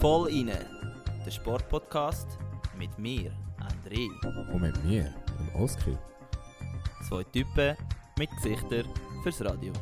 Voll 0.00 0.28
inne, 0.30 0.58
der 1.24 1.30
Sportpodcast 1.30 2.26
mit 2.76 2.98
mir, 2.98 3.32
André. 3.60 4.08
Und 4.52 4.62
mit 4.62 4.84
mir, 4.84 5.14
dem 5.38 5.62
Oskar. 5.62 5.96
Zwei 7.08 7.22
Typen 7.24 7.76
mit 8.18 8.28
Gesichtern 8.42 8.86
fürs 9.22 9.44
Radio. 9.44 9.72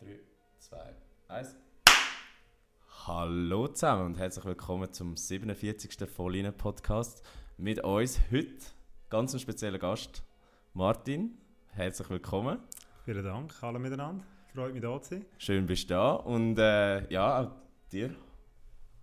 Drei, 0.00 0.20
zwei, 0.58 0.94
eins. 1.28 1.54
Hallo 3.06 3.68
zusammen 3.68 4.06
und 4.06 4.18
herzlich 4.18 4.44
willkommen 4.44 4.92
zum 4.92 5.16
47. 5.16 6.10
Vollinen 6.10 6.56
Podcast. 6.56 7.22
Mit 7.56 7.84
uns 7.84 8.18
heute 8.32 8.75
ganz 9.08 9.32
ein 9.34 9.40
spezieller 9.40 9.78
Gast, 9.78 10.22
Martin. 10.74 11.38
Herzlich 11.72 12.10
willkommen. 12.10 12.58
Vielen 13.04 13.24
Dank, 13.24 13.54
hallo 13.62 13.78
miteinander. 13.78 14.24
Freut 14.52 14.72
mich, 14.72 14.82
da 14.82 15.00
zu 15.00 15.10
sein. 15.10 15.26
Schön 15.38 15.66
bist 15.66 15.88
du 15.90 15.94
da 15.94 16.12
und 16.14 16.58
äh, 16.58 17.08
ja, 17.12 17.42
auch 17.42 17.50
dir. 17.92 18.14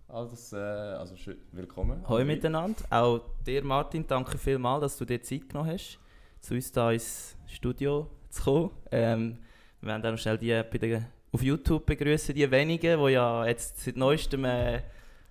Alles, 0.08 0.52
äh, 0.52 0.56
also 0.56 1.16
schön, 1.16 1.38
willkommen. 1.52 2.06
Hallo 2.06 2.24
miteinander. 2.24 2.84
Auch 2.90 3.20
dir, 3.46 3.64
Martin, 3.64 4.06
danke 4.06 4.36
vielmals, 4.36 4.82
dass 4.82 4.98
du 4.98 5.06
dir 5.06 5.22
Zeit 5.22 5.48
genommen 5.48 5.70
hast, 5.70 5.98
zu 6.40 6.54
uns 6.54 6.70
hier 6.72 6.90
ins 6.90 7.36
Studio 7.46 8.10
zu 8.28 8.42
kommen. 8.42 8.70
Ähm, 8.90 9.38
wir 9.80 9.88
werden 9.88 10.02
dann 10.02 10.18
schnell 10.18 10.36
die 10.36 10.62
bei 10.70 10.78
der, 10.78 11.08
auf 11.32 11.42
YouTube 11.42 11.86
begrüßen, 11.86 12.34
die 12.34 12.50
wenigen, 12.50 13.02
die 13.02 13.12
ja 13.12 13.46
jetzt 13.46 13.82
seit 13.82 13.96
neuestem 13.96 14.44
äh, 14.44 14.82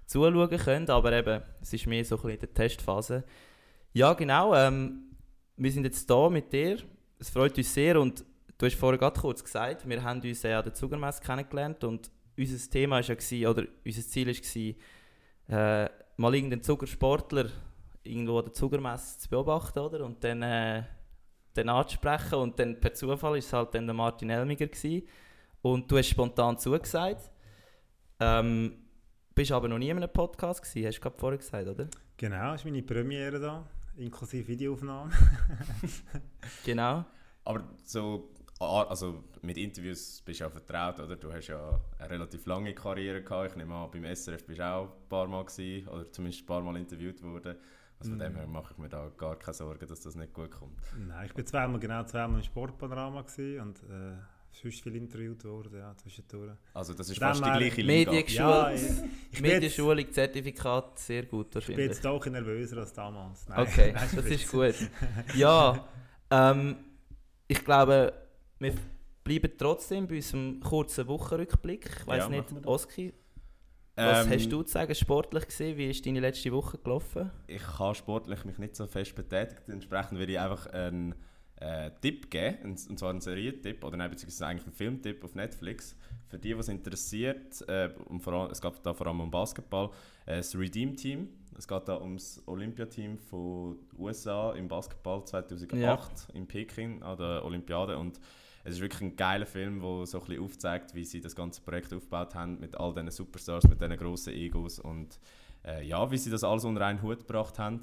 zuschauen 0.07 0.57
können, 0.57 0.89
aber 0.89 1.13
eben, 1.13 1.43
es 1.61 1.73
ist 1.73 1.85
mehr 1.85 2.03
so 2.03 2.15
ein 2.15 2.21
bisschen 2.21 2.35
in 2.35 2.39
der 2.39 2.53
Testphase. 2.55 3.23
Ja, 3.93 4.13
genau. 4.13 4.55
Ähm, 4.55 5.15
wir 5.55 5.71
sind 5.71 5.83
jetzt 5.85 6.07
hier 6.07 6.29
mit 6.29 6.51
dir. 6.51 6.77
Es 7.19 7.29
freut 7.29 7.57
uns 7.57 7.73
sehr 7.73 7.99
und 7.99 8.25
du 8.57 8.65
hast 8.65 8.75
vorher 8.75 8.97
gerade 8.97 9.19
kurz 9.19 9.43
gesagt, 9.43 9.87
wir 9.87 10.03
haben 10.03 10.19
uns 10.19 10.41
ja 10.41 10.57
an 10.57 10.65
der 10.65 10.73
Zugermesse 10.73 11.21
kennengelernt 11.21 11.83
und 11.83 12.09
unser 12.37 12.69
Thema 12.71 12.95
war 12.95 13.01
ja, 13.01 13.13
gewesen, 13.13 13.45
oder 13.45 13.63
unser 13.85 14.01
Ziel 14.01 14.27
war, 14.27 15.85
äh, 15.85 15.89
mal 16.17 16.33
irgendeinen 16.33 16.63
Zugersportler 16.63 17.49
irgendwo 18.03 18.39
an 18.39 18.45
der 18.45 18.53
Zugermesse 18.53 19.19
zu 19.19 19.29
beobachten 19.29 19.79
oder? 19.79 20.03
und 20.05 20.23
dann, 20.23 20.41
äh, 20.41 20.83
dann 21.53 21.69
anzusprechen. 21.69 22.35
Und 22.35 22.59
dann 22.59 22.79
per 22.79 22.93
Zufall 22.93 23.31
war 23.31 23.37
es 23.37 23.53
halt 23.53 23.75
dann 23.75 23.85
der 23.85 23.93
Martin 23.93 24.29
Elmiger. 24.29 24.67
Gewesen. 24.67 25.07
Und 25.61 25.89
du 25.89 25.97
hast 25.97 26.09
spontan 26.09 26.57
zugesagt. 26.57 27.29
Ähm, 28.19 28.83
bist 29.35 29.51
aber 29.51 29.67
noch 29.67 29.77
nie 29.77 29.89
in 29.89 29.97
einem 29.97 30.11
Podcast 30.11 30.61
gewesen, 30.63 30.87
hast 30.87 30.97
du 30.97 31.01
gerade 31.01 31.17
vorher 31.17 31.37
gesagt, 31.37 31.67
oder? 31.67 31.87
Genau, 32.17 32.51
das 32.51 32.61
ist 32.61 32.65
meine 32.65 32.83
Premiere 32.83 33.39
da, 33.39 33.67
inklusive 33.97 34.47
Videoaufnahme. 34.47 35.11
genau. 36.65 37.05
Aber 37.45 37.63
so, 37.83 38.29
ah, 38.59 38.83
also 38.83 39.23
mit 39.41 39.57
Interviews 39.57 40.21
bist 40.21 40.39
du 40.39 40.45
ja 40.45 40.49
vertraut, 40.49 40.99
oder? 40.99 41.15
Du 41.15 41.31
hast 41.31 41.47
ja 41.47 41.81
eine 41.99 42.09
relativ 42.09 42.45
lange 42.45 42.73
Karriere 42.73 43.21
gehabt. 43.21 43.51
Ich 43.51 43.55
nehme 43.57 43.75
an, 43.75 43.91
beim 43.91 44.05
SRF 44.15 44.45
bist 44.45 44.59
du 44.59 44.65
auch 44.65 44.85
ein 44.85 45.09
paar 45.09 45.27
Mal 45.27 45.45
gewesen, 45.45 45.87
oder 45.87 46.11
zumindest 46.11 46.43
ein 46.43 46.45
paar 46.47 46.61
Mal 46.61 46.77
interviewt 46.77 47.21
worden. 47.21 47.55
Also 47.99 48.11
von 48.11 48.19
dem 48.19 48.35
her 48.35 48.47
mache 48.47 48.73
ich 48.73 48.77
mir 48.77 48.89
da 48.89 49.09
gar 49.17 49.37
keine 49.37 49.53
Sorgen, 49.53 49.87
dass 49.87 50.01
das 50.01 50.15
nicht 50.15 50.33
gut 50.33 50.51
kommt. 50.51 50.77
Nein, 50.97 51.25
ich 51.25 51.33
bin 51.33 51.45
zweimal, 51.45 51.79
genau 51.79 52.03
zweimal 52.03 52.39
im 52.39 52.43
Sportpanorama 52.43 53.21
gewesen 53.21 53.61
und 53.61 53.83
äh, 53.83 54.17
sonst 54.61 54.81
viel 54.81 54.95
interviewt 54.95 55.43
worden, 55.45 55.77
ja, 55.79 55.95
zwischendurch. 55.97 56.51
Also 56.73 56.93
das 56.93 57.09
ist 57.09 57.21
Dann 57.21 57.29
fast 57.35 57.45
die 57.45 57.57
gleiche 57.59 57.81
Liga. 57.81 58.11
Mediengeschule, 58.11 58.47
Ja, 58.49 58.71
ich- 58.73 58.81
ich 58.81 58.89
bin 58.89 59.01
jetzt- 59.01 59.41
Medienschulung, 59.41 60.11
Zertifikat, 60.11 60.99
sehr 60.99 61.23
gut 61.23 61.47
Ich 61.47 61.51
bin 61.51 61.55
wahrscheinlich. 61.61 61.87
jetzt 61.87 62.05
doch 62.05 62.25
ein 62.25 62.31
nervöser 62.33 62.77
als 62.77 62.93
damals. 62.93 63.47
Nein, 63.49 63.59
Okay, 63.59 63.91
nein, 63.95 64.09
das 64.15 64.25
ist 64.25 64.47
gut. 64.51 64.75
Ja, 65.35 65.87
ähm, 66.29 66.75
ich 67.47 67.63
glaube, 67.65 68.13
wir 68.59 68.73
bleiben 69.23 69.51
trotzdem 69.57 70.07
bei 70.07 70.15
unserem 70.15 70.59
kurzen 70.59 71.07
Wochenrückblick. 71.07 71.89
Ich 72.01 72.07
weiß 72.07 72.23
Ja, 72.23 72.29
nicht. 72.29 72.45
Oski, 72.65 73.13
was 73.95 74.25
Ähm, 74.25 74.33
hast 74.33 74.51
du 74.51 74.63
zu 74.63 74.71
sagen, 74.71 74.95
sportlich 74.95 75.45
gesehen? 75.47 75.77
Wie 75.77 75.89
ist 75.89 76.05
deine 76.05 76.19
letzte 76.19 76.51
Woche 76.51 76.77
gelaufen? 76.79 77.29
Ich 77.47 77.61
habe 77.79 77.93
sportlich 77.95 78.43
mich 78.45 78.57
nicht 78.57 78.75
so 78.75 78.87
fest 78.87 79.15
betätigt. 79.15 79.61
Entsprechend 79.67 80.17
würde 80.17 80.31
ich 80.31 80.39
einfach 80.39 80.65
einen 80.67 81.11
äh, 81.11 81.15
Tipp 82.01 82.29
geben, 82.29 82.75
und 82.89 82.99
zwar 82.99 83.09
einen 83.09 83.21
Serientipp 83.21 83.83
oder 83.83 83.97
nein, 83.97 84.09
beziehungsweise 84.09 84.47
eigentlich 84.47 84.65
einen 84.65 84.75
Filmtipp 84.75 85.23
auf 85.23 85.35
Netflix. 85.35 85.95
Für 86.27 86.39
die, 86.39 86.57
was 86.57 86.67
interessiert, 86.67 87.61
äh, 87.67 87.89
und 88.05 88.21
vor 88.21 88.33
allem, 88.33 88.51
es 88.51 88.61
geht 88.61 88.73
da 88.83 88.93
vor 88.93 89.07
allem 89.07 89.21
um 89.21 89.29
Basketball, 89.29 89.89
äh, 90.25 90.37
das 90.37 90.57
Redeem 90.57 90.95
Team. 90.95 91.29
Es 91.55 91.67
geht 91.67 91.87
da 91.87 92.01
ums 92.01 92.41
Olympiateam 92.47 93.19
von 93.19 93.77
USA 93.97 94.53
im 94.53 94.67
Basketball 94.67 95.23
2008 95.23 96.29
in 96.33 96.47
Peking 96.47 97.03
an 97.03 97.17
der 97.17 97.45
Olympiade 97.45 97.97
und 97.97 98.19
es 98.63 98.75
ist 98.75 98.81
wirklich 98.81 99.01
ein 99.01 99.15
geiler 99.15 99.45
Film, 99.45 99.81
der 99.81 100.05
so 100.05 100.19
ein 100.19 100.25
bisschen 100.25 100.43
aufzeigt, 100.43 100.95
wie 100.95 101.03
sie 101.03 101.21
das 101.21 101.35
ganze 101.35 101.61
Projekt 101.61 101.93
aufgebaut 101.93 102.33
haben 102.33 102.59
mit 102.59 102.75
all 102.75 102.93
diesen 102.93 103.11
Superstars, 103.11 103.67
mit 103.67 103.81
diesen 103.81 103.97
grossen 103.97 104.33
Egos 104.33 104.79
und 104.79 105.19
äh, 105.65 105.85
ja, 105.85 106.09
wie 106.09 106.17
sie 106.17 106.29
das 106.29 106.43
alles 106.43 106.65
unter 106.65 106.85
einen 106.85 107.01
Hut 107.01 107.19
gebracht 107.19 107.59
haben. 107.59 107.81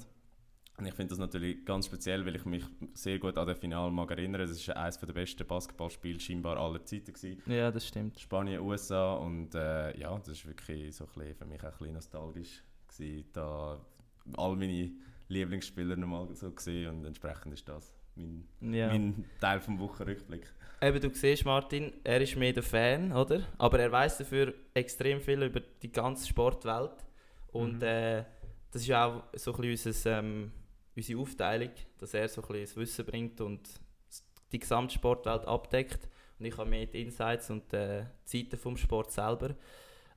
Und 0.81 0.87
ich 0.87 0.93
finde 0.95 1.09
das 1.11 1.19
natürlich 1.19 1.63
ganz 1.63 1.85
speziell, 1.85 2.25
weil 2.25 2.35
ich 2.35 2.43
mich 2.45 2.63
sehr 2.95 3.19
gut 3.19 3.37
an 3.37 3.45
das 3.45 3.59
Finale 3.59 3.91
mag 3.91 4.09
erinnere. 4.09 4.43
Es 4.43 4.67
war 4.67 4.77
eines 4.77 4.97
der 4.97 5.13
besten 5.13 5.45
Basketballspiele 5.45 6.19
scheinbar 6.19 6.57
aller 6.57 6.83
Zeiten. 6.83 7.13
Gewesen. 7.13 7.41
Ja, 7.45 7.69
das 7.69 7.87
stimmt. 7.87 8.19
Spanien, 8.19 8.61
USA 8.61 9.13
und 9.13 9.53
äh, 9.53 9.95
ja, 9.99 10.17
das 10.17 10.29
ist 10.29 10.45
wirklich 10.47 10.95
so 10.95 11.03
ein 11.05 11.09
bisschen, 11.13 11.35
für 11.35 11.45
mich 11.45 11.59
auch 11.61 11.65
ein 11.65 11.71
bisschen 11.77 11.93
nostalgisch 11.93 12.63
gewesen, 12.89 13.25
da 13.33 13.79
all 14.37 14.55
meine 14.55 14.91
Lieblingsspieler 15.27 15.95
nochmal 15.95 16.27
so 16.33 16.51
gesehen 16.51 16.89
und 16.89 17.05
entsprechend 17.05 17.53
ist 17.53 17.69
das 17.69 17.93
mein, 18.15 18.43
Ja. 18.73 18.87
mein 18.87 19.23
Teil 19.39 19.61
vom 19.61 19.79
Wochenrückblick. 19.79 20.51
Eben, 20.81 20.99
du 20.99 21.09
siehst, 21.13 21.45
Martin, 21.45 21.93
er 22.03 22.19
ist 22.21 22.35
mehr 22.35 22.53
der 22.53 22.63
Fan, 22.63 23.11
oder? 23.13 23.41
Aber 23.59 23.79
er 23.79 23.91
weiß 23.91 24.17
dafür 24.17 24.51
extrem 24.73 25.21
viel 25.21 25.43
über 25.43 25.59
die 25.59 25.91
ganze 25.91 26.27
Sportwelt. 26.27 27.05
Und 27.51 27.77
Mhm. 27.77 27.83
äh, 27.83 28.23
das 28.71 28.81
ist 28.81 28.87
ja 28.87 29.05
auch 29.05 29.23
so 29.35 29.53
ein 29.53 29.61
bisschen 29.61 29.91
unser, 29.91 30.19
ähm, 30.19 30.51
unsere 30.95 31.21
Aufteilung, 31.21 31.71
dass 31.97 32.13
er 32.13 32.27
so 32.27 32.41
ein 32.41 32.47
bisschen 32.47 32.65
das 32.65 32.75
Wissen 32.77 33.05
bringt 33.05 33.41
und 33.41 33.69
die 34.51 34.59
gesamte 34.59 34.93
Sportwelt 34.93 35.45
abdeckt. 35.45 36.09
Und 36.39 36.45
ich 36.45 36.57
habe 36.57 36.69
mehr 36.69 36.85
die 36.85 37.03
Insights 37.03 37.49
und 37.49 37.71
äh, 37.73 38.05
die 38.31 38.43
Zeiten 38.43 38.57
vom 38.57 38.75
Sport 38.77 39.11
selber. 39.11 39.55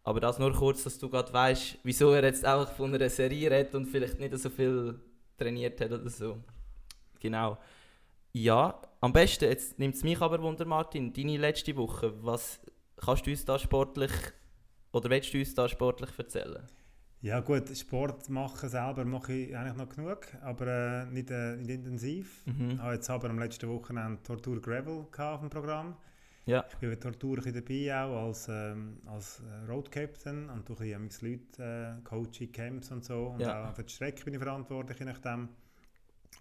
Aber 0.02 0.20
das 0.20 0.38
nur 0.38 0.52
kurz, 0.52 0.84
dass 0.84 0.98
du 0.98 1.08
gerade 1.08 1.32
weißt, 1.32 1.78
wieso 1.82 2.12
er 2.12 2.24
jetzt 2.24 2.46
auch 2.46 2.68
von 2.72 2.94
einer 2.94 3.08
Serie 3.08 3.50
redet 3.50 3.74
und 3.74 3.86
vielleicht 3.86 4.20
nicht 4.20 4.36
so 4.38 4.50
viel 4.50 5.00
trainiert 5.38 5.80
hat 5.80 5.92
oder 5.92 6.10
so. 6.10 6.38
Genau. 7.20 7.58
Ja, 8.32 8.80
am 9.00 9.12
besten, 9.12 9.44
jetzt 9.44 9.78
nimmt 9.78 9.94
es 9.94 10.02
mich 10.02 10.20
aber 10.20 10.42
Wunder, 10.42 10.64
Martin, 10.64 11.12
deine 11.12 11.36
letzte 11.36 11.74
Woche, 11.76 12.12
was 12.22 12.60
kannst 12.96 13.26
du 13.26 13.30
uns 13.30 13.44
da 13.44 13.58
sportlich, 13.58 14.12
oder 14.92 15.08
willst 15.08 15.32
du 15.32 15.38
uns 15.38 15.54
da 15.54 15.68
sportlich 15.68 16.10
erzählen? 16.18 16.66
Ja 17.24 17.40
gut, 17.40 17.74
Sport 17.74 18.28
machen 18.28 18.68
selber 18.68 19.02
mache 19.06 19.32
ich 19.32 19.56
eigentlich 19.56 19.76
noch 19.76 19.88
genug, 19.88 20.26
aber 20.42 20.66
äh, 20.66 21.06
nicht, 21.06 21.30
äh, 21.30 21.56
nicht 21.56 21.70
intensiv. 21.70 22.42
Mhm. 22.44 22.72
Ich 22.72 22.78
habe 22.78 22.92
jetzt 22.96 23.08
aber 23.08 23.30
am 23.30 23.38
letzten 23.38 23.66
Wochenende 23.70 24.22
Tortur 24.22 24.60
Gravel 24.60 25.06
auf 25.10 25.40
dem 25.40 25.48
Programm. 25.48 25.96
Ja. 26.44 26.66
Ich 26.70 26.76
bin 26.76 26.90
bei 26.90 26.96
Tortur 26.96 27.38
ein 27.42 27.54
dabei, 27.54 27.96
auch 27.96 28.26
als, 28.26 28.46
ähm, 28.50 28.98
als 29.06 29.40
äh, 29.40 29.70
Road 29.70 29.90
Captain 29.90 30.50
und 30.50 30.68
durch 30.68 30.82
ein 30.82 31.08
Leute 31.22 31.96
äh, 31.98 32.02
Coaching, 32.04 32.52
Camps 32.52 32.90
und 32.90 33.02
so. 33.02 33.28
Und 33.28 33.41
Ja. 33.41 33.70
auch 33.70 33.74
für 33.74 33.84
die 33.84 33.92
Strecke 33.94 34.22
bin 34.26 34.34
ich 34.34 34.41
verantwortlich, 34.41 34.98
je 34.98 35.06
nachdem. 35.06 35.48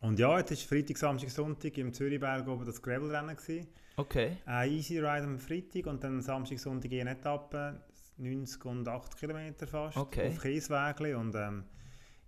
Und 0.01 0.19
ja, 0.19 0.37
jetzt 0.37 0.51
ist 0.51 0.63
Freitag, 0.63 0.97
Samstag, 0.97 1.29
Sonntag 1.29 1.77
im 1.77 1.93
Zürichberg 1.93 2.45
oben 2.45 2.65
das 2.65 2.81
Gravelrennen 2.81 3.37
gewesen. 3.37 3.67
Okay. 3.95 4.35
Ein 4.45 4.69
Easy 4.69 4.99
Ride 4.99 5.23
am 5.23 5.39
Freitag 5.39 5.85
und 5.85 6.03
dann 6.03 6.21
Samstag, 6.21 6.59
Sonntag 6.59 6.91
eine 6.91 7.11
Etappe, 7.11 7.79
90 8.17 8.65
und 8.65 8.87
80 8.87 9.19
Kilometer 9.19 9.67
fast, 9.67 9.97
Okay. 9.97 10.27
auf 10.29 10.41
Kieswägli 10.41 11.13
und 11.13 11.35
ähm, 11.35 11.63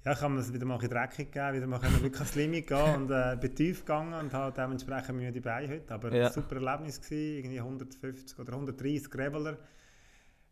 ja, 0.03 0.11
ich 0.11 0.21
habe 0.21 0.33
mir 0.33 0.39
das 0.39 0.53
wieder 0.53 0.65
mal 0.65 0.75
ein 0.75 0.79
bisschen 0.81 0.95
dreckig 0.97 1.31
gegeben, 1.31 1.55
wieder 1.57 1.67
mal 1.67 1.81
wirklich 1.81 2.13
ans 2.15 2.35
Limit 2.35 2.67
gehen 2.67 2.95
und 2.95 3.11
äh, 3.11 3.35
bin 3.39 3.55
tief 3.55 3.79
gegangen 3.79 4.13
und 4.13 4.33
habe 4.33 4.53
dementsprechend 4.55 5.17
müde 5.17 5.41
Beine 5.41 5.67
heute, 5.73 5.93
aber 5.93 6.13
Ja. 6.13 6.27
ein 6.27 6.31
super 6.33 6.55
Erlebnis 6.57 7.01
gewesen, 7.01 7.37
irgendwie 7.37 7.59
150 7.59 8.37
oder 8.39 8.53
130 8.53 9.09
Graveler 9.09 9.57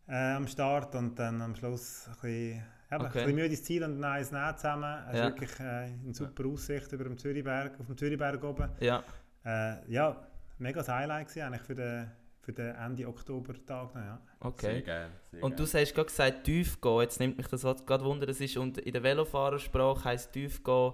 äh, 0.08 0.32
am 0.32 0.46
Start 0.48 0.94
und 0.96 1.18
dann 1.18 1.40
am 1.40 1.54
Schluss 1.54 2.06
ein 2.08 2.12
bisschen, 2.14 2.30
eben, 2.52 2.64
Okay. 2.90 3.04
ein 3.04 3.12
bisschen 3.12 3.34
müdes 3.36 3.62
Ziel 3.64 3.84
und 3.84 4.00
dann 4.00 4.12
eins 4.12 4.32
näher 4.32 4.56
zusammen, 4.56 5.04
es 5.10 5.18
Ja. 5.18 5.24
wirklich 5.26 5.60
äh, 5.60 5.62
eine 5.62 6.14
super 6.14 6.46
Aussicht 6.46 6.92
über 6.92 7.04
dem 7.04 7.16
Zürichberg, 7.16 7.78
auf 7.78 7.86
dem 7.86 7.96
Zürichberg 7.96 8.42
oben. 8.44 8.70
Ja. 8.80 9.02
Äh, 9.44 9.90
ja, 9.92 10.26
mega 10.58 10.84
Highlight 10.86 11.28
gewesen, 11.28 11.42
eigentlich 11.46 11.62
für 11.62 11.74
den, 11.76 12.10
für 12.44 12.52
den 12.52 12.74
Ende 12.74 13.08
Oktober-Tag. 13.08 13.94
Ja. 13.94 14.20
Sehr 14.40 14.48
Okay. 14.48 14.82
geil. 14.82 15.10
Sehr 15.30 15.42
Und 15.42 15.58
du 15.58 15.64
geil. 15.64 15.82
hast 15.82 15.94
gerade 15.94 16.06
gesagt, 16.08 16.44
tief 16.44 16.80
gehen. 16.80 17.00
Jetzt 17.00 17.20
nimmt 17.20 17.38
mich 17.38 17.46
das 17.48 17.62
gerade 17.62 18.04
Wunder, 18.04 18.26
das 18.26 18.40
ist, 18.40 18.56
und 18.56 18.78
in 18.78 18.92
der 18.92 19.02
Velofahrersprache 19.02 20.04
heisst 20.04 20.32
tief 20.32 20.62
gehen, 20.62 20.92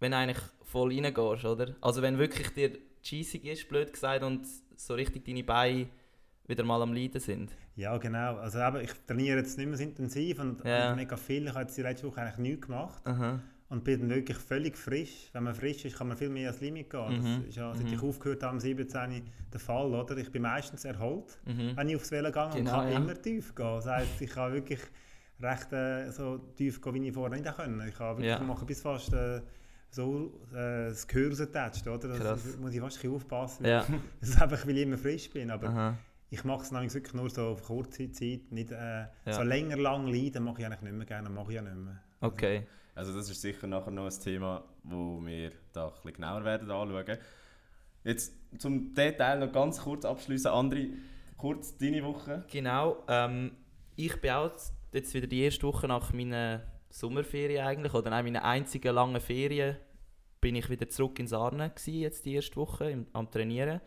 wenn 0.00 0.12
du 0.12 0.16
eigentlich 0.18 0.42
voll 0.62 0.92
reingehst, 0.94 1.44
oder? 1.44 1.74
Also 1.80 2.00
wenn 2.02 2.18
wirklich 2.18 2.48
dir 2.54 2.78
cheesig 3.02 3.44
ist, 3.44 3.68
blöd 3.68 3.92
gesagt, 3.92 4.22
und 4.24 4.46
so 4.76 4.94
richtig 4.94 5.24
deine 5.24 5.44
Beine 5.44 5.88
wieder 6.46 6.64
mal 6.64 6.80
am 6.82 6.92
Leiden 6.94 7.20
sind. 7.20 7.54
Ja, 7.76 7.96
genau. 7.98 8.36
Also 8.38 8.58
eben, 8.60 8.80
ich 8.80 8.92
trainiere 9.06 9.38
jetzt 9.38 9.56
nicht 9.58 9.66
mehr 9.68 9.76
so 9.76 9.82
intensiv 9.84 10.38
und, 10.40 10.64
Ja. 10.64 10.94
mega 10.94 11.16
viel. 11.16 11.44
Ich 11.44 11.50
habe 11.50 11.60
jetzt 11.62 11.76
die 11.76 11.82
letzte 11.82 12.06
Woche 12.08 12.20
eigentlich 12.22 12.38
nichts 12.38 12.66
gemacht. 12.66 13.06
Aha. 13.06 13.40
Und 13.70 13.82
bin 13.84 14.10
wirklich 14.10 14.36
völlig 14.36 14.76
frisch. 14.76 15.30
Wenn 15.32 15.44
man 15.44 15.54
frisch 15.54 15.84
ist, 15.84 15.96
kann 15.96 16.08
man 16.08 16.16
viel 16.16 16.28
mehr 16.28 16.50
als 16.50 16.60
Limit 16.60 16.90
gehen. 16.90 17.18
Mhm. 17.18 17.38
Das 17.40 17.48
ist 17.48 17.56
ja, 17.56 17.74
seit 17.74 17.86
Mhm. 17.86 17.94
ich 17.94 18.02
aufgehört 18.02 18.42
habe, 18.42 18.52
am 18.52 18.60
17. 18.60 19.22
der 19.52 19.60
Fall, 19.60 19.94
oder? 19.94 20.16
Ich 20.18 20.30
bin 20.30 20.42
meistens 20.42 20.84
erholt, 20.84 21.38
Mhm. 21.46 21.76
wenn 21.76 21.88
ich 21.88 21.96
aufs 21.96 22.10
Velo 22.10 22.30
gehe 22.30 22.44
und 22.44 22.54
Genau, 22.56 22.70
kann 22.72 22.90
ja. 22.92 22.96
immer 22.98 23.14
tief 23.20 23.54
gehen. 23.54 23.66
Das 23.66 23.86
heisst, 23.86 24.20
ich 24.20 24.30
kann 24.30 24.52
wirklich 24.52 24.80
recht 25.40 25.72
äh, 25.72 26.10
so 26.10 26.38
tief 26.56 26.82
gehen, 26.82 26.94
wie 26.94 27.08
ich 27.08 27.14
vorher 27.14 27.40
nicht 27.40 27.56
können. 27.56 27.80
Ich 27.88 27.94
kann 27.94 28.16
wirklich 28.18 28.28
Ja. 28.28 28.40
machen 28.40 28.66
bis 28.66 28.82
fast 28.82 29.12
äh, 29.14 29.40
so 29.88 30.32
äh, 30.52 30.88
das 30.88 31.06
Gehör 31.08 31.30
rausgetatscht, 31.30 31.86
oder? 31.88 32.08
Das 32.08 32.18
Krass. 32.18 32.56
muss 32.60 32.74
ich 32.74 32.80
fast 32.80 33.02
ein 33.04 33.10
aufpassen. 33.12 33.64
Ja. 33.66 33.84
Das 34.20 34.28
ist 34.30 34.42
einfach, 34.42 34.66
weil 34.66 34.76
ich 34.76 34.82
immer 34.82 34.98
frisch 34.98 35.30
bin. 35.30 35.50
Aber 35.50 35.68
Aha. 35.68 35.98
ich 36.28 36.44
mache 36.44 36.62
es 36.62 36.70
nämlich 36.72 36.92
wirklich 36.94 37.14
nur 37.14 37.30
so 37.30 37.46
auf 37.48 37.62
kurze 37.62 38.10
Zeit. 38.10 38.50
Nicht, 38.50 38.70
äh, 38.72 39.06
Ja. 39.26 39.32
So 39.32 39.42
länger 39.42 39.76
lang 39.76 40.06
leiden 40.08 40.44
mache 40.44 40.60
ich 40.60 40.66
eigentlich 40.66 40.82
nicht 40.82 40.94
mehr 40.94 41.06
gerne, 41.06 41.30
mache 41.30 41.50
ich 41.52 41.56
ja 41.56 41.62
nicht 41.62 41.76
mehr. 41.76 42.00
Okay. 42.20 42.56
Also 42.58 42.66
das 42.94 43.30
ist 43.30 43.40
sicher 43.40 43.66
nachher 43.66 43.90
noch 43.90 44.06
ein 44.06 44.20
Thema, 44.20 44.64
wo 44.82 45.20
wir 45.24 45.50
da 45.72 45.86
ein 45.86 45.92
bisschen 45.92 46.14
genauer 46.14 46.44
werden 46.44 46.70
anschauen. 46.70 47.18
Jetzt 48.04 48.32
zum 48.58 48.94
Detail 48.94 49.38
noch 49.38 49.52
ganz 49.52 49.82
kurz 49.82 50.04
abschließen. 50.04 50.50
André, 50.50 50.90
kurz 51.36 51.76
deine 51.76 52.02
Woche. 52.02 52.44
Genau. 52.50 53.02
Ähm, 53.08 53.52
ich 53.96 54.20
bin 54.20 54.30
auch 54.30 54.50
jetzt 54.92 55.14
wieder 55.14 55.26
die 55.26 55.42
erste 55.42 55.66
Woche 55.66 55.86
nach 55.86 56.12
meiner 56.12 56.62
Sommerferien 56.88 57.66
eigentlich, 57.66 57.94
oder 57.94 58.10
nein, 58.10 58.24
meiner 58.24 58.44
einzigen 58.44 58.94
langen 58.94 59.20
Ferien, 59.20 59.76
bin 60.40 60.56
ich 60.56 60.68
wieder 60.70 60.88
zurück 60.88 61.18
in 61.18 61.26
Sarne 61.26 61.70
gewesen, 61.70 62.00
jetzt 62.00 62.24
die 62.24 62.34
erste 62.34 62.56
Woche 62.56 62.90
im, 62.90 63.06
am 63.12 63.30
Trainieren. 63.30 63.80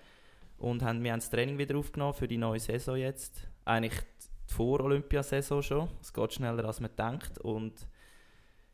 Und 0.58 0.84
haben, 0.84 1.04
wir 1.04 1.12
haben 1.12 1.20
das 1.20 1.30
Training 1.30 1.58
wieder 1.58 1.76
aufgenommen 1.78 2.14
für 2.14 2.28
die 2.28 2.38
neue 2.38 2.60
Saison 2.60 2.96
jetzt. 2.96 3.48
Eigentlich 3.66 4.00
die 4.50 4.54
Vor-Olympiasaison 4.54 5.64
schon. 5.64 5.90
Es 6.00 6.14
geht 6.14 6.34
schneller, 6.34 6.64
als 6.66 6.80
man 6.80 6.96
denkt. 6.96 7.40
Und 7.40 7.88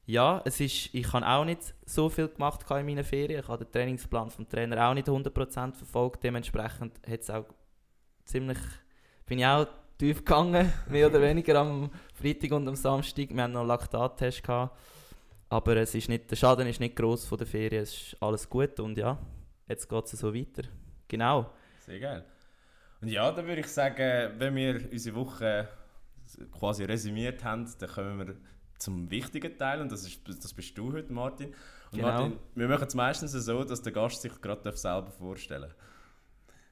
ja, 0.09 0.41
es 0.43 0.59
ist, 0.59 0.89
ich 0.91 1.13
habe 1.13 1.27
auch 1.27 1.45
nicht 1.45 1.75
so 1.85 2.09
viel 2.09 2.29
gemacht 2.29 2.65
in 2.71 2.85
meinen 2.87 3.03
Ferien. 3.03 3.41
Ich 3.41 3.47
habe 3.47 3.63
den 3.63 3.71
Trainingsplan 3.71 4.31
vom 4.31 4.49
Trainer 4.49 4.89
auch 4.89 4.95
nicht 4.95 5.07
100% 5.07 5.75
verfolgt. 5.75 6.23
Dementsprechend 6.23 6.99
hat 7.07 7.19
es 7.21 7.29
auch 7.29 7.45
ziemlich, 8.25 8.57
bin 9.27 9.37
ich 9.37 9.45
auch 9.45 9.67
tief 9.99 10.25
gegangen, 10.25 10.73
mehr 10.89 11.07
oder 11.07 11.21
weniger 11.21 11.59
am 11.59 11.91
Freitag 12.15 12.53
und 12.53 12.67
am 12.67 12.75
Samstag. 12.75 13.29
Wir 13.29 13.43
hatten 13.43 13.53
noch 13.53 13.59
einen 13.59 13.67
Laktattest. 13.67 14.41
Aber 15.49 15.77
es 15.77 15.93
ist 15.93 16.09
nicht, 16.09 16.31
der 16.31 16.35
Schaden 16.37 16.67
ist 16.67 16.79
nicht 16.79 16.95
gross 16.95 17.27
von 17.27 17.37
der 17.37 17.45
Ferien. 17.45 17.83
Es 17.83 17.93
ist 17.93 18.17
alles 18.19 18.49
gut 18.49 18.79
und 18.79 18.97
ja, 18.97 19.15
jetzt 19.67 19.87
geht 19.87 20.05
es 20.05 20.11
so 20.11 20.33
weiter. 20.33 20.63
Genau. 21.07 21.51
Sehr 21.85 21.99
geil. 21.99 22.25
Und 22.99 23.09
ja, 23.09 23.31
dann 23.31 23.45
würde 23.45 23.61
ich 23.61 23.67
sagen, 23.67 24.33
wenn 24.39 24.55
wir 24.55 24.91
unsere 24.91 25.15
Woche 25.15 25.67
quasi 26.51 26.83
resümiert 26.83 27.43
haben, 27.43 27.69
dann 27.79 27.89
kommen 27.89 28.27
wir 28.27 28.35
zum 28.79 29.11
wichtigen 29.11 29.57
Teil 29.57 29.81
und 29.81 29.91
das, 29.91 30.05
ist, 30.05 30.21
das 30.25 30.53
bist 30.53 30.77
du 30.77 30.91
heute, 30.93 31.13
Martin. 31.13 31.47
Und 31.47 31.55
Genau. 31.91 32.07
Martin, 32.07 32.39
wir 32.55 32.67
machen 32.67 32.87
es 32.87 32.95
meistens 32.95 33.31
so, 33.31 33.63
dass 33.63 33.81
der 33.81 33.91
Gast 33.91 34.21
sich 34.21 34.39
gerade 34.41 34.75
selber 34.75 35.11
vorstellen 35.11 35.63
darf. 35.63 35.75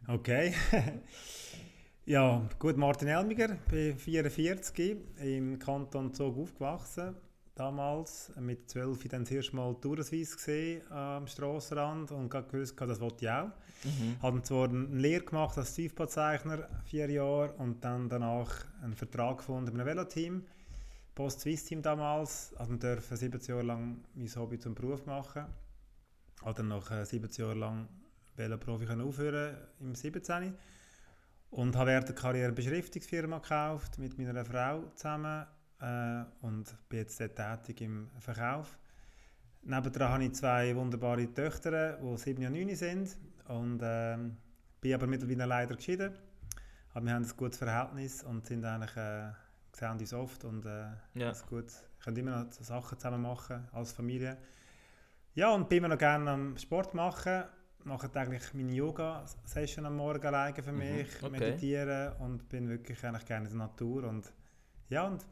Okay. 0.07 0.53
ja, 2.05 2.47
gut, 2.59 2.77
Martin 2.77 3.07
Elmiger, 3.07 3.57
bin 3.69 3.97
44, 3.97 4.97
im 5.21 5.59
Kanton 5.59 6.13
Zug 6.13 6.37
aufgewachsen. 6.37 7.15
Damals 7.55 8.31
mit 8.39 8.69
12 8.69 9.07
dann 9.07 9.23
das 9.23 9.31
erste 9.31 9.55
Mal 9.55 9.75
Tourismus 9.81 10.37
gesehen 10.37 10.83
am 10.91 11.25
Strassenrand 11.25 12.11
und 12.11 12.29
gerade 12.29 12.47
gewusst, 12.47 12.79
das 12.79 13.01
wollte 13.01 13.25
ich 13.25 13.31
auch. 13.31 13.47
Mhm. 13.83 14.21
Habe 14.21 14.43
zwar 14.43 14.69
eine 14.69 14.85
Lehre 14.95 15.23
gemacht 15.23 15.57
als 15.57 15.73
Tiefbauzeichner, 15.73 16.69
vier 16.85 17.09
Jahre, 17.09 17.53
und 17.53 17.83
dann 17.83 18.09
danach 18.09 18.53
einen 18.83 18.93
Vertrag 18.93 19.39
gefunden 19.39 19.65
mit 19.65 19.73
einem 19.73 19.87
Veloteam. 19.87 20.43
Post 21.17 21.39
Swiss 21.39 21.65
Team 21.65 21.81
damals, 21.81 22.53
also 22.57 22.73
wir 22.73 22.77
dürfen 22.77 23.17
17 23.17 23.55
Jahre 23.55 23.65
lang 23.65 24.03
mein 24.13 24.35
Hobby 24.35 24.59
zum 24.59 24.75
Beruf 24.75 25.03
machen. 25.07 25.47
Habe 26.43 26.53
dann 26.53 26.67
nach 26.67 26.91
äh, 26.91 27.03
17 27.03 27.43
Jahren 27.43 27.57
lang 27.57 27.87
Veloprofi 28.35 28.85
aufhören 29.01 29.57
im 29.79 29.95
17. 29.95 30.53
Und 31.49 31.75
habe 31.75 31.89
während 31.89 32.07
der 32.07 32.13
Karriere 32.13 32.45
eine 32.45 32.53
Beschriftungsfirma 32.53 33.39
gekauft 33.39 33.97
mit 33.97 34.15
meiner 34.19 34.45
Frau 34.45 34.83
zusammen 34.93 35.47
äh, 35.81 36.23
und 36.45 36.75
bin 36.87 36.99
jetzt 36.99 37.19
dort 37.19 37.35
tätig 37.35 37.81
im 37.81 38.11
Verkauf. 38.19 38.77
Nebendran 39.63 40.11
habe 40.11 40.25
ich 40.25 40.33
zwei 40.33 40.75
wunderbare 40.75 41.33
Töchter, 41.33 41.93
die 41.93 42.17
7 42.17 42.45
und 42.45 42.53
9 42.53 42.75
sind 42.75 43.17
und 43.47 43.79
ähm, 43.81 44.37
bin 44.81 44.93
aber 44.93 45.07
mittlerweile 45.07 45.47
leider 45.47 45.77
geschieden. 45.77 46.13
Aber 46.93 47.05
wir 47.05 47.13
haben 47.15 47.25
ein 47.25 47.37
gutes 47.37 47.57
Verhältnis 47.57 48.21
und 48.21 48.45
sind 48.45 48.63
eigentlich, 48.63 48.95
äh, 48.95 49.31
sehen 49.77 49.91
uns 49.99 50.13
oft 50.13 50.43
und 50.45 50.65
äh, 50.65 50.87
Ja. 51.13 51.31
ist 51.31 51.45
gut. 51.47 51.65
können 52.03 52.17
immer 52.17 52.43
noch 52.43 52.51
Sachen 52.51 52.97
zusammen 52.97 53.21
machen 53.21 53.67
als 53.73 53.91
Familie. 53.91 54.37
Ja, 55.33 55.53
und 55.53 55.69
bin 55.69 55.79
immer 55.79 55.89
noch 55.89 55.97
gerne 55.97 56.31
am 56.31 56.57
Sport 56.57 56.93
machen. 56.93 57.43
Mache 57.83 58.09
eigentlich 58.15 58.53
meine 58.53 58.73
Yoga-Session 58.73 59.85
am 59.85 59.95
Morgen 59.97 60.25
alleine 60.25 60.61
für 60.61 60.71
Mhm, 60.71 60.77
mich, 60.79 61.07
okay. 61.23 61.29
meditieren 61.29 62.13
und 62.17 62.49
bin 62.49 62.67
wirklich 62.69 63.03
eigentlich 63.05 63.25
gerne 63.25 63.45
in 63.47 63.57
der 63.57 63.67
Natur 63.67 64.03
und 64.05 64.33
ja, 64.89 65.05
und 65.07 65.25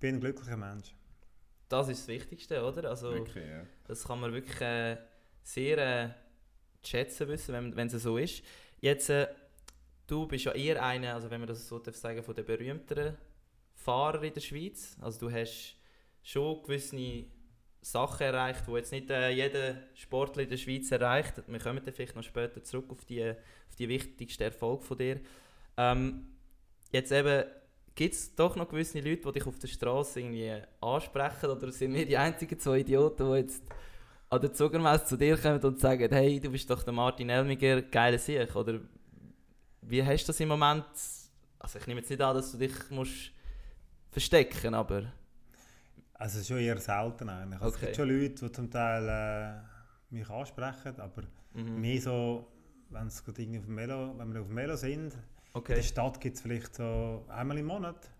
bin 0.00 0.16
ein 0.16 0.20
glücklicher 0.20 0.56
Mensch. 0.56 0.94
Das 1.68 1.88
ist 1.88 2.00
das 2.00 2.08
Wichtigste, 2.08 2.62
oder? 2.64 2.88
Also, 2.90 3.12
Wirklich, 3.12 3.46
ja. 3.46 3.62
Das 3.86 4.04
kann 4.04 4.20
man 4.20 4.32
wirklich 4.32 4.60
äh, 4.60 4.96
sehr 5.42 5.78
äh, 5.78 6.10
schätzen 6.84 7.28
wissen, 7.28 7.52
wenn 7.54 7.76
wenn 7.76 7.86
es 7.88 8.02
so 8.02 8.16
ist. 8.18 8.42
Jetzt, 8.80 9.08
äh, 9.10 9.28
du 10.06 10.26
bist 10.26 10.44
ja 10.46 10.52
eher 10.52 10.82
einer, 10.82 11.14
also 11.14 11.30
wenn 11.30 11.40
man 11.40 11.48
das 11.48 11.66
so 11.68 11.78
darf 11.78 11.96
sagen, 11.96 12.22
von 12.22 12.34
den 12.34 12.44
berühmteren 12.44 13.16
Fahrer 13.78 14.22
in 14.22 14.34
der 14.34 14.40
Schweiz. 14.40 14.96
Also 15.00 15.28
du 15.28 15.32
hast 15.32 15.76
schon 16.22 16.62
gewisse 16.62 17.24
Sachen 17.80 18.26
erreicht, 18.26 18.64
die 18.66 18.72
jetzt 18.72 18.92
nicht 18.92 19.10
äh, 19.10 19.30
jeder 19.30 19.76
Sportler 19.94 20.42
in 20.42 20.50
der 20.50 20.56
Schweiz 20.56 20.90
erreicht. 20.90 21.34
Wir 21.46 21.58
kommen 21.58 21.80
dann 21.84 21.94
vielleicht 21.94 22.16
noch 22.16 22.22
später 22.22 22.62
zurück 22.62 22.90
auf 22.90 23.04
die, 23.04 23.30
auf 23.30 23.76
die 23.78 23.88
wichtigsten 23.88 24.42
Erfolge 24.42 24.82
von 24.82 24.98
dir. 24.98 25.20
Ähm, 25.76 26.26
jetzt 26.90 27.12
eben, 27.12 27.44
gibt 27.94 28.14
es 28.14 28.34
doch 28.34 28.56
noch 28.56 28.68
gewisse 28.68 29.00
Leute, 29.00 29.22
die 29.22 29.32
dich 29.32 29.46
auf 29.46 29.58
der 29.58 29.68
Straße 29.68 30.20
irgendwie 30.20 30.60
ansprechen 30.80 31.50
oder 31.50 31.70
sind 31.72 31.94
wir 31.94 32.04
die 32.04 32.16
einzigen 32.16 32.58
zwei 32.58 32.80
Idioten, 32.80 33.30
die 33.30 33.38
jetzt 33.38 33.62
an 34.28 34.40
der 34.40 34.52
Zuckermesse 34.52 35.06
zu 35.06 35.16
dir 35.16 35.36
kommen 35.36 35.62
und 35.62 35.80
sagen, 35.80 36.12
hey, 36.12 36.38
du 36.40 36.50
bist 36.50 36.68
doch 36.68 36.82
der 36.82 36.92
Martin 36.92 37.30
Elmiger, 37.30 37.80
geiler 37.82 38.18
Sieg, 38.18 38.54
oder 38.54 38.80
wie 39.82 40.04
hast 40.04 40.24
du 40.24 40.26
das 40.28 40.40
im 40.40 40.48
Moment, 40.48 40.84
also 41.58 41.78
ich 41.78 41.86
nehme 41.86 42.00
jetzt 42.00 42.10
nicht 42.10 42.20
an, 42.20 42.36
dass 42.36 42.52
du 42.52 42.58
dich 42.58 42.72
musst 42.90 43.32
verstecken, 44.18 44.74
aber 44.74 45.02
Also 46.14 46.42
schon 46.42 46.58
eher 46.58 46.78
selten 46.78 47.28
eigentlich. 47.28 47.60
Also 47.60 47.68
Es 47.68 47.74
Okay. 47.76 47.86
gibt 47.86 47.96
schon 47.96 48.08
Leute, 48.08 48.34
die 48.46 48.52
zum 48.52 48.70
Teil 48.70 49.08
äh, 49.08 50.14
mich 50.14 50.28
ansprechen, 50.28 51.00
aber 51.00 51.22
mhm. 51.54 51.80
mehr 51.80 52.00
so, 52.00 52.48
wenn 52.90 53.06
es 53.06 53.24
gerade 53.24 53.42
irgendwie 53.42 53.58
auf 53.60 53.66
dem 53.66 53.74
Melo, 53.76 54.18
wenn 54.18 54.32
wir 54.34 54.40
auf 54.40 54.46
dem 54.48 54.54
Melo 54.54 54.76
sind, 54.76 55.14
in 55.14 55.20
okay. 55.54 55.74
der 55.76 55.82
Stadt 55.82 56.20
gibt 56.20 56.36
es 56.36 56.42
vielleicht 56.42 56.74
so 56.74 57.24
einmal 57.28 57.58
im 57.58 57.66
Monat 57.66 58.10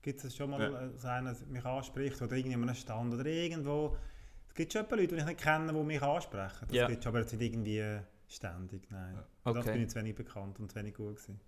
gibt 0.00 0.22
es 0.24 0.34
schon 0.36 0.50
mal, 0.50 0.60
Ja. 0.60 0.80
äh, 0.86 0.96
so 0.96 1.08
einen, 1.08 1.36
der 1.36 1.46
mich 1.48 1.64
anspricht 1.64 2.22
oder 2.22 2.36
irgendwie 2.36 2.54
an 2.54 2.62
einem 2.62 2.74
Stand 2.74 3.12
oder 3.12 3.26
irgendwo. 3.26 3.96
Es 4.48 4.54
gibt 4.54 4.72
schon 4.72 4.82
ein 4.82 4.88
paar 4.88 4.96
Leute, 4.96 5.14
die 5.14 5.20
ich 5.20 5.26
nicht 5.26 5.40
kenne, 5.40 5.72
die 5.72 5.82
mich 5.82 6.00
ansprechen. 6.02 6.66
Das 6.68 6.76
Ja. 6.76 6.86
gibt 6.86 7.06
aber 7.06 7.20
jetzt 7.20 7.32
nicht 7.32 7.42
irgendwie 7.42 7.98
ständig, 8.28 8.88
nein. 8.90 9.14
Ja. 9.16 9.52
Das 9.52 9.56
Okay. 9.64 9.72
bin 9.72 9.82
ich 9.82 9.88
zu 9.90 9.96
wenig 9.96 10.14
bekannt 10.14 10.58
und 10.60 10.70
zu 10.70 10.76
wenig 10.76 10.94
gut 10.94 11.16
gewesen. 11.16 11.40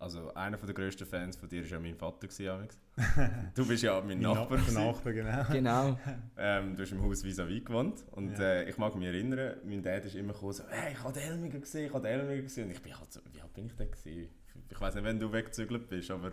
Also 0.00 0.32
einer 0.34 0.56
der 0.56 0.74
grössten 0.74 1.06
Fans 1.06 1.36
von 1.36 1.48
dir 1.48 1.62
war 1.64 1.68
ja 1.70 1.80
mein 1.80 1.96
Vater. 1.96 2.28
Gewesen, 2.28 2.68
du 3.54 3.66
bist 3.66 3.82
ja 3.82 3.98
mein 4.00 4.06
Mein 4.08 4.20
Nachbar. 4.20 4.58
Gewesen. 4.58 4.84
Nachbar, 4.86 5.12
genau. 5.12 5.44
Genau. 5.50 5.98
Ähm, 6.36 6.76
du 6.76 6.82
hast 6.82 6.92
im 6.92 7.02
Haus 7.02 7.24
vis-à-vis 7.24 7.64
gewohnt. 7.64 8.04
Und 8.12 8.38
Ja. 8.38 8.44
äh, 8.44 8.70
ich 8.70 8.78
mag 8.78 8.94
mich 8.94 9.08
erinnern, 9.08 9.56
mein 9.64 9.82
Dad 9.82 10.04
ist 10.04 10.14
immer 10.14 10.32
gekommen, 10.34 10.52
so, 10.52 10.62
hey, 10.68 10.92
ich 10.92 11.02
habe 11.02 11.12
den 11.14 11.22
Elmiger 11.24 11.58
gesehen, 11.58 11.86
ich 11.86 11.92
habe 11.94 12.06
den 12.08 12.20
Elmiger 12.20 12.42
gesehen. 12.42 12.64
Und 12.66 12.70
ich 12.72 12.82
bin 12.82 12.96
halt 12.96 13.12
so, 13.12 13.20
wie 13.32 13.40
alt 13.40 13.52
bin 13.52 13.66
ich 13.66 13.74
denn 13.74 13.90
gewesen? 13.90 14.28
Ich 14.70 14.80
weiß 14.80 14.94
nicht, 14.94 15.04
wenn 15.04 15.18
du 15.18 15.32
weggezügelt 15.32 15.88
bist, 15.88 16.10
aber 16.12 16.30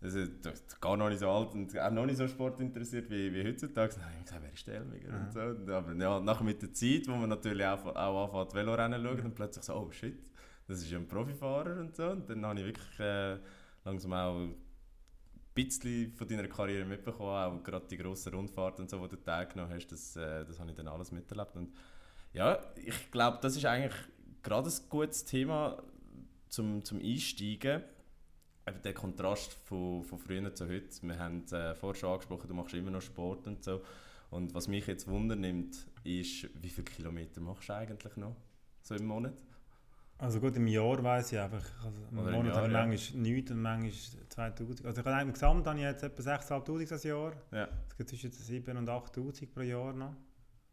also, 0.00 0.24
du 0.24 0.50
bist 0.50 0.80
gar 0.80 0.96
noch 0.96 1.08
nicht 1.08 1.20
so 1.20 1.28
alt 1.30 1.54
und 1.54 1.78
auch 1.78 1.90
noch 1.92 2.06
nicht 2.06 2.16
so 2.18 2.26
sportinteressiert 2.28 3.08
wie, 3.10 3.32
wie 3.32 3.44
heutzutage. 3.48 3.94
Dann 3.94 4.04
habe 4.04 4.14
ich 4.18 4.24
gesagt, 4.24 4.42
wer 4.42 4.52
ist 4.52 4.66
der 4.66 4.74
Elmiger? 4.76 5.08
Ja. 5.10 5.20
Und 5.20 5.32
so. 5.66 5.72
Aber 5.72 5.92
ja, 5.94 6.20
nachher 6.20 6.44
mit 6.44 6.60
der 6.62 6.72
Zeit, 6.72 7.02
wo 7.08 7.12
man 7.16 7.28
natürlich 7.30 7.64
auch, 7.66 7.84
auch 7.96 8.34
anfängt, 8.40 8.54
Velorennen 8.54 9.00
zu 9.00 9.06
schauen, 9.08 9.16
dann 9.22 9.34
plötzlich 9.34 9.64
so, 9.64 9.74
oh 9.74 9.90
shit, 9.92 10.18
das 10.72 10.82
ist 10.82 10.90
ja 10.90 10.98
ein 10.98 11.06
Profifahrer 11.06 11.80
und 11.80 11.94
so. 11.94 12.08
Und 12.10 12.28
dann 12.28 12.44
habe 12.46 12.60
ich 12.60 12.66
wirklich 12.66 13.00
äh, 13.00 13.36
langsam 13.84 14.12
auch 14.14 14.36
ein 14.40 14.54
bisschen 15.54 16.12
von 16.12 16.26
deiner 16.26 16.48
Karriere 16.48 16.86
mitbekommen, 16.86 17.30
auch 17.30 17.62
gerade 17.62 17.86
die 17.88 17.98
grossen 17.98 18.34
Rundfahrten 18.34 18.84
und 18.84 18.90
so, 18.90 18.98
wo 18.98 19.06
du 19.06 19.16
teilgenommen 19.16 19.74
hast, 19.74 19.88
das, 19.88 20.16
äh, 20.16 20.44
das 20.44 20.58
habe 20.58 20.70
ich 20.70 20.76
dann 20.76 20.88
alles 20.88 21.12
miterlebt. 21.12 21.56
Und 21.56 21.72
ja, 22.32 22.58
ich 22.76 23.10
glaube, 23.10 23.38
das 23.42 23.56
ist 23.56 23.66
eigentlich 23.66 23.94
gerade 24.42 24.70
ein 24.70 24.88
gutes 24.88 25.24
Thema 25.24 25.82
zum, 26.48 26.82
zum 26.84 26.98
Einsteigen. 27.00 27.82
Eben 28.66 28.82
der 28.82 28.94
Kontrast 28.94 29.52
von, 29.64 30.04
von 30.04 30.18
früher 30.18 30.54
zu 30.54 30.68
heute. 30.68 30.88
Wir 31.02 31.18
haben 31.18 31.44
äh, 31.52 31.74
vorher 31.74 32.00
schon 32.00 32.12
angesprochen, 32.12 32.48
du 32.48 32.54
machst 32.54 32.72
immer 32.74 32.90
noch 32.90 33.02
Sport 33.02 33.46
und 33.46 33.62
so. 33.62 33.82
Und 34.30 34.54
was 34.54 34.68
mich 34.68 34.86
jetzt 34.86 35.06
wundernimmt, 35.06 35.86
ist, 36.04 36.48
wie 36.62 36.70
viele 36.70 36.84
Kilometer 36.84 37.42
machst 37.42 37.68
du 37.68 37.74
eigentlich 37.74 38.16
noch 38.16 38.34
so 38.80 38.94
im 38.94 39.04
Monat? 39.04 39.34
Also 40.22 40.38
gut, 40.40 40.54
im 40.56 40.66
Jahr 40.68 41.02
weiss 41.02 41.32
ich 41.32 41.38
einfach, 41.38 41.64
also 41.84 41.98
im 42.10 42.18
Oder 42.18 42.28
im 42.28 42.34
Monat 42.36 42.54
Jahr, 42.54 42.56
habe 42.62 42.66
ich 42.68 42.72
ja. 42.72 42.86
manchmal 42.86 43.22
nichts 43.22 43.50
und 43.50 43.60
manchmal 43.62 44.28
2000. 44.28 44.86
Also 44.86 45.00
ich 45.00 45.06
habe 45.06 45.22
im 45.22 45.32
Gesamt 45.32 45.66
habe 45.66 45.78
ich 45.78 45.84
jetzt 45.84 46.02
etwa 46.04 46.22
6'500 46.22 46.88
das 46.88 47.02
Jahr. 47.02 47.32
Ja. 47.50 47.68
Es 47.88 47.96
gibt 47.96 48.08
zwischen 48.08 48.30
7 48.30 48.76
und 48.76 48.88
8000 48.88 49.52
pro 49.52 49.60
Jahr 49.62 49.92
noch. 49.92 50.14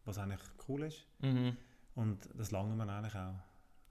was 0.06 0.18
eigentlich 0.20 0.40
cool 0.68 0.84
ist. 0.84 1.06
Mhm. 1.20 1.58
Und 1.96 2.30
das 2.36 2.52
lange 2.52 2.76
wir 2.76 2.88
eigentlich 2.88 3.16
auch. 3.16 3.34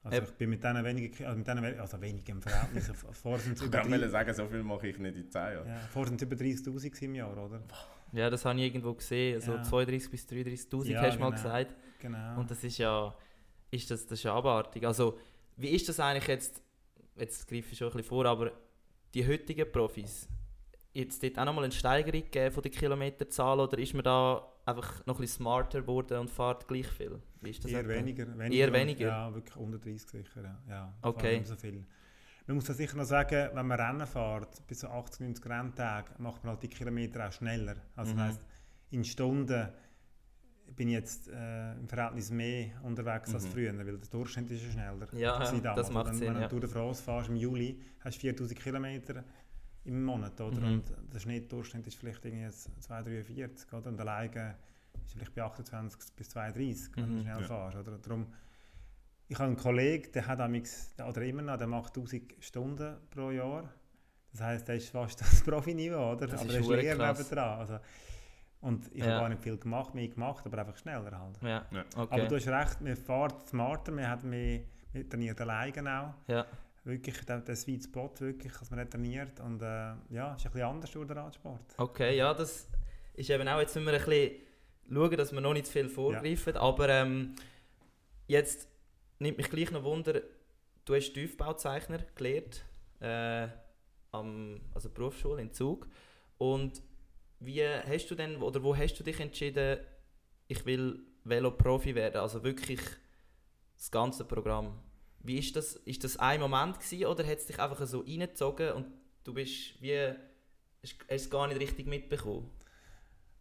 Also 0.04 0.22
ich 0.22 0.30
bin 0.34 0.50
mit 0.50 0.62
diesen 0.62 0.84
wenigen, 0.84 1.26
also, 1.26 1.38
mit 1.38 1.46
diesen, 1.46 1.80
also 1.80 2.00
wenig 2.00 2.28
im 2.28 2.40
Verhältnis, 2.40 2.90
vorher 3.12 3.40
sind 3.40 3.56
es 3.58 3.62
Ich 3.64 3.70
kann 3.70 3.90
mal 3.90 4.08
sagen, 4.08 4.32
so 4.34 4.46
viel 4.46 4.62
mache 4.62 4.86
ich 4.88 4.98
nicht 4.98 5.16
in 5.16 5.28
10 5.30 5.40
Jahren. 5.42 5.66
ja, 5.68 5.78
vorher 5.92 6.08
sind 6.08 6.22
es 6.22 6.26
über 6.26 6.36
30'000 6.36 6.64
gewesen 6.90 7.04
im 7.04 7.14
Jahr, 7.16 7.36
oder? 7.36 7.60
Ja, 8.12 8.30
das 8.30 8.44
habe 8.44 8.58
ich 8.60 8.64
irgendwo 8.66 8.94
gesehen. 8.94 9.34
Also 9.34 9.54
Ja. 9.54 9.62
32 9.64 10.10
bis 10.10 10.24
33'000 10.26 10.86
Ja, 10.92 11.02
hast 11.02 11.16
du 11.16 11.20
mal 11.20 11.30
genau. 11.30 11.42
gesagt. 11.42 11.74
Genau. 11.98 12.38
Und 12.40 12.48
das 12.50 12.62
ist 12.62 12.78
ja, 12.78 13.12
ist 13.72 13.90
das, 13.90 14.06
das 14.06 14.20
ist 14.20 14.22
ja 14.22 14.34
abartig. 14.34 14.86
Also, 14.86 15.18
wie 15.58 15.68
ist 15.70 15.88
das 15.88 16.00
eigentlich 16.00 16.26
jetzt, 16.28 16.62
jetzt 17.16 17.46
greife 17.48 17.72
ich 17.72 17.78
schon 17.78 17.88
ein 17.88 17.92
bisschen 17.92 18.08
vor, 18.08 18.24
aber 18.26 18.52
die 19.14 19.26
heutigen 19.26 19.70
Profis, 19.70 20.28
jetzt 20.92 21.22
dort 21.22 21.38
auch 21.38 21.44
nochmal 21.44 21.64
eine 21.64 21.72
Steigerung 21.72 22.22
gegeben 22.22 22.52
von 22.52 22.62
der 22.62 22.72
Kilometerzahl 22.72 23.60
oder 23.60 23.78
ist 23.78 23.94
man 23.94 24.04
da 24.04 24.52
einfach 24.64 25.04
noch 25.06 25.16
ein 25.16 25.20
bisschen 25.22 25.36
smarter 25.42 25.80
geworden 25.82 26.18
und 26.18 26.30
fährt 26.30 26.66
gleich 26.68 26.86
viel? 26.88 27.20
Wie 27.40 27.50
ist 27.50 27.64
das 27.64 27.70
Eher 27.70 27.86
weniger, 27.88 28.26
weniger. 28.38 28.54
Eher 28.54 28.72
weniger? 28.72 29.06
Ja, 29.08 29.34
wirklich 29.34 29.56
unter 29.56 29.78
30 29.78 30.08
sicher. 30.10 30.42
Ja. 30.42 30.58
Ja, 30.68 30.94
Okay. 31.02 31.42
so 31.44 31.56
viel. 31.56 31.84
Man 32.46 32.56
muss 32.56 32.68
ja 32.68 32.74
sicher 32.74 32.96
noch 32.96 33.04
sagen, 33.04 33.50
wenn 33.52 33.66
man 33.66 33.78
Rennen 33.78 34.06
fährt, 34.06 34.66
bis 34.66 34.78
zu 34.78 34.88
80, 34.88 35.20
90 35.20 35.46
Renntagen, 35.46 36.14
macht 36.22 36.42
man 36.44 36.52
halt 36.54 36.62
die 36.62 36.68
Kilometer 36.68 37.28
auch 37.28 37.32
schneller. 37.32 37.76
Also 37.94 38.12
Mhm. 38.14 38.16
das 38.18 38.26
heisst, 38.28 38.40
in 38.90 39.04
Stunden 39.04 39.68
bin 40.76 40.88
jetzt 40.88 41.28
äh, 41.28 41.72
im 41.75 41.88
Verhältnis 41.88 42.30
mehr 42.30 42.70
unterwegs 42.82 43.34
als 43.34 43.44
Mhm. 43.46 43.50
früher, 43.50 43.78
weil 43.78 43.98
der 43.98 44.08
Durchschnitt 44.10 44.50
ist 44.50 44.64
ja 44.64 44.70
schneller. 44.70 45.08
Ja, 45.14 45.38
das 45.38 45.60
damals. 45.62 45.90
macht 45.90 46.06
wenn, 46.08 46.14
Sinn, 46.16 46.34
Wenn 46.34 46.42
ja. 46.42 46.48
du 46.48 46.60
durch 46.60 46.72
France 46.72 47.02
fährst 47.02 47.28
im 47.28 47.37
Juli, 47.37 47.80
hast 48.00 48.16
du 48.16 48.20
4000 48.20 48.58
Kilometer 48.60 49.25
im 49.84 50.04
Monat, 50.04 50.40
oder? 50.40 50.60
Mhm. 50.60 50.66
Und 50.75 50.84
der 51.12 51.18
Schnittdurchschnitt 51.18 51.87
ist 51.87 51.96
vielleicht 51.98 52.25
irgendwie 52.25 52.44
jetzt 52.44 52.70
243, 52.82 53.72
oder? 53.72 53.88
Und 53.88 54.00
alleine 54.00 54.56
ist 55.04 55.12
vielleicht 55.14 55.34
bei 55.34 55.42
28 55.42 56.14
bis 56.16 56.28
32, 56.30 56.96
wenn 56.96 57.04
Mhm. 57.10 57.16
du 57.16 57.20
schnell 57.22 57.40
Ja. 57.40 57.46
fährst, 57.46 57.76
oder? 57.78 57.98
Darum, 57.98 58.26
ich 59.28 59.37
habe 59.38 59.48
einen 59.48 59.56
Kollegen, 59.56 60.12
der 60.12 60.26
hat 60.26 60.40
amix, 60.40 60.94
der- 60.96 61.08
oder 61.08 61.22
immer 61.22 61.42
noch, 61.42 61.56
der 61.58 61.66
macht 61.66 61.94
1000 61.94 62.34
Stunden 62.40 62.96
pro 63.10 63.30
Jahr. 63.30 63.72
Das 64.32 64.42
heisst, 64.42 64.68
der 64.68 64.76
ist 64.76 64.90
fast 64.90 65.20
das 65.20 65.42
Profiniveau, 65.42 66.12
oder? 66.12 66.26
Das 66.26 66.40
aber 66.40 66.50
ist 66.50 66.54
er 66.56 66.60
ist 66.60 66.68
Lehrer 66.82 67.12
nebendran. 67.12 67.58
Also, 67.58 67.78
und 68.60 68.86
ich 68.92 68.98
Ja. 69.04 69.10
habe 69.12 69.20
gar 69.20 69.28
nicht 69.28 69.42
viel 69.42 69.56
gemacht, 69.56 69.94
mehr 69.94 70.08
gemacht, 70.08 70.44
aber 70.46 70.58
einfach 70.58 70.76
schneller 70.76 71.18
halt. 71.18 71.40
Ja, 71.42 71.66
Ja. 71.70 71.84
okay. 71.96 72.14
Aber 72.20 72.26
du 72.26 72.36
hast 72.36 72.48
recht, 72.48 72.80
man 72.80 72.96
fährt 72.96 73.48
smarter, 73.48 73.92
man 73.92 74.08
hat 74.08 74.24
mehr, 74.24 74.60
man 74.92 75.08
trainiert 75.08 75.40
alleine 75.40 76.00
auch. 76.00 76.14
ja. 76.30 76.46
Wirklich 76.84 77.22
der, 77.26 77.40
der 77.40 77.54
Sweet 77.54 77.84
Spot, 77.84 78.10
wirklich, 78.18 78.52
dass 78.52 78.70
man 78.70 78.78
nicht 78.80 78.90
trainiert. 78.92 79.40
Und 79.40 79.60
äh, 79.60 79.66
ja, 80.08 80.34
ist 80.34 80.46
ein 80.46 80.52
bisschen 80.52 80.62
anders 80.68 80.90
durch 80.90 81.06
den 81.06 81.18
Radsport. 81.18 81.60
Okay, 81.76 82.16
ja, 82.16 82.32
das 82.32 82.66
ist 83.12 83.28
eben 83.28 83.46
auch, 83.46 83.58
jetzt 83.60 83.74
müssen 83.76 83.86
wir 83.88 83.92
ein 83.94 84.04
bisschen 84.04 84.36
schauen, 84.90 85.16
dass 85.18 85.32
wir 85.32 85.40
noch 85.42 85.52
nicht 85.52 85.66
zu 85.66 85.72
viel 85.72 85.88
vorgreifen, 85.90 86.56
aber 86.56 86.88
ähm, 86.88 87.34
jetzt 88.26 88.68
nimmt 89.18 89.36
mich 89.36 89.50
gleich 89.50 89.70
noch 89.70 89.84
Wunder, 89.84 90.20
du 90.86 90.94
hast 90.94 91.12
Tiefbauzeichner 91.12 91.98
gelernt, 92.14 92.64
äh, 93.00 93.48
am, 94.12 94.60
also 94.72 94.88
Berufsschule 94.88 95.42
in 95.42 95.52
Zug 95.52 95.88
und 96.38 96.80
wie 97.40 97.64
hast 97.64 98.09
du 98.11 98.14
denn, 98.14 98.37
oder 98.42 98.62
wo 98.62 98.76
hast 98.76 98.95
du 98.95 99.04
dich 99.04 99.21
entschieden, 99.21 99.78
ich 100.49 100.64
will 100.66 101.00
Velo-Profi 101.25 101.95
werden, 101.95 102.21
also 102.21 102.42
wirklich 102.42 102.80
das 103.76 103.90
ganze 103.90 104.25
Programm? 104.25 104.78
Wie 105.21 105.38
ist 105.38 105.54
das, 105.57 105.75
ist 105.76 106.04
das 106.04 106.16
ein 106.16 106.40
Moment 106.40 106.78
gewesen, 106.80 107.07
oder 107.07 107.26
hat 107.26 107.38
es 107.38 107.47
dich 107.47 107.59
einfach 107.59 107.85
so 107.87 108.00
reingezogen 108.00 108.73
und 108.73 108.87
du 109.25 109.35
bist 109.35 109.80
wie, 109.83 110.14
hast 110.83 110.97
es 111.09 111.28
gar 111.30 111.47
nicht 111.49 111.61
richtig 111.61 111.87
mitbekommen? 111.87 112.50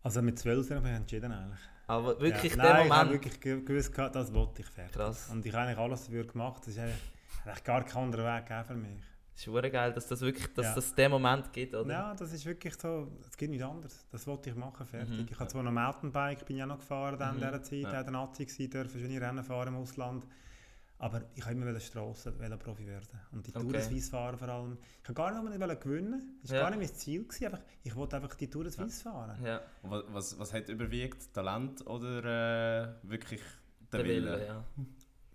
Also 0.04 0.22
mit 0.22 0.38
12 0.40 0.70
habe 0.72 0.88
ich 0.90 0.96
entschieden 0.96 1.32
eigentlich. 1.32 1.60
Aber 1.88 2.20
wirklich 2.20 2.52
ja, 2.56 2.62
der 2.62 2.74
nein, 2.74 2.86
ich 2.88 2.92
habe 2.92 3.06
Moment. 3.06 3.24
wirklich 3.24 3.40
ge- 3.40 3.62
gewusst, 3.64 3.98
das 3.98 4.34
wollte 4.34 4.62
ich 4.62 4.68
fertig. 4.68 4.94
Krass. 4.94 5.30
Und 5.30 5.46
ich 5.46 5.54
habe 5.54 5.68
eigentlich 5.68 5.78
alles 5.78 6.06
dafür 6.06 6.26
gemacht. 6.26 6.62
Das 6.62 6.70
ist 6.70 6.80
eigentlich, 6.80 7.02
eigentlich 7.46 7.64
gar 7.64 7.86
kein 7.86 8.04
anderer 8.04 8.36
Weg 8.38 8.66
für 8.66 8.76
mich. 8.76 9.00
Es 9.40 9.46
ist 9.46 9.52
verdammt 9.54 9.74
geil, 9.74 9.94
dass 9.94 10.08
das 10.08 10.22
wirklich, 10.22 10.52
dass 10.56 10.66
Ja. 10.66 10.74
das 10.76 10.96
den 10.96 11.12
Moment 11.12 11.54
gibt, 11.54 11.76
oder? 11.76 11.92
Ja, 11.94 12.16
das 12.16 12.34
ist 12.34 12.44
wirklich 12.48 12.74
so, 12.76 13.08
es 13.30 13.38
geht 13.38 13.52
nicht 13.52 13.64
anders. 13.64 14.04
Das 14.12 14.26
wollte 14.26 14.50
ich 14.50 14.56
machen, 14.56 14.84
fertig. 14.88 15.10
Mhm. 15.16 15.28
Ich 15.30 15.40
habe 15.40 15.48
zwar 15.48 15.62
noch 15.62 15.72
Mountainbike, 15.72 16.44
bin 16.44 16.58
ja 16.58 16.66
noch 16.66 16.80
gefahren 16.80 17.20
dann 17.20 17.38
Mhm. 17.38 17.44
in 17.44 17.48
dieser 17.48 17.62
Zeit, 17.62 17.82
Ja. 17.84 17.94
ja. 17.94 18.04
der 18.04 18.12
Nazi 18.14 18.46
gewesen, 18.46 18.70
dürfen 18.72 19.00
schöne 19.00 19.22
Rennen 19.22 19.44
fahren 19.44 19.68
im 19.68 19.76
Ausland. 19.76 20.26
Aber 20.98 21.22
ich 21.36 21.46
wollte 21.46 21.62
immer 21.62 21.80
Strassen 21.80 22.34
Profi 22.58 22.88
werden. 22.88 23.08
Und 23.32 23.46
die 23.46 23.52
Tour 23.52 23.62
Okay. 23.66 23.74
de 23.74 23.82
Suisse 23.84 24.10
fahren 24.10 24.36
vor 24.40 24.50
allem. 24.50 24.80
Ich 25.04 25.08
wollte 25.08 25.14
gar 25.14 25.30
nicht 25.30 25.40
unbedingt 25.54 25.82
gewinnen. 25.82 26.40
Das 26.42 26.50
war 26.50 26.58
Ja. 26.58 26.64
gar 26.64 26.76
nicht 26.76 26.90
mein 26.90 26.98
Ziel. 26.98 27.24
Gewesen. 27.28 27.46
Einfach, 27.46 27.62
ich 27.84 27.96
wollte 27.96 28.16
einfach 28.16 28.34
die 28.34 28.50
Tour 28.50 28.64
de 28.64 28.74
Suisse 28.74 29.04
fahren. 29.04 29.38
Ja, 29.46 29.62
Und 29.84 29.92
was, 29.92 30.04
was, 30.10 30.40
was 30.40 30.54
hat 30.54 30.68
überwiegt? 30.70 31.32
Talent 31.32 31.86
oder 31.86 32.24
äh, 32.26 32.88
wirklich 33.04 33.42
der, 33.92 34.00
der 34.02 34.06
Wille? 34.10 34.32
Wille, 34.32 34.46
ja. 34.48 34.66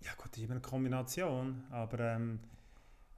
Ja 0.01 0.11
gut, 0.17 0.25
das 0.31 0.37
ist 0.39 0.43
immer 0.43 0.51
eine 0.55 0.61
Kombination. 0.61 1.63
Aber 1.71 1.97
ähm, 2.01 2.41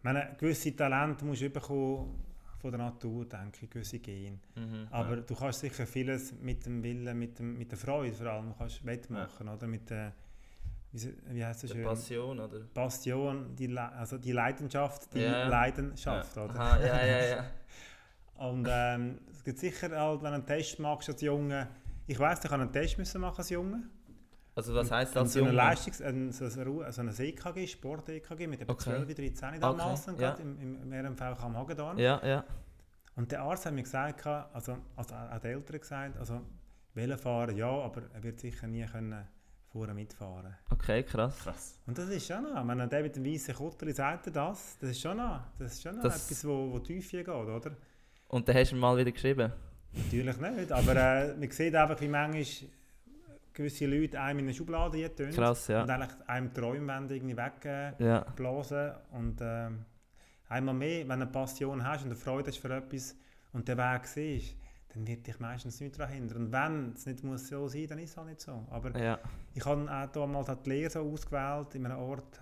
meine, 0.05 0.35
gewisse 0.37 0.75
Talente 0.75 1.25
musst 1.25 1.41
du 1.41 1.49
bekommen 1.49 2.23
von 2.61 2.71
der 2.71 2.79
Natur, 2.79 3.25
denke 3.25 3.59
ich, 3.65 3.69
gewisse 3.69 3.99
Gene. 3.99 4.39
Mhm. 4.55 4.87
Aber 4.91 5.17
du 5.17 5.35
kannst 5.35 5.59
sicher 5.59 5.85
vieles 5.85 6.33
mit 6.41 6.65
dem 6.65 6.81
Willen, 6.83 7.17
mit, 7.19 7.37
dem, 7.39 7.57
mit 7.57 7.71
der 7.71 7.77
Freude 7.77 8.13
vor 8.13 8.27
allem, 8.27 8.53
kannst 8.57 8.85
wettmachen, 8.85 9.47
oder? 9.49 9.67
Mit 9.67 9.89
der, 9.89 10.13
wie, 10.93 11.43
heißt 11.43 11.63
das 11.63 11.71
schön? 11.71 11.83
Passion, 11.83 12.39
oder? 12.39 12.59
Passion, 12.73 13.55
die, 13.55 13.67
Le- 13.67 13.91
also 13.93 14.17
die 14.17 14.31
Leidenschaft, 14.31 15.13
die 15.13 15.19
Ja. 15.19 15.47
Leidenschaft, 15.47 16.37
oder? 16.37 16.59
Aha, 16.59 16.79
ja, 16.79 17.05
ja, 17.05 17.25
ja. 17.37 17.45
Und 18.47 18.67
ähm, 18.69 19.19
es 19.31 19.43
gibt 19.43 19.59
sicher 19.59 19.89
halt, 19.97 20.21
wenn 20.21 20.29
du 20.31 20.35
einen 20.35 20.45
Test 20.45 20.79
machst 20.79 21.09
als 21.09 21.21
Junge, 21.21 21.67
ich 22.07 22.19
weiss, 22.19 22.43
ich 22.43 22.51
habe 22.51 22.61
einen 22.63 22.71
Test 22.71 22.97
müssen 22.97 23.21
machen 23.21 23.37
als 23.39 23.49
Junge. 23.49 23.83
Also 24.55 24.73
was 24.73 24.89
heisst 24.89 25.15
das, 25.15 25.33
so 25.33 25.43
eine? 25.43 25.51
Leistungs-, 25.51 26.01
ein, 26.01 26.31
so 26.31 26.45
ein, 26.45 26.91
so 26.91 27.01
ein 27.01 27.09
EKG, 27.19 27.67
Sport-EKG 27.67 28.47
mit 28.47 28.61
etwa 28.61 28.71
Okay. 28.73 28.83
12, 29.05 29.15
13 29.15 29.59
damals, 29.59 30.07
Okay, 30.07 30.17
gerade 30.17 30.41
im, 30.41 30.59
im, 30.61 30.93
im 30.93 31.05
RMV 31.07 31.21
am 31.21 31.57
Hagedorn. 31.57 31.97
Ja, 31.99 32.25
ja. 32.25 32.43
Und 33.17 33.31
der 33.31 33.41
Arzt 33.41 33.65
hat 33.65 33.73
mir 33.73 33.83
gesagt, 33.83 34.25
also, 34.25 34.77
also 34.95 35.15
auch 35.15 35.39
die 35.39 35.47
Eltern 35.47 35.79
gesagt, 35.79 36.17
also 36.17 36.41
Velofahren 36.93 37.55
ja, 37.57 37.67
aber 37.69 38.03
er 38.13 38.23
wird 38.23 38.39
sicher 38.39 38.67
nie 38.67 38.85
können 38.85 39.27
vorne 39.71 39.93
mitfahren. 39.93 40.55
Okay, 40.69 41.03
krass. 41.03 41.37
Krass. 41.39 41.79
Und 41.85 41.97
das 41.97 42.07
ist 42.07 42.25
schon 42.25 42.43
noch, 42.43 42.65
wenn 42.65 42.89
der 42.89 43.01
mit 43.03 43.13
dem 43.17 43.25
weißen 43.25 43.53
Kutter 43.55 43.91
sagt 43.93 44.33
das, 44.33 44.77
das 44.79 44.91
ist 44.91 45.01
schon 45.01 45.17
noch, 45.17 45.41
das 45.59 45.73
ist 45.73 45.83
schon 45.83 45.95
noch 45.97 46.03
Das- 46.03 46.25
etwas, 46.25 46.45
wo, 46.47 46.71
wo 46.71 46.79
tief 46.79 47.11
geht, 47.11 47.27
oder? 47.27 47.71
Und 48.29 48.47
dann 48.47 48.55
hast 48.55 48.71
du 48.71 48.75
ihn 48.77 48.79
mal 48.79 48.97
wieder 48.97 49.11
geschrieben? 49.11 49.51
Natürlich 49.91 50.37
nicht, 50.37 50.71
aber 50.71 50.95
äh, 50.95 51.35
man 51.35 51.51
sieht 51.51 51.75
einfach, 51.75 51.99
wie 51.99 52.07
manchmal 52.07 52.69
gewisse 53.55 53.85
Leute 53.87 54.19
einem 54.21 54.39
in 54.39 54.45
eine 54.45 54.53
Schublade 54.53 55.15
tun 55.15 55.31
Krass, 55.31 55.67
ja. 55.67 55.81
und 55.81 55.89
eigentlich 55.89 56.11
einem 56.27 56.53
Träume 56.53 56.93
irgendwie 57.09 57.35
wegblasen 57.37 58.77
Ja, 58.77 59.01
und 59.11 59.39
ähm, 59.41 59.85
einmal 60.49 60.75
mehr, 60.75 60.99
wenn 60.99 61.07
du 61.07 61.13
eine 61.13 61.27
Passion 61.27 61.83
hast 61.83 62.01
und 62.03 62.09
eine 62.11 62.15
Freude 62.15 62.49
hast 62.51 62.57
für 62.57 62.75
etwas 62.75 63.15
und 63.53 63.67
der 63.67 63.77
Weg 63.77 64.05
siehst, 64.05 64.55
dann 64.89 65.07
wird 65.07 65.25
dich 65.27 65.39
meistens 65.39 65.79
nichts 65.81 65.97
daran 65.97 66.13
hindern. 66.13 66.45
Und 66.45 66.51
wenn 66.51 66.93
es 66.93 67.05
nicht 67.05 67.23
muss 67.23 67.47
so 67.47 67.67
sein 67.67 67.87
dann 67.87 67.99
ist 67.99 68.11
es 68.11 68.17
auch 68.17 68.25
nicht 68.25 68.39
so. 68.41 68.65
Aber 68.69 68.97
ja. 68.97 69.19
ich 69.53 69.65
habe 69.65 69.89
auch 69.91 70.11
damals 70.11 70.49
die 70.63 70.69
Lehre 70.69 70.89
so 70.89 70.99
ausgewählt, 71.01 71.75
in 71.75 71.85
einem 71.85 71.97
Ort, 71.99 72.41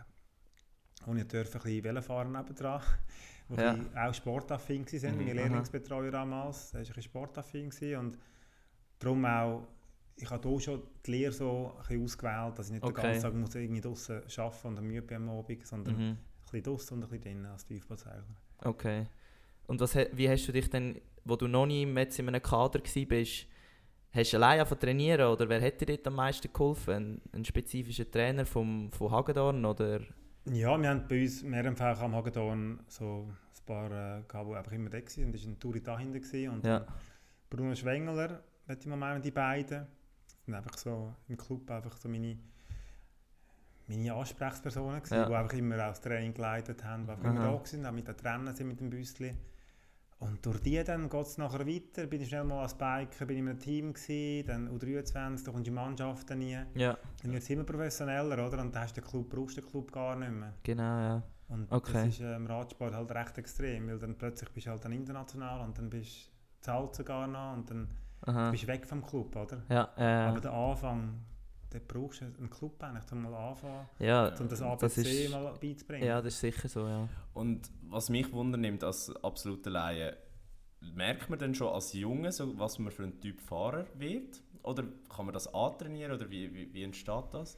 wo 1.06 1.14
ich 1.16 1.28
durfte 1.28 1.58
ein 1.58 1.64
bisschen 1.64 1.84
Velofahren 1.84 2.32
nebendran, 2.32 2.82
wo 3.50 3.56
Ja. 3.56 3.74
ich 3.76 3.98
auch 3.98 4.14
sportaffin 4.14 4.86
war, 4.86 5.12
Mhm, 5.12 5.18
meine. 5.18 5.34
Lehrlingsbetreuer 5.34 6.12
damals, 6.12 6.72
der 6.72 6.80
war 6.82 6.82
ein 6.82 6.86
bisschen 6.88 7.04
sportaffin 7.04 7.98
und 7.98 8.18
darum 9.00 9.26
auch, 9.26 9.68
ich 10.16 10.30
habe 10.30 10.48
hier 10.50 10.60
schon 10.60 10.82
die 11.06 11.12
Lehre 11.12 11.32
so 11.32 11.74
ein 11.90 12.04
ausgewählt, 12.04 12.58
dass 12.60 12.68
ich 12.68 12.74
nicht 12.74 12.84
Okay. 12.84 13.02
den 13.02 13.04
ganzen 13.12 13.22
Tag 13.24 13.34
muss 13.34 13.56
irgendwie 13.56 13.82
draußen 13.82 14.22
arbeiten 14.38 14.68
und 14.78 14.82
müde 14.88 15.02
bin 15.02 15.18
am 15.18 15.30
Abend, 15.30 15.66
sondern 15.68 15.96
Mhm. 15.96 16.02
ein 16.02 16.18
bisschen 16.44 16.64
draußen 16.64 16.98
und 16.98 17.04
ein 17.04 17.10
bisschen 17.10 17.24
drinnen 17.24 17.46
als 17.48 17.66
Tiefbauzeichner. 17.66 18.36
Okay. 18.64 19.06
Und 19.68 19.80
was, 19.82 19.96
wie 19.96 20.30
hast 20.30 20.46
du 20.48 20.52
dich 20.52 20.70
denn, 20.70 21.00
wo 21.26 21.36
du 21.36 21.48
noch 21.48 21.66
nie 21.66 21.86
jetzt 21.96 22.20
in 22.20 22.28
einem 22.28 22.42
Kader 22.42 22.80
warst, 22.84 23.48
hast 24.12 24.32
du 24.34 24.38
allein 24.38 24.60
angefangen 24.60 24.80
trainieren 24.82 25.28
oder 25.32 25.50
wer 25.50 25.62
hat 25.62 25.82
dir 25.82 25.86
dort 25.88 26.06
am 26.08 26.16
meisten 26.16 26.52
geholfen? 26.52 26.94
Ein, 26.94 27.22
ein 27.40 27.46
spezifischer 27.46 28.10
Trainer 28.10 28.46
vom, 28.46 28.92
von 28.92 29.10
Hagedorn 29.12 29.64
oder? 29.66 30.02
Ja, 30.46 30.78
wir 30.78 30.90
haben 30.90 31.08
bei 31.08 31.22
uns 31.24 31.44
RMV 31.44 31.82
am 31.82 32.16
Hagedorn 32.16 32.80
so 32.88 33.28
ein 33.30 33.66
paar 33.66 33.86
äh, 34.20 34.22
gehabt, 34.28 34.50
die 34.50 34.56
einfach 34.56 34.72
immer 34.74 34.90
da 34.90 34.98
waren. 34.98 35.26
Und 35.26 35.32
das 35.34 35.44
war 35.46 35.52
ein 35.54 35.60
Touri 35.60 35.82
dahinter. 35.82 36.20
gewesen. 36.20 36.50
Und 36.54 36.66
Ja. 36.66 36.86
Bruno 37.50 37.74
Schwengler, 37.76 38.44
möchte 38.68 38.82
ich 38.84 38.88
mal 38.88 38.98
meinen, 38.98 39.22
die 39.22 39.32
beiden. 39.32 39.88
Sind 40.46 40.56
einfach 40.56 40.78
so 40.78 41.14
im 41.28 41.38
Club 41.38 41.70
einfach 41.72 41.96
so 41.98 42.10
meine, 42.10 42.38
meine 43.88 44.14
Ansprechpersonen 44.14 45.02
gewesen, 45.02 45.14
Ja. 45.16 45.26
die 45.28 45.34
einfach 45.36 45.58
immer 45.58 45.78
das 45.78 46.02
Training 46.02 46.34
geleitet 46.34 46.84
haben, 46.84 47.06
die 47.06 47.12
einfach 47.12 47.24
Aha. 47.26 47.32
immer 47.32 47.42
da 47.42 47.54
waren, 47.54 47.86
auch 47.86 47.92
mit 47.92 48.08
den 48.08 48.18
Trainern 48.18 48.56
sind 48.56 48.68
mit 48.68 48.80
dem 48.80 48.90
Büsschen. 48.90 49.38
Und 50.20 50.46
durch 50.46 50.62
die 50.62 50.82
dann 50.86 51.10
geht 51.10 51.26
es 51.26 51.38
nachher 51.38 51.68
weiter, 51.68 52.08
bin 52.08 52.22
ich 52.22 52.30
schnell 52.30 52.46
mal 52.46 52.62
als 52.62 52.76
Biker, 52.78 53.26
bin 53.26 53.36
ich 53.38 53.42
in 53.44 53.50
einem 53.50 53.60
Team 53.60 53.94
gewesen, 53.94 54.48
dann 54.48 54.70
U23, 54.70 55.44
da 55.44 55.52
kommst 55.52 55.68
du 55.68 55.70
in 55.72 55.74
Mannschaften 55.74 56.40
nie. 56.40 56.58
Ja, 56.76 56.98
Dann 57.22 57.32
wird 57.34 57.44
es 57.44 57.50
immer 57.50 57.64
professioneller, 57.66 58.48
oder? 58.48 58.62
Und 58.62 58.74
dann 58.74 58.82
hast 58.84 58.96
du 58.96 59.02
den 59.02 59.10
Club, 59.10 59.30
brauchst 59.30 59.58
du 59.58 59.62
den 59.62 59.70
Club 59.70 59.92
gar 59.92 60.16
nicht 60.16 60.32
mehr. 60.32 60.54
genau, 60.64 60.84
ja. 61.00 61.24
Und 61.50 61.70
Okay. 61.72 61.92
das 61.94 62.08
ist 62.08 62.22
äh, 62.22 62.36
im 62.38 62.48
Radsport 62.48 62.94
halt 62.94 63.12
recht 63.12 63.38
extrem, 63.38 63.88
weil 63.90 64.00
dann 64.00 64.18
plötzlich 64.18 64.50
bist 64.52 64.68
du 64.68 64.72
halt 64.72 64.86
dann 64.86 64.94
international 64.94 65.60
und 65.62 65.78
dann 65.78 65.90
bist 65.90 66.28
du 66.28 66.32
zahlt 66.62 66.96
sogar 66.96 67.28
noch 67.28 67.54
und 67.58 67.70
dann 67.70 67.90
Aha. 68.26 68.52
bist 68.52 68.64
du 68.64 68.68
weg 68.68 68.86
vom 68.86 69.06
Club, 69.06 69.36
oder? 69.36 69.62
Ja, 69.70 69.90
äh, 69.98 70.30
Aber 70.30 70.40
der 70.42 70.54
Anfang, 70.54 71.20
dort 71.70 71.88
brauchst 71.88 72.22
du 72.22 72.26
einen 72.26 72.50
Club 72.50 72.82
eigentlich, 72.82 73.12
um 73.12 73.24
mal 73.24 73.34
anfangen, 73.34 73.88
Ja, 74.00 74.28
um 74.40 74.48
das 74.48 74.62
ABC 74.62 74.86
das 74.86 74.98
ist, 74.98 75.32
mal 75.32 75.54
beizubringen. 75.60 76.08
ja, 76.08 76.22
das 76.22 76.34
ist 76.36 76.40
sicher 76.40 76.68
so, 76.70 76.88
ja. 76.88 77.08
Und 77.34 77.70
was 77.90 78.10
mich 78.10 78.32
wundernimmt 78.32 78.84
als 78.84 79.14
absolute 79.24 79.70
Laie, 79.70 80.18
merkt 80.82 81.30
man 81.30 81.40
denn 81.40 81.56
schon 81.56 81.74
als 81.74 81.94
Junge, 81.94 82.32
so, 82.32 82.58
was 82.58 82.80
man 82.80 82.92
für 82.92 83.04
ein 83.04 83.20
Typ 83.20 83.40
Fahrer 83.42 83.86
wird? 83.96 84.42
Oder 84.64 84.84
kann 85.14 85.26
man 85.26 85.34
das 85.34 85.54
antrainieren 85.54 86.14
oder 86.14 86.30
wie, 86.30 86.54
wie, 86.54 86.74
wie 86.74 86.84
entsteht 86.84 87.26
das? 87.34 87.58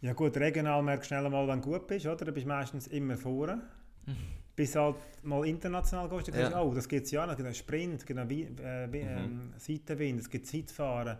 Ja 0.00 0.12
gut, 0.12 0.36
regional 0.36 0.82
merkst 0.82 1.10
du 1.10 1.14
schnell 1.16 1.28
mal, 1.30 1.48
wenn 1.48 1.60
du 1.62 1.70
gut 1.70 1.86
bist, 1.86 2.06
oder? 2.06 2.24
Du 2.24 2.32
bist 2.32 2.46
meistens 2.46 2.86
immer 2.86 3.16
vorne. 3.16 3.62
Bis 4.56 4.76
halt 4.76 4.96
mal 5.24 5.44
international 5.46 6.08
gehst, 6.08 6.28
dann 6.28 6.34
Ja. 6.36 6.46
siehst 6.46 6.56
du, 6.56 6.60
oh, 6.60 6.74
das 6.74 6.88
gibt 6.88 7.06
es 7.06 7.10
ja 7.10 7.24
noch, 7.26 7.32
es 7.32 7.36
gibt 7.36 7.46
einen 7.46 7.54
Sprint, 7.54 8.00
es 8.00 8.06
gibt 8.06 8.18
einen 8.20 8.30
äh, 8.30 8.86
Mhm. 8.86 8.94
ähm, 8.94 9.54
Seitenwind, 9.58 10.20
es 10.20 10.30
gibt 10.30 10.46
Zeitfahren. 10.46 11.18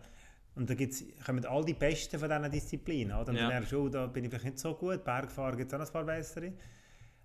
Und 0.54 0.70
da 0.70 0.74
gibt's, 0.74 1.02
kommen 1.26 1.44
all 1.46 1.64
die 1.64 1.74
Besten 1.74 2.16
von 2.18 2.28
diesen 2.28 2.50
Disziplinen. 2.50 3.16
Oder? 3.16 3.30
Und 3.30 3.34
Ja. 3.36 3.40
dann 3.42 3.48
merkst 3.50 3.72
du, 3.72 3.80
oh, 3.86 3.88
da 3.88 4.06
bin 4.06 4.22
ich 4.24 4.30
vielleicht 4.30 4.44
nicht 4.44 4.58
so 4.60 4.74
gut, 4.74 5.02
Bergfahren 5.04 5.56
gibt 5.56 5.72
es 5.72 5.74
auch 5.74 5.80
noch 5.80 5.86
ein 5.88 5.92
paar 5.92 6.04
bessere. 6.04 6.52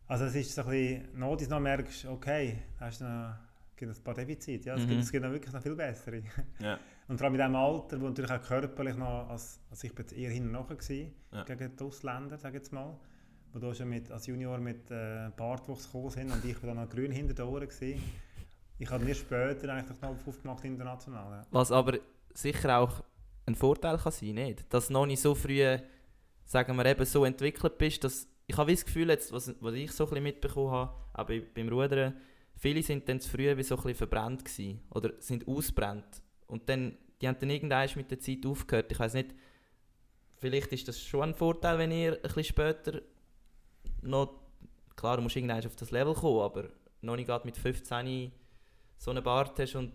Also 0.08 0.26
es 0.26 0.36
ist 0.36 0.56
so 0.56 0.64
ein 0.64 0.70
bisschen, 0.70 1.20
noch 1.20 1.40
noch 1.50 1.60
merkst 1.60 2.06
okay, 2.06 2.58
hast 2.80 3.02
du 3.02 3.06
noch, 3.06 3.36
gibt 3.76 3.96
ein 3.96 4.04
paar 4.04 4.16
Defizite. 4.16 4.66
Ja, 4.70 4.76
es, 4.76 4.84
Mhm. 4.86 4.88
gibt, 4.90 5.02
es 5.04 5.12
gibt 5.12 5.24
noch 5.24 5.32
wirklich 5.32 5.54
noch 5.54 5.62
viel 5.62 5.76
bessere. 5.76 6.24
Ja. 6.60 6.80
Und 7.08 7.18
vor 7.20 7.26
allem 7.26 7.36
in 7.36 7.42
diesem 7.42 7.56
Alter, 7.56 8.02
wo 8.02 8.08
natürlich 8.08 8.32
auch 8.32 8.42
körperlich 8.42 8.96
noch, 8.96 9.30
als, 9.30 9.60
als 9.70 9.84
ich 9.84 9.94
bin 9.94 10.06
jetzt 10.06 10.18
eher 10.18 10.32
hinten 10.32 10.52
nachher 10.52 10.76
gewesen, 10.76 11.14
Ja. 11.32 11.44
gegen 11.44 11.76
die 11.76 11.84
Ausländer, 11.84 12.38
sage 12.40 12.58
ich 12.58 12.62
jetzt 12.64 12.74
mal, 12.74 12.98
wo 13.54 13.60
da 13.60 13.74
schon 13.74 13.90
mit, 13.90 14.10
als 14.12 14.28
Junior 14.28 14.58
mit 14.60 14.90
äh, 14.92 15.30
Bartwuchs 15.36 15.86
gekommen 15.86 16.10
sind 16.10 16.32
und 16.32 16.44
ich 16.46 16.62
war 16.62 16.74
dann 16.74 16.84
noch 16.84 16.90
grün 16.90 17.12
hinter 17.12 17.34
den 17.34 17.46
Ohren 17.46 17.68
gewesen. 17.68 18.02
Ich 18.78 18.90
habe 18.90 19.04
mir 19.04 19.16
später 19.16 19.74
eigentlich 19.74 19.88
den 19.88 19.98
Knopf 19.98 20.28
aufgemacht 20.28 20.64
international. 20.64 21.32
Ja. 21.32 21.48
Was 21.52 21.72
aber 21.72 22.00
sicher 22.34 22.80
auch 22.80 23.04
ein 23.46 23.56
Vorteil 23.56 23.98
kann 23.98 24.12
sein, 24.12 24.36
nicht? 24.36 24.72
Dass 24.74 24.88
du 24.88 24.94
noch 24.94 25.06
nicht 25.06 25.22
so 25.22 25.36
früh, 25.36 25.78
sagen 26.46 26.76
wir 26.76 26.86
eben, 26.86 27.06
so 27.06 27.26
entwickelt 27.26 27.78
bist, 27.78 28.04
dass 28.04 28.28
ich 28.48 28.58
habe 28.58 28.72
das 28.72 28.86
Gefühl, 28.86 29.10
jetzt, 29.10 29.32
was, 29.32 29.54
was 29.62 29.74
ich 29.76 29.92
so 29.92 30.10
ein 30.10 30.24
mitbekommen 30.24 30.72
habe, 30.72 30.94
bei, 31.28 31.44
beim 31.54 31.70
Rudern, 31.70 32.16
viele 32.56 32.82
sind 32.82 33.08
dann 33.08 33.20
zu 33.20 33.30
früh 33.30 33.56
wie 33.56 33.64
so 33.64 33.78
ein 33.78 33.94
verbrannt 33.94 34.44
gewesen, 34.44 34.82
oder 34.90 35.12
sind 35.20 35.48
ausbrennt 35.48 36.22
und 36.48 36.68
dann, 36.68 36.98
die 37.22 37.28
haben 37.28 37.38
dann 37.40 37.50
irgendwann 37.50 37.90
mit 37.96 38.10
der 38.10 38.20
Zeit 38.20 38.46
aufgehört. 38.46 38.92
Ich 38.92 39.00
weiß 39.00 39.14
nicht, 39.14 39.36
vielleicht 40.40 40.72
ist 40.72 40.88
das 40.88 41.00
schon 41.00 41.30
ein 41.30 41.36
Vorteil, 41.36 41.78
wenn 41.78 41.92
ihr 41.92 42.14
ein 42.14 42.22
bisschen 42.22 42.44
später 42.46 43.02
noch, 44.02 44.34
klar, 44.96 45.18
du 45.18 45.24
musst 45.24 45.36
irgendwann 45.36 45.66
auf 45.66 45.76
das 45.76 45.92
Level 45.92 46.14
kommen, 46.14 46.42
aber 46.42 46.70
noch 47.02 47.16
nicht 47.16 47.28
gerade 47.28 47.46
mit 47.46 47.58
15 47.58 48.32
so 48.98 49.12
einen 49.12 49.24
Bart 49.24 49.58
hast 49.60 49.76
und 49.76 49.94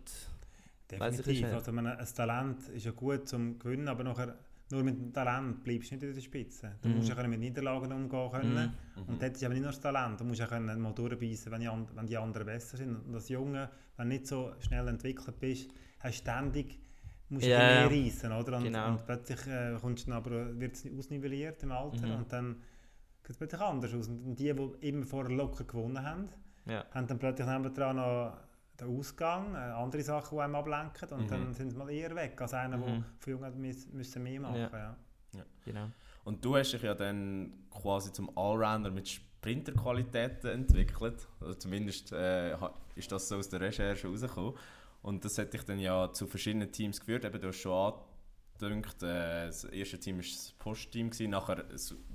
Definitiv. 0.91 1.45
Also, 1.53 1.73
meine, 1.73 1.99
ein 1.99 2.07
Talent 2.15 2.69
ist 2.69 2.85
ja 2.85 2.93
gut 2.93 3.27
zum 3.29 3.59
Gewinnen, 3.59 3.89
aber 3.89 4.05
nachher, 4.05 4.37
nur 4.71 4.83
mit 4.83 4.99
dem 4.99 5.13
Talent 5.13 5.65
bleibst 5.65 5.91
du 5.91 5.95
nicht 5.95 6.05
in 6.05 6.15
der 6.15 6.21
Spitze. 6.21 6.77
Du 6.83 6.89
Mhm. 6.89 6.97
musst 6.97 7.09
ja 7.09 7.15
können 7.15 7.31
mit 7.31 7.41
Niederlagen 7.41 7.91
umgehen 7.93 8.31
können. 8.31 8.75
Mhm. 8.97 9.03
Und 9.09 9.23
dort 9.23 9.33
ist 9.35 9.43
aber 9.45 9.55
nicht 9.55 9.63
nur 9.63 9.73
das 9.73 9.81
Talent, 9.81 10.21
du 10.21 10.25
musst 10.25 10.41
ja 10.41 10.47
können 10.47 10.79
mal 10.81 10.93
durchbeissen, 10.93 11.51
wenn 11.53 11.61
die, 11.63 11.69
wenn 11.95 12.07
die 12.07 12.17
anderen 12.17 12.47
besser 12.47 12.77
sind. 12.77 12.97
Und 12.97 13.15
als 13.15 13.29
Junge, 13.31 13.71
wenn 13.97 14.09
du 14.11 14.15
nicht 14.15 14.27
so 14.27 14.53
schnell 14.61 14.87
entwickelt 14.89 15.39
bist, 15.41 15.71
hast 16.01 16.19
du 16.19 16.23
ständig 16.23 16.79
musst 17.31 17.47
Ja, 17.47 17.59
mehr 17.59 17.81
ja. 17.81 17.87
reissen, 17.87 18.33
oder? 18.33 18.59
Und, 18.59 18.65
Genau. 18.65 18.89
und 18.91 19.07
plötzlich 19.07 19.47
äh, 19.47 19.77
kommst 19.81 20.07
du 20.07 20.11
dann 20.11 20.19
aber, 20.19 20.59
wird 20.61 20.75
es 20.77 20.87
ausnivelliert 20.99 21.63
im 21.63 21.73
Alter 21.73 22.07
Mhm. 22.07 22.15
und 22.17 22.33
dann 22.33 22.57
sieht 23.25 23.31
es 23.31 23.37
plötzlich 23.39 23.61
anders 23.61 23.95
aus. 23.95 24.09
Und 24.09 24.37
die, 24.37 24.53
die 24.55 24.89
immer 24.89 25.05
vorher 25.05 25.35
locker 25.35 25.65
gewonnen 25.65 26.03
haben, 26.03 26.29
ja. 26.67 26.85
haben 26.93 27.07
dann 27.07 27.19
plötzlich 27.19 27.47
nebendran 27.47 27.97
noch 27.97 28.37
den 28.79 28.89
Ausgang, 28.99 29.55
äh, 29.55 29.59
andere 29.59 30.03
Sachen, 30.03 30.37
die 30.37 30.43
einem 30.43 30.55
ablenken 30.57 31.09
und 31.11 31.25
Mhm. 31.25 31.29
dann 31.29 31.55
sind 31.55 31.71
sie 31.71 31.77
mal 31.77 31.91
eher 31.91 32.15
weg 32.15 32.41
als 32.41 32.55
einer, 32.55 32.77
der 32.77 32.95
Mhm. 32.97 33.05
von 33.19 33.33
Jungen 33.33 33.61
müssen, 33.93 34.23
mehr 34.23 34.41
machen 34.41 34.57
Ja. 34.73 34.97
ja. 35.35 35.45
Genau. 35.65 35.87
Und 36.25 36.45
du 36.45 36.57
hast 36.57 36.73
dich 36.73 36.83
ja 36.83 36.95
dann 36.95 37.53
quasi 37.71 38.13
zum 38.13 38.37
Allrounder 38.37 38.91
mit 38.91 39.09
Sprinterqualitäten 39.09 40.51
entwickelt. 40.51 41.29
Oder 41.41 41.59
zumindest 41.59 42.13
äh, 42.13 42.57
ist 42.95 43.13
das 43.13 43.29
so 43.29 43.37
aus 43.37 43.49
der 43.49 43.61
Recherche 43.61 44.09
rausgekommen. 44.09 44.55
Und 45.03 45.25
das 45.25 45.37
hat 45.39 45.53
dich 45.53 45.63
dann 45.65 45.79
ja 45.79 46.11
zu 46.13 46.27
verschiedenen 46.27 46.73
Teams 46.73 46.99
geführt. 46.99 47.25
Eben, 47.25 47.41
du 47.41 47.49
hast 47.49 47.59
schon 47.59 47.95
angedünkt, 48.55 49.03
äh, 49.03 49.47
das 49.47 49.65
erste 49.65 49.99
Team 50.01 50.17
war 50.17 50.23
das 50.23 50.53
Postteam, 50.59 51.11
gewesen, 51.11 51.31
nachher 51.31 51.65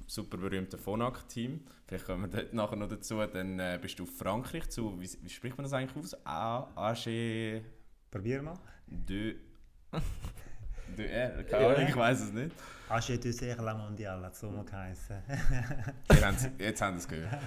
super 0.10 0.38
berühmte 0.38 0.78
Phonak-Team. 0.78 1.62
Vielleicht 1.86 2.06
kommen 2.06 2.24
wir 2.24 2.42
dort 2.42 2.54
nachher 2.54 2.76
noch 2.76 2.90
dazu. 2.90 3.18
Dann 3.26 3.60
äh, 3.60 3.78
bist 3.82 4.00
du 4.00 4.04
auf 4.04 4.10
Frankreich 4.18 4.68
zu, 4.70 5.00
wie, 5.00 5.10
wie 5.22 5.30
spricht 5.30 5.58
man 5.58 5.64
das 5.64 5.74
eigentlich 5.74 5.96
aus? 5.96 6.26
A, 6.26 6.68
AG 6.76 7.62
Probier 8.10 8.42
mal. 8.42 8.60
de... 8.88 9.36
de 10.98 11.06
R, 11.06 11.44
keine 11.44 11.64
Ja. 11.64 11.70
Ahnung, 11.70 11.88
ich 11.88 11.96
weiß 11.96 12.22
es 12.22 12.32
nicht. 12.34 12.56
Age 12.90 13.20
du 13.20 13.32
sehr 13.32 13.56
la 13.62 13.76
mondiale, 13.76 14.26
hat 14.26 14.34
es 14.34 14.40
so 14.40 14.50
mal 14.50 14.66
geheißen. 14.66 15.18
Jetzt 16.58 16.82
haben 16.82 16.98
sie 16.98 17.04
es 17.04 17.08
gehört. 17.08 17.40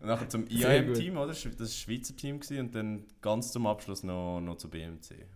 Und 0.00 0.08
nachher 0.08 0.28
zum 0.28 0.46
IAM-Team, 0.46 1.16
oder? 1.16 1.28
Das 1.28 1.42
war 1.46 1.52
das 1.52 1.74
Schweizer 1.74 2.14
Team 2.14 2.38
gewesen, 2.38 2.66
und 2.66 2.74
dann 2.74 3.06
ganz 3.22 3.50
zum 3.50 3.66
Abschluss 3.66 4.02
noch, 4.02 4.40
noch 4.40 4.56
zu 4.56 4.68
BMC. 4.68 5.26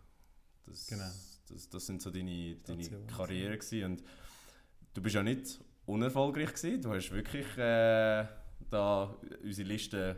Das, 0.66 0.86
Genau. 0.86 1.10
Das, 1.48 1.68
das 1.70 1.86
sind 1.86 2.02
so 2.02 2.10
deine, 2.10 2.56
deine 2.66 2.88
Karriere 3.06 3.56
gewesen. 3.56 3.84
Und 3.84 4.02
du 4.92 5.00
bist 5.02 5.14
ja 5.14 5.22
nicht 5.22 5.60
unerfolgreich 5.86 6.54
gewesen. 6.54 6.82
Du 6.82 6.92
hast 6.92 7.12
wirklich 7.12 7.46
äh, 7.58 8.26
da 8.70 9.14
unsere 9.42 9.68
Liste 9.68 10.16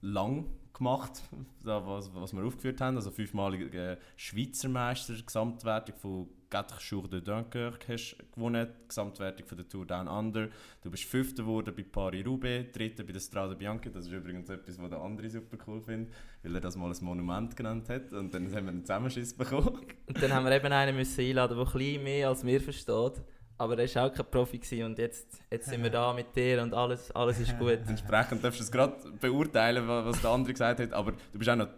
lang 0.00 0.46
gemacht, 0.72 1.22
da, 1.64 1.84
was, 1.86 2.14
was 2.14 2.32
wir 2.32 2.44
aufgeführt 2.44 2.80
haben. 2.80 2.96
Also 2.96 3.10
fünfmalige 3.10 3.98
Schweizer 4.16 4.68
Meister, 4.68 5.14
Gesamtwertung 5.14 5.96
von 5.96 6.28
Quatre 6.48 6.78
Jours 6.80 7.10
de 7.10 7.20
Dunkerque 7.20 7.88
hast 7.88 8.16
gewonnen, 8.32 8.68
Gesamtwertung 8.86 9.46
von 9.46 9.56
der 9.58 9.68
Tour 9.68 9.84
Down 9.84 10.06
Under. 10.06 10.48
Du 10.80 10.90
bist 10.90 11.04
Fünfter 11.04 11.42
geworden 11.42 11.74
bei 11.76 11.82
Paris-Roubaix, 11.82 12.70
Dritter 12.72 13.02
bei 13.02 13.12
der 13.12 13.20
Strade 13.20 13.56
Bianca. 13.56 13.90
Das 13.90 14.06
ist 14.06 14.12
übrigens 14.12 14.48
etwas, 14.48 14.80
was 14.80 14.90
der 14.90 15.00
andere 15.00 15.28
super 15.28 15.56
cool 15.66 15.80
findet, 15.80 16.14
weil 16.44 16.54
er 16.54 16.60
das 16.60 16.76
mal 16.76 16.90
ein 16.90 17.04
Monument 17.04 17.56
genannt 17.56 17.88
hat. 17.88 18.12
Und 18.12 18.32
dann 18.32 18.46
haben 18.54 18.64
wir 18.64 18.72
einen 18.72 18.84
Zusammenschiss 18.84 19.34
bekommen. 19.34 19.80
Und 20.06 20.22
dann 20.22 20.32
haben 20.32 20.44
wir 20.44 20.52
eben 20.52 20.72
einen 20.72 20.96
müssen 20.96 21.24
einladen, 21.24 21.56
der 21.56 21.66
ein 21.66 21.72
bisschen 21.72 22.04
mehr 22.04 22.28
als 22.28 22.44
wir 22.44 22.60
versteht. 22.60 23.22
Aber 23.58 23.78
er 23.78 23.94
war 23.94 24.06
auch 24.06 24.12
kein 24.12 24.26
Profi 24.30 24.58
gewesen 24.58 24.84
und 24.84 24.98
jetzt, 24.98 25.26
jetzt 25.50 25.68
sind 25.70 25.82
wir 25.82 25.90
da 25.90 26.12
mit 26.12 26.34
dir 26.36 26.62
und 26.62 26.74
alles, 26.74 27.10
alles 27.12 27.40
ist 27.40 27.58
gut. 27.58 27.78
Entsprechend 27.88 28.44
darfst 28.44 28.60
du 28.60 28.64
es 28.64 28.70
gerade 28.70 28.96
beurteilen, 29.20 29.88
wa- 29.88 30.04
was 30.04 30.20
der 30.20 30.30
andere 30.30 30.52
gesagt 30.52 30.80
hat. 30.80 30.92
Aber 30.92 31.12
du 31.12 31.38
bist 31.38 31.48
auch 31.50 31.56
noch 31.56 31.68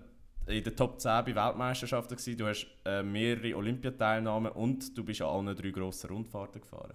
in 0.47 0.65
der 0.65 0.75
Top 0.75 1.01
10 1.01 1.25
bei 1.27 1.35
Weltmeisterschaften 1.37 2.17
gewesen. 2.17 2.37
Du 2.37 2.47
hast 2.47 2.67
äh, 2.85 3.03
mehrere 3.03 3.55
Olympiateilnahmen 3.57 4.51
und 4.53 4.97
du 4.99 5.05
bist 5.05 5.23
an 5.23 5.29
allen 5.29 5.55
drei 5.57 5.71
grossen 5.71 6.11
Rundfahrten 6.11 6.61
gefahren. 6.61 6.95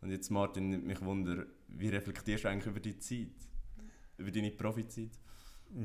Und 0.00 0.10
jetzt, 0.10 0.30
Martin, 0.30 0.70
nimmt 0.70 0.86
mich 0.86 1.00
Wunder, 1.02 1.44
wie 1.68 1.88
reflektierst 1.88 2.44
du 2.44 2.48
eigentlich 2.48 2.66
über 2.66 2.80
die 2.80 2.98
Zeit? 2.98 3.28
Über 4.16 4.30
deine 4.30 4.50
Profizeit? 4.50 5.10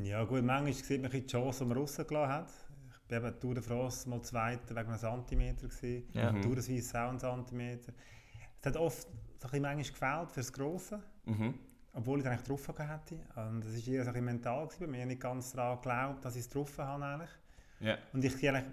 Ja 0.04 0.24
gut, 0.24 0.44
manchmal 0.44 0.72
sieht 0.74 1.02
man 1.02 1.12
die 1.12 1.26
Chance, 1.26 1.64
die 1.64 1.70
man 1.70 1.78
rausgelassen 1.80 2.34
hat. 2.34 2.50
Ich 3.02 3.08
bin 3.08 3.18
eben 3.26 3.40
Tour 3.42 3.56
de 3.56 3.64
France 3.64 4.08
mal 4.08 4.22
Zweiter 4.22 4.70
wegen 4.76 4.88
einem 4.90 4.98
Zentimeter. 5.00 5.68
Gewesen. 5.68 6.08
Ja. 6.14 6.32
Mhm. 6.32 6.42
Tour 6.44 6.56
de 6.56 6.64
Suisse 6.64 6.98
auch 7.02 7.10
einen 7.10 7.20
Zentimeter. 7.20 7.92
Es 8.62 8.68
hat 8.68 8.78
oft 8.78 9.08
so 9.40 9.48
ein 9.52 9.62
manchmal 9.62 9.84
gefehlt 9.84 10.32
fürs 10.32 10.54
Grosse, 10.54 11.02
Mhm. 11.26 11.56
obwohl 11.94 12.20
ich 12.20 12.26
es 12.26 12.32
eigentlich 12.32 12.48
drauf 12.48 12.68
hätte. 12.68 13.16
Und 13.36 13.66
das 13.66 13.74
war 13.88 13.94
eher 13.94 14.04
so 14.06 14.12
ein 14.12 14.24
mental 14.24 14.68
gewesen 14.68 14.92
mir. 14.92 15.00
Ich 15.02 15.06
nicht 15.08 15.22
ganz 15.22 15.52
daran 15.54 15.78
geglaubt, 15.78 16.24
dass 16.26 16.36
ich 16.36 16.42
es 16.42 16.50
drauf 16.50 16.78
habe 16.78 17.04
eigentlich. 17.04 17.30
Ja. 17.80 17.98
Und 18.14 18.24
ich, 18.24 18.34
eigentlich, 18.48 18.66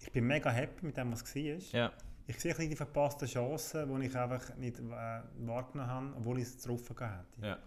ich 0.00 0.12
bin 0.12 0.24
mega 0.26 0.50
happy 0.50 0.86
mit 0.86 0.96
dem, 0.96 1.10
was 1.12 1.22
war. 1.34 1.42
Ja. 1.72 1.92
Ich 2.26 2.38
sehe 2.40 2.56
ein 2.56 2.70
die 2.70 2.76
verpassten 2.76 3.26
Chancen, 3.28 4.00
die 4.00 4.06
ich 4.06 4.16
einfach 4.16 4.54
nicht 4.56 4.78
äh, 4.78 4.82
wahrgenommen 4.82 5.90
habe, 5.90 6.14
obwohl 6.16 6.38
ich 6.38 6.44
es 6.44 6.58
drauf 6.62 6.88
gehabt 6.94 7.36
hätte. 7.36 7.46
Ja. 7.46 7.58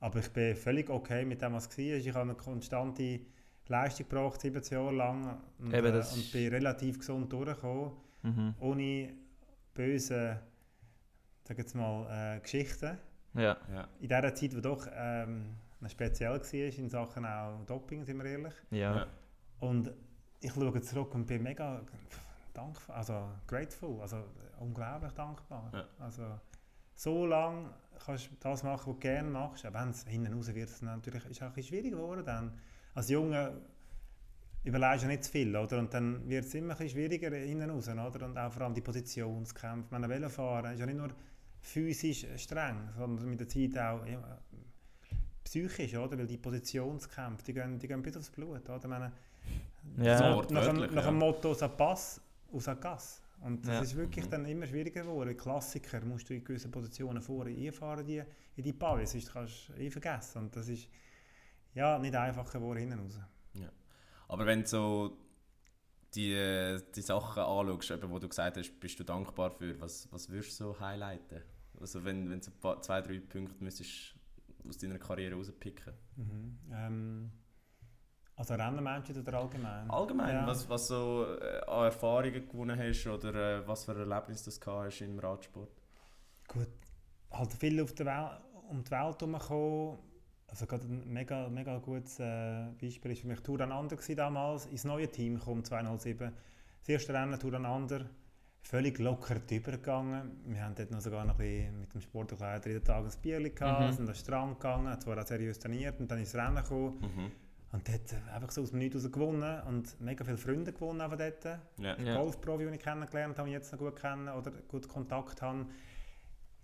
Aber 0.00 0.18
ich 0.18 0.30
bin 0.30 0.54
völlig 0.56 0.90
okay 0.90 1.24
mit 1.24 1.40
dem, 1.40 1.54
was 1.54 1.68
war. 1.70 1.78
Ich 1.78 2.08
habe 2.08 2.20
eine 2.20 2.34
konstante 2.34 3.20
Leistung 3.68 4.06
gebraucht, 4.08 4.40
17 4.42 4.76
Jahre 4.76 4.94
lang. 4.94 5.40
Und, 5.58 5.72
Eben, 5.72 5.94
äh, 5.94 6.04
und 6.12 6.32
bin 6.32 6.48
relativ 6.48 6.98
gesund 6.98 7.32
durchgekommen, 7.32 7.92
Mhm. 8.22 8.54
ohne 8.60 9.14
böse 9.72 10.40
sag 11.44 11.58
jetzt 11.58 11.74
mal, 11.74 12.36
äh, 12.36 12.40
Geschichten. 12.40 12.98
Ja. 13.34 13.56
ja. 13.72 13.88
In 14.00 14.08
dieser 14.08 14.34
Zeit, 14.34 14.52
die 14.52 14.60
doch 14.60 14.86
ähm, 14.92 15.56
speziell 15.86 16.40
war, 16.40 16.54
in 16.54 16.88
Sachen 16.88 17.26
auch 17.26 17.64
Doping, 17.66 18.04
sind 18.04 18.18
wir 18.18 18.24
ehrlich. 18.30 18.54
Ja. 18.70 18.96
Ja. 18.96 19.06
Und 19.60 19.92
ich 20.40 20.52
schaue 20.52 20.80
zurück 20.82 21.14
und 21.14 21.26
bin 21.26 21.42
mega 21.42 21.80
dankbar, 22.52 22.96
also 22.96 23.28
grateful, 23.46 24.00
also 24.00 24.24
unglaublich 24.60 25.12
dankbar. 25.12 25.70
Ja. 25.72 25.84
Also 25.98 26.22
so 26.94 27.26
lange 27.26 27.70
kannst 28.04 28.26
du 28.26 28.36
das 28.40 28.62
machen, 28.62 28.78
was 28.78 28.84
du 28.84 28.94
gerne 28.94 29.28
machst, 29.28 29.64
aber 29.64 29.80
wenn 29.80 29.90
es 29.90 30.04
hinten 30.06 30.32
raus 30.32 30.54
wird, 30.54 30.68
es 30.68 30.82
natürlich, 30.82 31.24
ist 31.26 31.40
es 31.40 31.42
auch 31.42 31.62
schwierig 31.62 31.90
geworden. 31.90 32.24
Dann. 32.24 32.52
Als 32.94 33.08
Junge 33.08 33.60
überlegst 34.62 35.04
du 35.04 35.08
nicht 35.08 35.24
zu 35.24 35.32
viel, 35.32 35.54
oder? 35.56 35.78
Und 35.78 35.92
dann 35.92 36.28
wird 36.28 36.44
es 36.44 36.54
immer 36.54 36.78
ein 36.78 36.88
schwieriger 36.88 37.34
hinten 37.34 37.70
raus, 37.70 37.88
oder? 37.88 38.26
Und 38.26 38.38
auch 38.38 38.52
vor 38.52 38.62
allem 38.62 38.74
die 38.74 38.80
Positionskämpfe. 38.80 39.90
Wenn 39.90 40.08
Velofahren 40.08 40.72
ist 40.72 40.80
ja 40.80 40.86
nicht 40.86 40.96
nur 40.96 41.08
physisch 41.64 42.26
streng, 42.36 42.90
sondern 42.96 43.26
mit 43.28 43.40
der 43.40 43.48
Zeit 43.48 43.76
auch 43.78 44.04
ja, 44.06 44.38
psychisch, 45.44 45.94
oder? 45.96 46.18
Weil 46.18 46.26
die 46.26 46.36
Positionskämpfe, 46.36 47.44
die 47.44 47.54
gehen, 47.54 47.78
die 47.78 47.88
gehen 47.88 48.02
bis 48.02 48.16
aufs 48.16 48.30
Blut, 48.30 48.68
oder? 48.68 48.76
Ich 48.78 48.84
meine, 48.86 49.12
Ja. 49.98 50.18
so, 50.18 50.52
nach, 50.52 50.64
dem, 50.66 50.76
nach 50.80 50.88
dem 50.88 50.96
ja. 51.04 51.10
Motto 51.10 51.52
«Ça 51.52 51.68
passe» 51.68 52.20
ou 52.52 52.58
«Ça 52.58 52.74
casse». 52.76 53.22
Und 53.40 53.66
das 53.66 53.74
Ja. 53.74 53.80
ist 53.82 53.96
wirklich 53.96 54.24
Mhm. 54.26 54.30
dann 54.30 54.44
immer 54.46 54.66
schwieriger 54.66 55.02
geworden. 55.02 55.36
Klassiker 55.36 56.00
musst 56.04 56.28
du 56.30 56.34
in 56.34 56.44
gewissen 56.44 56.70
Positionen 56.70 57.20
vorne 57.20 57.50
einfahren, 57.50 58.06
die, 58.06 58.22
in 58.56 58.62
die 58.64 58.72
Pavis, 58.72 59.12
sonst 59.12 59.32
kannst 59.32 59.68
du 59.68 59.72
eh 59.74 59.90
vergessen. 59.90 60.38
Und 60.44 60.56
das 60.56 60.68
ist 60.68 60.88
ja 61.74 61.98
nicht 61.98 62.14
einfacher 62.14 62.58
geworden 62.58 62.78
hinten 62.78 63.00
raus. 63.00 63.18
Aber 64.28 64.46
wenn 64.46 64.62
du 64.62 64.66
so 64.66 65.18
die, 66.14 66.78
die 66.94 67.02
Sachen 67.02 67.42
anschaust, 67.42 67.90
eben, 67.90 68.08
wo 68.10 68.18
du 68.18 68.28
gesagt 68.28 68.56
hast, 68.56 68.80
bist 68.80 68.98
du 68.98 69.04
dankbar 69.04 69.50
für, 69.50 69.78
was, 69.80 70.10
was 70.10 70.28
würdest 70.30 70.58
du 70.60 70.64
so 70.72 70.80
highlighten? 70.80 71.42
Also 71.80 72.04
wenn, 72.04 72.30
wenn 72.30 72.40
du 72.40 72.50
ein 72.50 72.60
paar, 72.60 72.80
zwei, 72.82 73.00
drei 73.00 73.18
Punkte 73.20 73.62
müsstest 73.62 74.14
aus 74.68 74.78
deiner 74.78 74.98
Karriere 74.98 75.34
rauspicken 75.34 75.92
Mhm. 76.16 76.58
Ähm, 76.72 77.32
also 78.36 78.54
Rennen 78.54 78.82
meinst 78.82 79.10
du 79.14 79.20
oder 79.20 79.34
allgemein? 79.38 79.90
Allgemein, 79.90 80.34
Ja. 80.34 80.46
was, 80.46 80.68
was 80.68 80.88
so 80.88 81.26
äh, 81.40 81.60
an 81.66 81.84
Erfahrungen 81.84 82.48
gewonnen 82.48 82.78
hast 82.78 83.06
oder 83.06 83.34
äh, 83.58 83.68
was 83.68 83.84
für 83.84 83.96
Erlebnisse 83.98 84.50
du 84.50 84.58
gehabt 84.60 84.86
hast 84.86 85.00
im 85.02 85.18
Radsport? 85.18 85.70
Gut, 86.48 86.68
halt 87.30 87.52
viel 87.52 87.80
auf 87.80 87.92
der 87.94 88.06
Welt, 88.06 88.40
um 88.70 88.82
die 88.82 88.90
Welt 88.90 89.20
herumgekommen. 89.20 89.98
Also 90.48 90.66
gerade 90.66 90.84
ein 90.84 91.12
mega, 91.12 91.48
mega 91.48 91.78
gutes 91.78 92.18
äh, 92.20 92.66
Beispiel 92.80 93.12
ist 93.12 93.20
für 93.22 93.28
mich 93.28 93.40
Tour 93.40 93.60
Ander 93.60 93.96
damals, 94.16 94.66
ins 94.66 94.84
neue 94.84 95.10
Team 95.10 95.38
gekommen, 95.38 95.64
207. 95.64 96.32
Das 96.80 96.88
erste 96.88 97.14
Rennen 97.14 97.38
Tour 97.40 97.54
Ander, 97.54 98.06
völlig 98.64 98.98
locker 98.98 99.36
drüber 99.40 99.72
gegangen. 99.72 100.40
Wir 100.46 100.62
haben 100.64 100.74
dort 100.74 100.90
noch 100.90 101.00
sogar 101.00 101.24
noch 101.24 101.38
ein 101.38 101.38
bisschen 101.38 101.80
mit 101.80 101.94
dem 101.94 102.00
Sportkleider 102.00 102.70
jeden 102.70 102.84
Tag 102.84 103.04
ein 103.04 103.12
Bierchen 103.22 103.54
gehabt, 103.54 103.80
Mhm. 103.82 103.92
sind 103.92 104.00
an 104.00 104.06
den 104.06 104.14
Strand 104.14 104.58
gegangen, 104.60 105.00
zwar 105.00 105.18
auch 105.22 105.26
seriös 105.26 105.58
trainiert 105.58 106.00
und 106.00 106.10
dann 106.10 106.18
ins 106.18 106.34
Rennen 106.34 106.56
gekommen. 106.56 106.98
Mhm. 107.00 107.30
Und 107.72 107.88
dort 107.88 108.12
äh, 108.12 108.32
einfach 108.32 108.50
so 108.52 108.62
aus 108.62 108.70
dem 108.70 108.78
Nichts 108.78 108.96
raus 108.96 109.10
gewonnen 109.12 109.60
und 109.62 110.00
mega 110.00 110.24
viele 110.24 110.36
Freunde 110.38 110.72
gewonnen 110.72 111.08
von 111.08 111.18
dort. 111.18 111.44
Ja. 111.44 111.96
Ja. 111.98 112.16
Golfprofi, 112.16 112.64
den 112.64 112.74
ich 112.74 112.80
kennengelernt 112.80 113.36
habe, 113.38 113.48
und 113.48 113.52
jetzt 113.52 113.70
noch 113.72 113.78
gut 113.78 113.96
kenne 113.96 114.32
oder 114.34 114.50
gut 114.68 114.88
Kontakt 114.88 115.42
habe. 115.42 115.66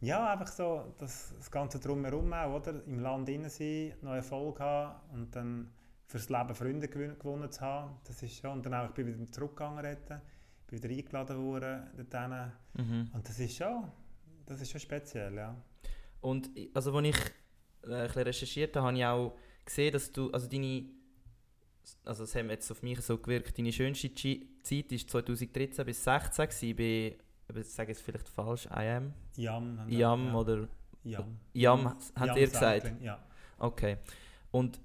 Ja, 0.00 0.32
einfach 0.32 0.46
so 0.46 0.94
das, 0.98 1.34
das 1.36 1.50
Ganze 1.50 1.78
drumherum 1.78 2.32
auch, 2.32 2.54
oder? 2.56 2.82
Im 2.86 3.00
Land 3.00 3.28
innen 3.28 3.50
sein, 3.50 3.92
noch 4.00 4.14
Erfolg 4.14 4.58
haben 4.60 4.94
und 5.12 5.34
dann 5.36 5.68
fürs 6.06 6.28
Leben 6.30 6.54
Freunde 6.54 6.86
gewon- 6.88 7.18
gewonnen 7.18 7.50
zu 7.52 7.60
haben. 7.60 7.96
Das 8.04 8.22
ist 8.22 8.36
schon, 8.40 8.52
und 8.52 8.64
dann 8.66 8.72
auch, 8.74 8.86
ich 8.88 8.94
bin 8.94 9.06
wieder 9.08 9.30
zurückgegangen 9.32 9.82
dort, 9.84 10.22
bin 10.70 10.82
wieder 10.82 10.94
eingeladen 10.94 11.36
worden 11.38 11.82
dort 12.10 12.52
Mhm. 12.74 13.10
und 13.12 13.28
das 13.28 13.38
ist 13.38 13.56
schon, 13.56 13.84
das 14.46 14.60
ist 14.60 14.70
schon 14.70 14.80
speziell, 14.80 15.34
ja. 15.34 15.54
Und 16.20 16.50
also, 16.74 16.94
als 16.96 17.06
ich 17.08 17.16
äh, 17.16 17.94
ein 17.94 18.06
bisschen 18.06 18.22
recherchiert 18.22 18.76
habe, 18.76 18.86
habe 18.86 18.96
ich 18.98 19.04
auch 19.04 19.36
gesehen, 19.64 19.92
dass 19.92 20.12
du, 20.12 20.30
also 20.30 20.46
deine, 20.48 20.84
also 22.04 22.24
es 22.24 22.34
hat 22.34 22.44
jetzt 22.46 22.70
auf 22.70 22.82
mich 22.82 23.00
so 23.00 23.18
gewirkt, 23.18 23.56
deine 23.58 23.72
schönste 23.72 24.14
Zeit 24.14 24.42
war 24.90 24.98
2013 24.98 25.84
bis 25.86 26.02
2016 26.04 26.74
gewesen, 26.74 27.18
bei, 27.54 27.60
ich 27.60 27.66
sage 27.68 27.90
jetzt 27.92 28.02
vielleicht 28.02 28.28
falsch, 28.28 28.68
haben 28.68 29.14
wir- 29.36 29.44
IAM 29.88 30.26
ja. 30.26 30.34
oder 30.34 30.68
Jam. 31.02 31.38
IAM, 31.54 31.86
habt 31.88 32.12
Jam 32.28 32.36
ihr 32.36 32.46
gesagt? 32.46 32.82
Cycling, 32.82 33.02
Ja. 33.02 33.18
Okay. 33.58 33.96
Und 34.50 34.78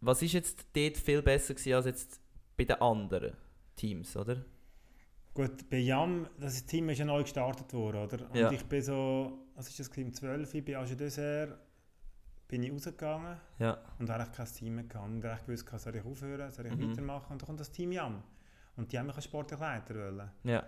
was 0.00 0.20
ist 0.22 0.32
jetzt 0.32 0.66
dort 0.74 0.96
viel 0.96 1.22
besser 1.22 1.54
gewesen 1.54 1.72
als 1.74 1.86
jetzt 1.86 2.20
bei 2.56 2.64
den 2.64 2.80
anderen 2.80 3.36
Teams, 3.76 4.16
oder? 4.16 4.44
Gut, 5.34 5.68
bei 5.68 5.78
Jam, 5.78 6.28
das 6.38 6.64
Team 6.64 6.88
ist 6.90 6.98
ja 6.98 7.04
neu 7.04 7.22
gestartet 7.22 7.72
worden, 7.74 8.04
oder? 8.04 8.30
Und 8.30 8.36
Ja. 8.36 8.50
ich 8.52 8.64
bin 8.66 8.80
so, 8.82 9.46
was 9.56 9.68
ist 9.68 9.80
das, 9.80 9.90
gewesen, 9.90 10.08
im 10.08 10.14
12. 10.14 10.62
bei 10.64 10.78
Age 10.78 10.96
Dessert 10.96 11.58
bin 12.46 12.62
ich 12.62 12.70
rausgegangen 12.70 13.36
Ja. 13.58 13.78
und 13.98 14.08
habe 14.10 14.30
kein 14.30 14.46
Team 14.46 14.76
mehr 14.76 14.84
gehabt. 14.84 15.08
Und 15.08 15.24
ich 15.24 15.48
wusste, 15.48 15.78
soll 15.78 15.96
ich 15.96 16.04
aufhören, 16.04 16.52
soll 16.52 16.66
ich 16.66 16.76
Mhm. 16.76 16.90
weitermachen? 16.90 17.32
Und 17.32 17.42
dann 17.42 17.46
kommt 17.46 17.58
das 17.60 17.72
Team 17.72 17.90
Jam. 17.90 18.22
Und 18.76 18.92
die 18.92 18.98
haben 18.98 19.06
mich 19.06 19.16
als 19.16 19.24
sportlich 19.24 19.58
Leiter 19.58 19.94
wollen. 19.96 20.30
Ja. 20.44 20.60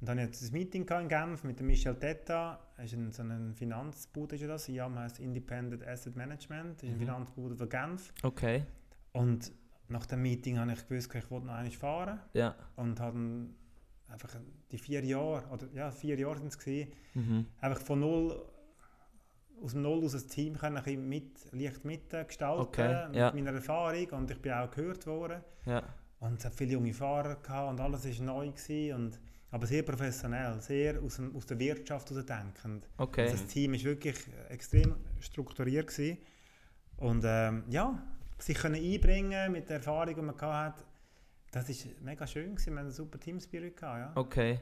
Und 0.00 0.08
dann 0.08 0.18
hatte 0.20 0.32
ich 0.32 0.50
ein 0.50 0.52
Meeting 0.52 0.86
in 0.88 1.08
Genf 1.08 1.44
mit 1.44 1.60
Michel 1.62 1.94
Tetta. 1.94 2.58
Er 2.76 2.84
ist 2.84 2.92
ein, 2.94 3.12
so 3.12 3.22
ein 3.22 3.54
Finanzbude, 3.54 4.36
ist 4.36 4.44
das. 4.46 4.66
Jam 4.66 4.98
heißt 4.98 5.20
Independent 5.20 5.86
Asset 5.86 6.16
Management. 6.16 6.76
Das 6.76 6.82
ist 6.84 6.88
ein 6.90 6.94
Mhm. 6.96 7.00
Finanzbude 7.00 7.56
von 7.56 7.68
Genf. 7.68 8.12
Okay. 8.22 8.64
Und 9.12 9.52
nach 9.88 10.04
dem 10.06 10.22
Meeting 10.22 10.58
habe 10.58 10.72
ich 10.72 10.86
gewusst, 10.86 11.14
ich 11.14 11.30
wollte 11.30 11.46
noch 11.46 11.54
einmal 11.54 11.70
fahren. 11.72 12.20
Ja. 12.34 12.54
Und 12.76 12.98
habe 13.00 13.48
einfach 14.10 14.36
die 14.70 14.78
vier 14.78 15.04
Jahre, 15.04 15.46
oder 15.50 15.66
ja, 15.74 15.90
vier 15.90 16.18
Jahre 16.18 16.38
sind 16.38 16.48
es 16.48 16.58
gewesen, 16.58 16.92
Mhm. 17.14 17.46
einfach 17.60 17.82
von 17.82 18.00
null, 18.00 18.40
aus 19.62 19.72
dem 19.72 19.82
Null 19.82 20.04
aus 20.04 20.14
ein 20.14 20.26
Team 20.28 20.56
können 20.56 20.76
ein 20.78 20.82
bisschen 20.84 21.08
mit, 21.08 21.52
leicht 21.52 21.84
mitgestalten, 21.84 22.62
Okay, 22.62 23.06
mit 23.08 23.16
ja. 23.16 23.32
meiner 23.32 23.52
Erfahrung 23.52 24.06
und 24.10 24.30
ich 24.30 24.40
bin 24.40 24.52
auch 24.52 24.70
gehört 24.70 25.06
worden. 25.06 25.42
Ja. 25.66 25.82
Und 26.20 26.38
es 26.38 26.44
hat 26.44 26.54
viele 26.54 26.72
junge 26.72 26.94
Fahrer 26.94 27.36
gehabt 27.36 27.70
und 27.70 27.80
alles 27.80 28.04
war 28.06 28.24
neu 28.24 28.46
gewesen 28.50 28.94
und 28.94 29.20
aber 29.50 29.66
sehr 29.66 29.82
professionell, 29.82 30.60
sehr 30.60 31.02
aus, 31.02 31.16
dem, 31.16 31.34
aus 31.34 31.44
der 31.46 31.58
Wirtschaft 31.58 32.08
heraus 32.10 32.24
denkend. 32.24 32.88
Okay. 32.98 33.22
Also 33.22 33.36
das 33.36 33.46
Team 33.48 33.72
war 33.72 33.82
wirklich 33.82 34.16
extrem 34.48 34.94
strukturiert 35.18 35.88
gewesen. 35.88 36.18
und 36.98 37.22
ähm, 37.26 37.64
ja, 37.68 38.00
sich 38.38 38.56
können 38.56 38.76
einbringen 38.76 39.52
mit 39.52 39.68
der 39.68 39.76
Erfahrung, 39.76 40.14
die 40.14 40.22
man 40.22 40.36
gehabt 40.36 40.78
hat, 40.78 40.86
das 41.50 41.68
war 41.68 41.92
mega 42.02 42.26
schön 42.26 42.54
gewesen. 42.54 42.72
Wir 42.72 42.78
hatten 42.78 42.86
einen 42.86 42.90
super 42.90 43.18
Teamspirit 43.18 43.76
gehabt, 43.76 43.98
ja. 43.98 44.20
Okay. 44.20 44.60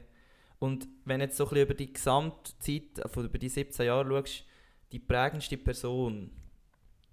Und 0.59 0.87
wenn 1.05 1.19
du 1.19 1.25
jetzt 1.25 1.37
so 1.37 1.45
ein 1.45 1.49
bisschen 1.49 1.65
über 1.65 1.73
die 1.73 1.93
Gesamtzeit, 1.93 2.83
von 3.05 3.25
über 3.25 3.37
die 3.37 3.49
17 3.49 3.85
Jahre 3.85 4.07
schaust, 4.07 4.45
die 4.91 4.99
prägendste 4.99 5.57
Person, 5.57 6.31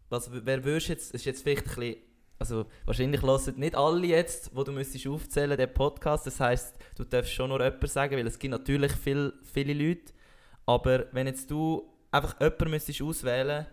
was, 0.08 0.30
wer 0.32 0.64
würdest 0.64 0.88
jetzt, 0.88 1.14
das 1.14 1.20
ist 1.20 1.26
jetzt 1.26 1.42
vielleicht 1.42 1.68
ein 1.68 1.74
bisschen, 1.74 1.96
also 2.38 2.66
wahrscheinlich 2.84 3.22
hören 3.22 3.54
nicht 3.58 3.74
alle 3.74 4.06
jetzt, 4.06 4.54
wo 4.54 4.62
du 4.64 4.72
müsstest 4.72 5.06
aufzählen, 5.06 5.56
den 5.56 5.72
Podcast, 5.72 6.26
das 6.26 6.40
heisst, 6.40 6.76
du 6.96 7.04
darfst 7.04 7.32
schon 7.32 7.50
nur 7.50 7.62
jemanden 7.62 7.86
sagen, 7.86 8.16
weil 8.16 8.26
es 8.26 8.38
gibt 8.38 8.50
natürlich 8.50 8.92
viel, 8.92 9.32
viele 9.42 9.74
Leute, 9.74 10.12
aber 10.64 11.06
wenn 11.12 11.26
jetzt 11.26 11.50
du 11.50 11.92
einfach 12.10 12.40
jemanden 12.40 12.70
müsstest 12.70 13.02
auswählen, 13.02 13.66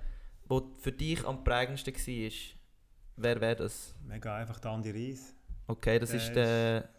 der 0.50 0.62
für 0.78 0.92
dich 0.92 1.26
am 1.26 1.44
prägendsten 1.44 1.94
war, 1.94 2.32
wer 3.18 3.42
wäre 3.42 3.56
das? 3.56 3.96
Mega 4.06 4.36
einfach 4.36 4.60
der 4.60 4.72
Andi 4.72 4.92
Reis. 4.92 5.36
Okay, 5.68 6.00
das 6.00 6.10
Der 6.12 6.20
ist 6.20 6.36
der, 6.36 6.90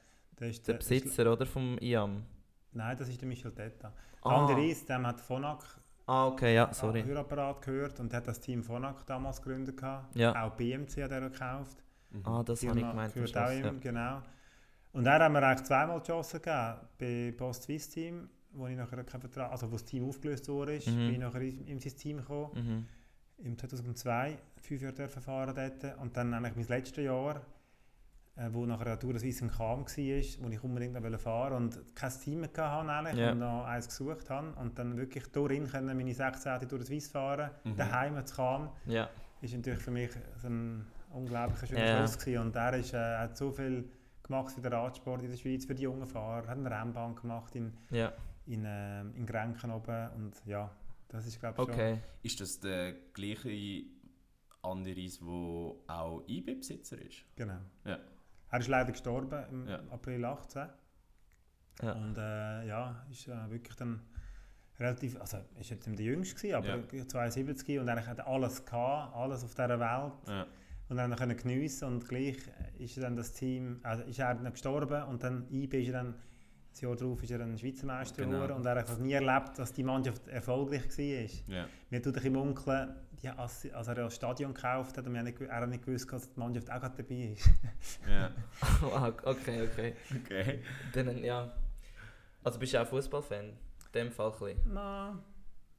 Der 0.40 0.48
ist 0.48 0.66
der 0.68 0.74
Besitzer, 0.74 1.32
oder, 1.32 1.46
vom 1.46 1.78
IAM? 1.78 2.24
Nein, 2.72 2.96
das 2.96 3.08
ist 3.08 3.20
der 3.20 3.28
Michel 3.28 3.52
Tetta. 3.52 3.92
Der 4.24 4.30
Ah. 4.32 4.40
Andi 4.46 4.68
Reis, 4.68 4.84
dem 4.86 5.06
hat 5.06 5.20
Phonak 5.20 5.62
Ah, 6.06 6.26
okay, 6.26 6.54
ja, 6.54 6.72
sorry. 6.72 7.02
Hörapparat 7.02 7.62
gehört 7.62 7.98
und 8.00 8.12
hat 8.12 8.26
das 8.26 8.38
Team 8.40 8.62
Phonak 8.62 9.06
damals 9.06 9.40
gegründet. 9.40 9.80
Ja. 10.14 10.44
Auch 10.44 10.52
BMC 10.54 11.02
hat 11.02 11.12
er 11.12 11.30
gekauft. 11.30 11.82
Mhm. 12.10 12.20
Ah, 12.26 12.42
das 12.42 12.62
habe 12.66 12.78
ich 12.78 12.86
gemeint. 12.86 13.14
gehört 13.14 13.36
auch 13.36 13.46
Schluss, 13.48 13.60
ja. 13.60 13.68
ihm, 13.70 13.80
genau. 13.80 14.22
Und 14.92 15.06
er 15.06 15.18
hat 15.24 15.32
mir 15.32 15.42
eigentlich 15.42 15.66
zweimal 15.66 16.00
die 16.00 16.06
Chance 16.06 16.40
gegeben. 16.40 16.74
Bei 16.98 17.34
Post 17.36 17.62
Swiss 17.64 17.88
Team, 17.88 18.28
wo 18.52 18.66
ich 18.66 18.76
nachher 18.76 19.02
keinen 19.04 19.20
Vertrag, 19.22 19.50
also 19.50 19.66
wo 19.68 19.72
das 19.72 19.84
Team 19.86 20.06
aufgelöst 20.08 20.46
wurde, 20.48 20.76
ist, 20.76 20.88
Mhm. 20.88 20.96
bin 20.96 21.12
ich 21.12 21.18
nachher 21.18 21.40
in, 21.40 21.66
in 21.66 21.80
sein 21.80 21.96
Team 21.96 22.16
gekommen. 22.18 22.86
Mhm. 23.38 23.46
Im 23.46 23.58
2002, 23.58 24.38
fünf 24.60 24.82
Jahre 24.82 25.08
fahren 25.08 25.54
dort. 25.54 25.98
Und 25.98 26.16
dann 26.16 26.34
eigentlich 26.34 26.54
mein 26.68 26.78
letztes 26.78 27.02
Jahr, 27.04 27.40
äh, 28.36 28.48
wo 28.52 28.66
nachher 28.66 28.86
eine 28.86 28.98
Tour 28.98 29.18
Suisse 29.18 29.44
in 29.44 29.50
Cham 29.50 29.80
war, 29.86 29.86
wo 29.86 30.48
ich 30.48 30.64
unbedingt 30.64 30.92
noch 30.94 31.02
wollte 31.02 31.18
fahren 31.18 31.52
und 31.54 31.94
kein 31.94 32.10
Team 32.10 32.40
mehr 32.40 32.50
hatte 32.56 32.90
eigentlich 32.90 33.16
Ja. 33.16 33.32
und 33.32 33.38
noch 33.38 33.64
eins 33.64 33.86
gesucht 33.88 34.28
habe. 34.30 34.52
Und 34.60 34.78
dann 34.78 34.96
wirklich 34.96 35.26
darin 35.32 35.66
können 35.68 35.96
meine 35.96 36.12
16. 36.14 36.68
Tour 36.68 36.82
Suisse 36.82 37.10
fahren, 37.10 37.50
Mhm. 37.64 37.76
daheim 37.76 38.26
zu 38.26 38.34
Cham. 38.36 38.70
Ja. 38.86 39.08
ist 39.40 39.52
natürlich 39.54 39.80
für 39.80 39.90
mich 39.90 40.10
so 40.40 40.48
ein 40.48 40.86
unglaublicher 41.12 41.66
schöner 41.66 41.84
Ja. 41.86 41.98
Schluss 41.98 42.18
gewesen. 42.18 42.38
Und 42.46 42.56
er 42.56 42.74
ist, 42.78 42.94
äh, 42.94 43.18
hat 43.18 43.36
so 43.36 43.52
viel 43.52 43.90
gemacht 44.22 44.52
für 44.54 44.62
den 44.62 44.72
Radsport 44.72 45.22
in 45.22 45.30
der 45.30 45.36
Schweiz, 45.36 45.66
für 45.66 45.74
die 45.74 45.82
jungen 45.82 46.06
Fahrer, 46.06 46.48
hat 46.48 46.56
eine 46.56 46.70
Rennbahn 46.70 47.14
gemacht 47.14 47.54
in, 47.54 47.74
Ja. 47.90 48.10
in, 48.46 48.64
äh, 48.64 49.02
in 49.02 49.26
Grenken 49.26 49.70
oben 49.70 50.08
und 50.16 50.32
ja, 50.46 50.70
das 51.08 51.26
ist 51.26 51.38
glaube 51.40 51.60
ich 51.62 51.68
Okay. 51.68 51.98
Ist 52.22 52.40
das 52.40 52.58
der 52.58 52.94
gleiche 53.12 53.84
Andi 54.62 54.92
Reis, 54.94 55.18
der 55.18 55.94
auch 55.94 56.22
IB-Besitzer 56.26 56.98
ist? 57.02 57.16
schon, 57.16 57.26
genau. 57.36 57.58
Ja. 57.84 57.98
Er 58.54 58.60
ist 58.60 58.68
leider 58.68 58.92
gestorben 58.92 59.44
im 59.50 59.66
Ja. 59.66 59.80
April 59.90 60.24
18 60.24 60.68
Ja. 61.82 61.92
und 61.92 62.16
äh, 62.16 62.66
ja, 62.68 63.04
ist 63.10 63.26
äh, 63.26 63.50
wirklich 63.50 63.74
dann 63.74 64.00
relativ, 64.78 65.20
also 65.20 65.38
ist 65.58 65.70
jetzt 65.70 65.88
nicht 65.88 65.98
der 65.98 66.06
Jüngste 66.06 66.36
gewesen, 66.36 66.54
aber 66.54 66.88
72 67.08 67.80
und 67.80 67.88
er 67.88 68.06
hat 68.06 68.24
alles 68.24 68.64
gehabt, 68.64 69.12
alles 69.16 69.42
auf 69.42 69.54
dieser 69.56 69.80
Welt 69.80 70.12
Ja. 70.28 70.46
und 70.88 70.96
dann 70.96 71.16
können 71.16 71.36
geniessen 71.36 71.84
und 71.88 72.08
gleich 72.08 72.36
ist 72.78 72.96
dann 72.98 73.16
das 73.16 73.32
Team, 73.32 73.80
also 73.82 74.04
ist 74.04 74.20
er 74.20 74.36
dann 74.36 74.52
gestorben 74.52 75.02
und 75.08 75.24
dann 75.24 75.48
IB 75.50 75.82
ist 75.82 75.88
er 75.88 75.94
dann, 76.04 76.14
das 76.70 76.80
Jahr 76.80 76.94
darauf 76.94 77.20
ist 77.24 77.30
er 77.32 77.38
dann 77.38 77.58
Schweizer 77.58 77.86
Meister 77.86 78.22
Genau. 78.24 78.36
geworden 78.36 78.52
und 78.52 78.66
er 78.66 78.76
hat 78.76 79.00
nie 79.00 79.14
erlebt, 79.14 79.58
dass 79.58 79.72
die 79.72 79.82
Mannschaft 79.82 80.28
erfolgreich 80.28 80.96
war. 80.96 81.54
Ja. 81.56 81.66
Mir 81.90 82.00
tut 82.00 82.12
ein 82.12 82.22
bisschen 82.22 82.32
munkeln, 82.34 82.94
ja, 83.24 83.34
als, 83.36 83.66
als 83.72 83.88
er 83.88 83.94
das 83.94 84.14
Stadion 84.14 84.52
gekauft 84.52 84.96
hat 84.96 85.06
und 85.06 85.12
wir 85.12 85.18
haben 85.18 85.26
nicht, 85.26 85.40
er 85.40 85.60
hat 85.60 85.68
nicht 85.68 85.84
gewusst, 85.84 86.12
dass 86.12 86.30
die 86.32 86.38
Mannschaft 86.38 86.70
auch 86.70 86.80
gerade 86.80 87.02
dabei 87.02 87.32
ist. 87.32 87.50
ja. 88.08 88.30
Okay, 89.24 89.62
okay. 89.62 89.94
Okay. 90.22 90.60
Dann, 90.92 91.24
ja. 91.24 91.52
Also 92.42 92.58
bist 92.58 92.74
du 92.74 92.82
auch 92.82 92.86
Fußballfan? 92.86 93.44
In 93.46 93.54
dem 93.94 94.12
Fall 94.12 94.32
ein 94.32 94.38
bisschen. 94.38 94.72
Na, 94.72 95.18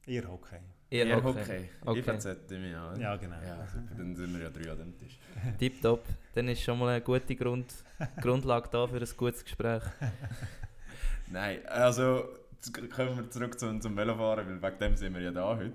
eher 0.06 0.28
Hockey. 0.28 0.56
Eher 0.90 1.06
Ja, 1.06 1.16
okay. 1.18 1.28
okay. 1.28 1.68
Okay. 1.84 2.00
Ich 2.00 2.06
erzähle 2.06 2.60
mir 2.60 2.70
ja. 2.70 2.96
Ja, 2.96 3.16
genau. 3.16 3.36
Ja, 3.36 3.66
super. 3.66 3.94
Dann 3.96 4.16
sind 4.16 4.32
wir 4.34 4.42
ja 4.42 4.50
drei 4.50 4.70
an 4.70 4.78
dem 4.78 4.98
Tisch. 4.98 5.18
Tipptopp. 5.58 6.04
Dann 6.34 6.48
ist 6.48 6.62
schon 6.62 6.78
mal 6.78 6.88
eine 6.88 7.00
gute 7.00 7.36
Grund 7.36 7.72
Grundlage 8.20 8.68
da 8.70 8.86
für 8.86 8.98
ein 8.98 9.08
gutes 9.16 9.44
Gespräch. 9.44 9.82
Nein, 11.28 11.66
also 11.66 12.28
kommen 12.94 13.16
wir 13.16 13.30
zurück 13.30 13.58
zum, 13.58 13.80
zum 13.80 13.96
Velofahren, 13.96 14.60
weil 14.60 14.72
wegen 14.72 14.78
dem 14.80 14.96
sind 14.96 15.14
wir 15.14 15.22
ja 15.22 15.30
da 15.30 15.56
heute. 15.56 15.72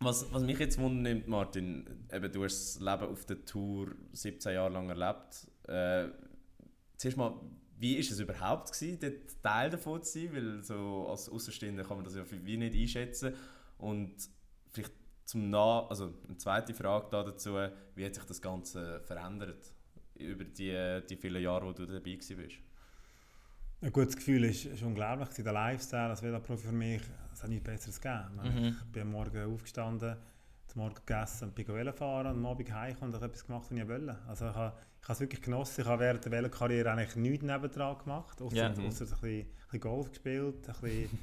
Was, 0.00 0.30
was 0.32 0.42
mich 0.42 0.58
jetzt 0.58 0.78
wundernimmt, 0.78 1.26
Martin, 1.26 1.86
eben, 2.12 2.30
du 2.30 2.44
hast 2.44 2.76
das 2.76 2.80
Leben 2.80 3.10
auf 3.10 3.24
der 3.24 3.44
Tour 3.44 3.94
17 4.12 4.52
Jahre 4.52 4.72
lang 4.72 4.90
erlebt. 4.90 5.48
Äh, 5.66 6.08
zuerst 6.96 7.16
mal, 7.16 7.34
wie 7.78 7.94
war 7.94 8.00
es 8.00 8.20
überhaupt, 8.20 8.72
gewesen, 8.72 8.98
dort 9.00 9.42
Teil 9.42 9.70
davon 9.70 10.02
zu 10.02 10.20
sein? 10.20 10.34
Weil 10.34 10.62
so 10.62 11.06
als 11.08 11.28
Außenstehender 11.28 11.84
kann 11.84 11.96
man 11.96 12.04
das 12.04 12.14
ja 12.14 12.24
wie 12.30 12.56
nicht 12.56 12.74
einschätzen. 12.74 13.34
Und 13.78 14.14
vielleicht 14.70 14.92
zum 15.24 15.50
Nach 15.50 15.88
also 15.88 16.12
eine 16.26 16.36
zweite 16.36 16.74
Frage 16.74 17.08
da 17.10 17.22
dazu, 17.22 17.54
wie 17.94 18.04
hat 18.04 18.14
sich 18.14 18.24
das 18.24 18.40
Ganze 18.40 19.00
verändert 19.00 19.72
über 20.14 20.44
die, 20.44 21.00
die 21.08 21.16
vielen 21.16 21.42
Jahre, 21.42 21.66
wo 21.66 21.72
du 21.72 21.86
dabei 21.86 22.16
bist? 22.16 22.32
Ein 23.82 23.92
gutes 23.92 24.16
Gefühl 24.16 24.44
ist, 24.44 24.64
ist 24.64 24.82
unglaublich. 24.82 25.28
Der 25.30 25.52
Lifestyle 25.52 26.08
als 26.08 26.22
Veloprofi 26.22 26.66
für 26.68 26.72
mich, 26.72 27.02
es 27.32 27.42
hat 27.42 27.50
nichts 27.50 27.64
Besseres 27.64 28.00
gegeben. 28.00 28.40
Mhm. 28.42 28.64
Ich 28.68 28.92
bin 28.92 29.02
am 29.02 29.10
Morgen 29.12 29.52
aufgestanden, 29.54 30.16
zum 30.66 30.82
Morgen 30.82 30.94
gegessen 30.94 31.48
und 31.48 31.54
bin 31.54 31.68
Velo 31.68 31.92
fahren 31.92 32.26
und 32.28 32.38
am 32.38 32.46
Abend 32.46 32.72
heimgekommen 32.72 33.14
und 33.14 33.20
habe 33.20 33.26
etwas 33.32 33.46
gemacht, 33.46 33.66
was 33.70 33.78
ich 33.78 33.88
wollte. 33.88 34.18
Also 34.26 34.48
ich 34.48 34.54
habe, 34.54 34.72
ich 35.00 35.04
habe 35.08 35.12
es 35.12 35.20
wirklich 35.20 35.42
genossen. 35.42 35.80
Ich 35.82 35.86
habe 35.86 36.00
während 36.02 36.24
der 36.24 36.32
Velokarriere 36.32 36.90
eigentlich 36.90 37.16
nichts 37.16 37.44
nebendran 37.44 37.98
gemacht, 37.98 38.40
außer, 38.40 38.56
Ja. 38.56 38.70
ausser 38.70 38.80
ein, 38.80 38.86
bisschen, 38.88 39.10
ein 39.40 39.46
bisschen 39.64 39.80
Golf 39.80 40.08
gespielt, 40.08 40.54
ein 40.68 40.74
bisschen, 40.80 41.10
ein 41.10 41.18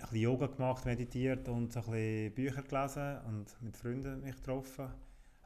bisschen 0.00 0.18
Yoga 0.18 0.46
gemacht, 0.48 0.84
meditiert 0.84 1.48
und 1.48 1.74
ein 1.76 1.82
bisschen 1.84 2.34
Bücher 2.34 2.62
gelesen 2.62 3.18
und 3.28 3.62
mit 3.62 3.76
Freunden 3.76 4.20
mich 4.22 4.34
getroffen. 4.34 4.88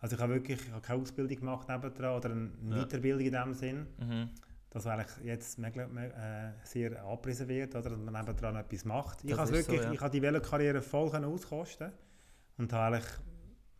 Also 0.00 0.16
ich 0.16 0.22
habe 0.22 0.32
wirklich 0.32 0.60
ich 0.62 0.70
habe 0.72 0.80
keine 0.80 1.02
Ausbildung 1.02 1.36
gemacht 1.36 1.68
nebendran 1.68 2.16
oder 2.16 2.30
eine 2.30 2.50
Ja. 2.70 2.84
Weiterbildung 2.84 3.20
in 3.26 3.32
dem 3.32 3.52
Sinn 3.54 3.86
Mhm. 3.98 4.30
Dass 4.70 4.86
eigentlich 4.86 5.24
jetzt 5.24 5.58
äh, 5.58 6.52
sehr 6.62 7.04
angepriesen 7.04 7.48
wird, 7.48 7.74
oder, 7.74 7.90
dass 7.90 7.98
man 7.98 8.14
nebendran 8.14 8.56
etwas 8.56 8.84
macht. 8.84 9.24
Ich 9.24 9.30
Das 9.30 9.38
habe 9.40 9.50
ist 9.56 9.66
so, 9.66 9.72
wirklich, 9.72 9.86
ja. 9.86 9.92
ich 9.92 10.00
habe 10.00 10.10
die 10.10 10.22
Velokarriere 10.22 10.80
voll 10.80 11.10
können 11.10 11.24
auskosten 11.26 11.90
und 12.58 12.72
habe 12.72 12.96
eigentlich, 12.96 13.10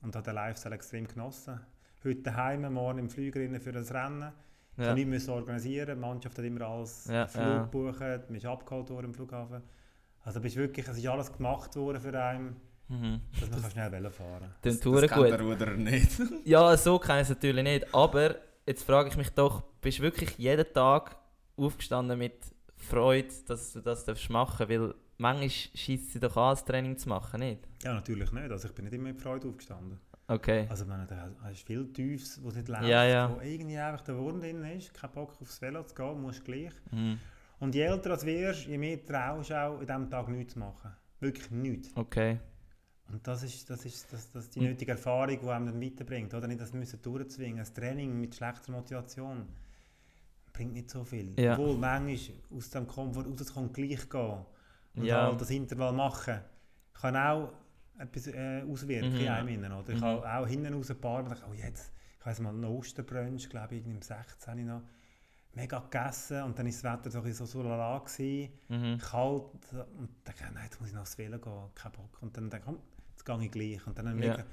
und 0.02 0.14
habe 0.16 0.24
den 0.24 0.34
Lifestyle 0.34 0.74
extrem 0.74 1.06
genossen. 1.06 1.60
Heute 2.02 2.22
daheim, 2.22 2.72
morgen 2.72 2.98
im 2.98 3.08
rein 3.36 3.60
für 3.60 3.72
das 3.72 3.92
Rennen. 3.92 4.32
Ich 4.76 4.78
Ja. 4.84 4.90
habe 4.90 4.94
nichts 4.94 5.10
müssen 5.10 5.30
organisieren. 5.30 5.96
Die 5.96 6.00
Mannschaft 6.00 6.38
hat 6.38 6.44
immer 6.44 6.62
alles 6.66 7.04
Ja, 7.06 7.26
Flug 7.26 7.44
ja. 7.44 7.62
gebucht, 7.64 8.00
man 8.00 8.34
ist 8.34 8.46
abgeholt 8.46 8.88
worden 8.90 9.06
im 9.06 9.14
Flughafen. 9.14 9.62
Also 10.24 10.40
bist 10.40 10.56
wirklich, 10.56 10.88
es 10.88 10.96
ist 10.98 11.06
alles 11.06 11.32
gemacht 11.32 11.76
worden 11.76 12.00
für 12.00 12.18
einen, 12.20 12.56
Mhm. 12.88 13.20
dass 13.38 13.50
man 13.50 13.60
kann 13.62 13.70
schnell 13.70 13.92
Velo 13.92 14.10
fahren 14.10 14.40
kann. 14.40 14.54
Das 14.62 14.80
tue 14.80 15.00
kennt 15.02 15.12
gut. 15.22 15.30
der 15.30 15.40
Ruderer 15.40 15.76
nicht. 15.76 16.10
Ja, 16.44 16.76
so 16.76 16.98
kann 16.98 17.18
ich 17.18 17.22
es 17.22 17.28
natürlich 17.28 17.62
nicht. 17.62 17.94
Aber 17.94 18.34
jetzt 18.66 18.84
frage 18.84 19.08
ich 19.08 19.16
mich 19.16 19.30
doch, 19.30 19.62
bist 19.80 19.98
du 19.98 20.02
wirklich 20.02 20.36
jeden 20.38 20.72
Tag 20.72 21.16
aufgestanden 21.56 22.18
mit 22.18 22.34
Freude, 22.76 23.28
dass 23.46 23.72
du 23.72 23.80
das 23.80 24.04
darfst 24.04 24.30
machen 24.30 24.68
Weil 24.68 24.94
manchmal 25.18 25.50
schießt 25.50 26.12
sie 26.12 26.20
doch 26.20 26.36
an, 26.36 26.52
das 26.52 26.64
Training 26.64 26.96
zu 26.96 27.08
machen, 27.08 27.40
nicht? 27.40 27.68
Ja, 27.82 27.94
natürlich 27.94 28.32
nicht. 28.32 28.50
Also 28.50 28.68
ich 28.68 28.74
bin 28.74 28.86
nicht 28.86 28.94
immer 28.94 29.08
mit 29.08 29.20
Freude 29.20 29.48
aufgestanden. 29.48 30.00
Okay. 30.26 30.66
Also 30.70 30.86
man, 30.86 31.06
da 31.08 31.28
hast 31.42 31.66
viel 31.66 31.92
Tiefs, 31.92 32.40
wo 32.42 32.48
es 32.50 32.54
nicht 32.54 32.68
läuft, 32.68 32.84
Ja, 32.84 33.04
ja. 33.04 33.34
wo 33.34 33.40
irgendwie 33.40 33.76
einfach 33.76 34.02
der 34.02 34.16
Wurm 34.16 34.40
drin 34.40 34.62
ist, 34.64 34.94
kein 34.94 35.10
Bock 35.10 35.36
aufs 35.40 35.60
Velo 35.60 35.82
zu 35.82 35.94
gehen, 35.94 36.22
musst 36.22 36.44
gleich. 36.44 36.72
Mhm. 36.92 37.18
Und 37.58 37.74
je 37.74 37.82
älter 37.82 38.16
du 38.16 38.26
wirst, 38.26 38.66
je 38.66 38.78
mehr 38.78 39.04
traust 39.04 39.50
du 39.50 39.60
auch, 39.60 39.80
in 39.80 39.86
diesem 39.86 40.08
Tag 40.08 40.28
nichts 40.28 40.52
zu 40.54 40.60
machen. 40.60 40.92
Wirklich 41.18 41.50
nichts. 41.50 41.90
Okay. 41.96 42.38
Und 43.12 43.26
das 43.26 43.42
ist, 43.42 43.68
das 43.68 43.84
ist 43.84 44.12
das, 44.12 44.30
das 44.30 44.50
die 44.50 44.60
nötige 44.60 44.92
Erfahrung, 44.92 45.38
die 45.40 45.48
einem 45.48 45.66
dann 45.66 45.80
weiterbringt. 45.80 46.32
Oder 46.34 46.46
nicht 46.46 46.60
das 46.60 46.72
müssen 46.72 47.00
durchzwingen. 47.02 47.64
Ein 47.64 47.74
Training 47.74 48.20
mit 48.20 48.34
schlechter 48.34 48.72
Motivation 48.72 49.46
bringt 50.52 50.72
nicht 50.72 50.90
so 50.90 51.04
viel. 51.04 51.38
Ja. 51.38 51.52
Obwohl 51.52 51.76
manchmal 51.76 52.36
aus 52.56 52.70
dem 52.70 52.86
Komfort 52.86 53.26
rauszukommen, 53.26 53.72
gleich 53.72 54.08
gehen. 54.08 54.44
Und 54.96 55.04
Ja. 55.04 55.26
halt 55.26 55.40
das 55.40 55.50
Intervall 55.50 55.92
machen. 55.92 56.40
Kann 56.94 57.16
auch 57.16 57.52
etwas 57.98 58.26
äh, 58.28 58.62
auswirken 58.62 59.14
Mhm. 59.14 59.20
in 59.20 59.28
einem 59.28 59.48
innen, 59.48 59.72
oder? 59.72 59.90
Ich 59.90 60.00
Mhm. 60.00 60.04
habe 60.04 60.32
auch 60.34 60.46
hinten 60.46 60.74
raus 60.74 60.90
ein 60.90 61.00
paar 61.00 61.22
Mal 61.22 61.28
gedacht, 61.30 61.44
oh 61.50 61.54
jetzt, 61.54 61.92
ich 62.18 62.26
weiss 62.26 62.40
mal, 62.40 62.50
einen 62.50 62.64
Osterbrunch, 62.64 63.48
glaube 63.48 63.76
ich, 63.76 63.86
im 63.86 64.02
16. 64.02 64.64
noch, 64.66 64.82
mega 65.54 65.78
gegessen 65.80 66.42
und 66.44 66.58
dann 66.58 66.66
war 66.66 66.72
das 66.72 66.84
Wetter 66.84 67.10
so, 67.10 67.32
so 67.32 67.44
so 67.46 67.62
lala, 67.62 67.98
gewesen, 67.98 68.52
Mhm. 68.68 68.98
kalt 68.98 69.42
und 69.52 69.68
dann 69.70 70.08
dachte 70.24 70.44
ich, 70.46 70.54
nein, 70.54 70.64
jetzt 70.64 70.80
muss 70.80 70.88
ich 70.90 70.94
noch 70.94 71.02
aufs 71.02 71.18
Velo 71.18 71.38
gehen, 71.38 71.62
kein 71.74 71.92
Bock. 71.92 72.18
Und 72.22 72.36
dann 72.36 72.48
dachte 72.50 72.62
ich, 72.62 72.64
komm, 72.66 72.78
jetzt 73.20 73.24
gehe 73.24 73.44
ich 73.44 73.50
gleich. 73.50 73.86
Und 73.86 73.98
dann 73.98 74.08
habe 74.08 74.18
ich 74.18 74.24
Ja. 74.24 74.30
mega 74.32 74.44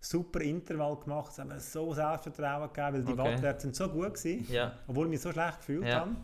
super 0.00 0.40
Intervall 0.40 0.96
gemacht, 0.96 1.32
es 1.32 1.38
hat 1.38 1.48
mir 1.48 1.60
so 1.60 1.92
Selbstvertrauen 1.94 2.72
gegeben, 2.72 2.92
weil 2.94 3.04
die 3.04 3.20
Okay. 3.20 3.32
Wattwerte 3.34 3.60
sind 3.62 3.74
so 3.76 3.88
gut 3.88 4.14
gewesen, 4.14 4.46
Ja, 4.52 4.72
obwohl 4.86 5.06
ich 5.06 5.10
mich 5.10 5.20
so 5.20 5.32
schlecht 5.32 5.58
gefühlt 5.58 5.86
Ja. 5.86 6.00
habe. 6.00 6.16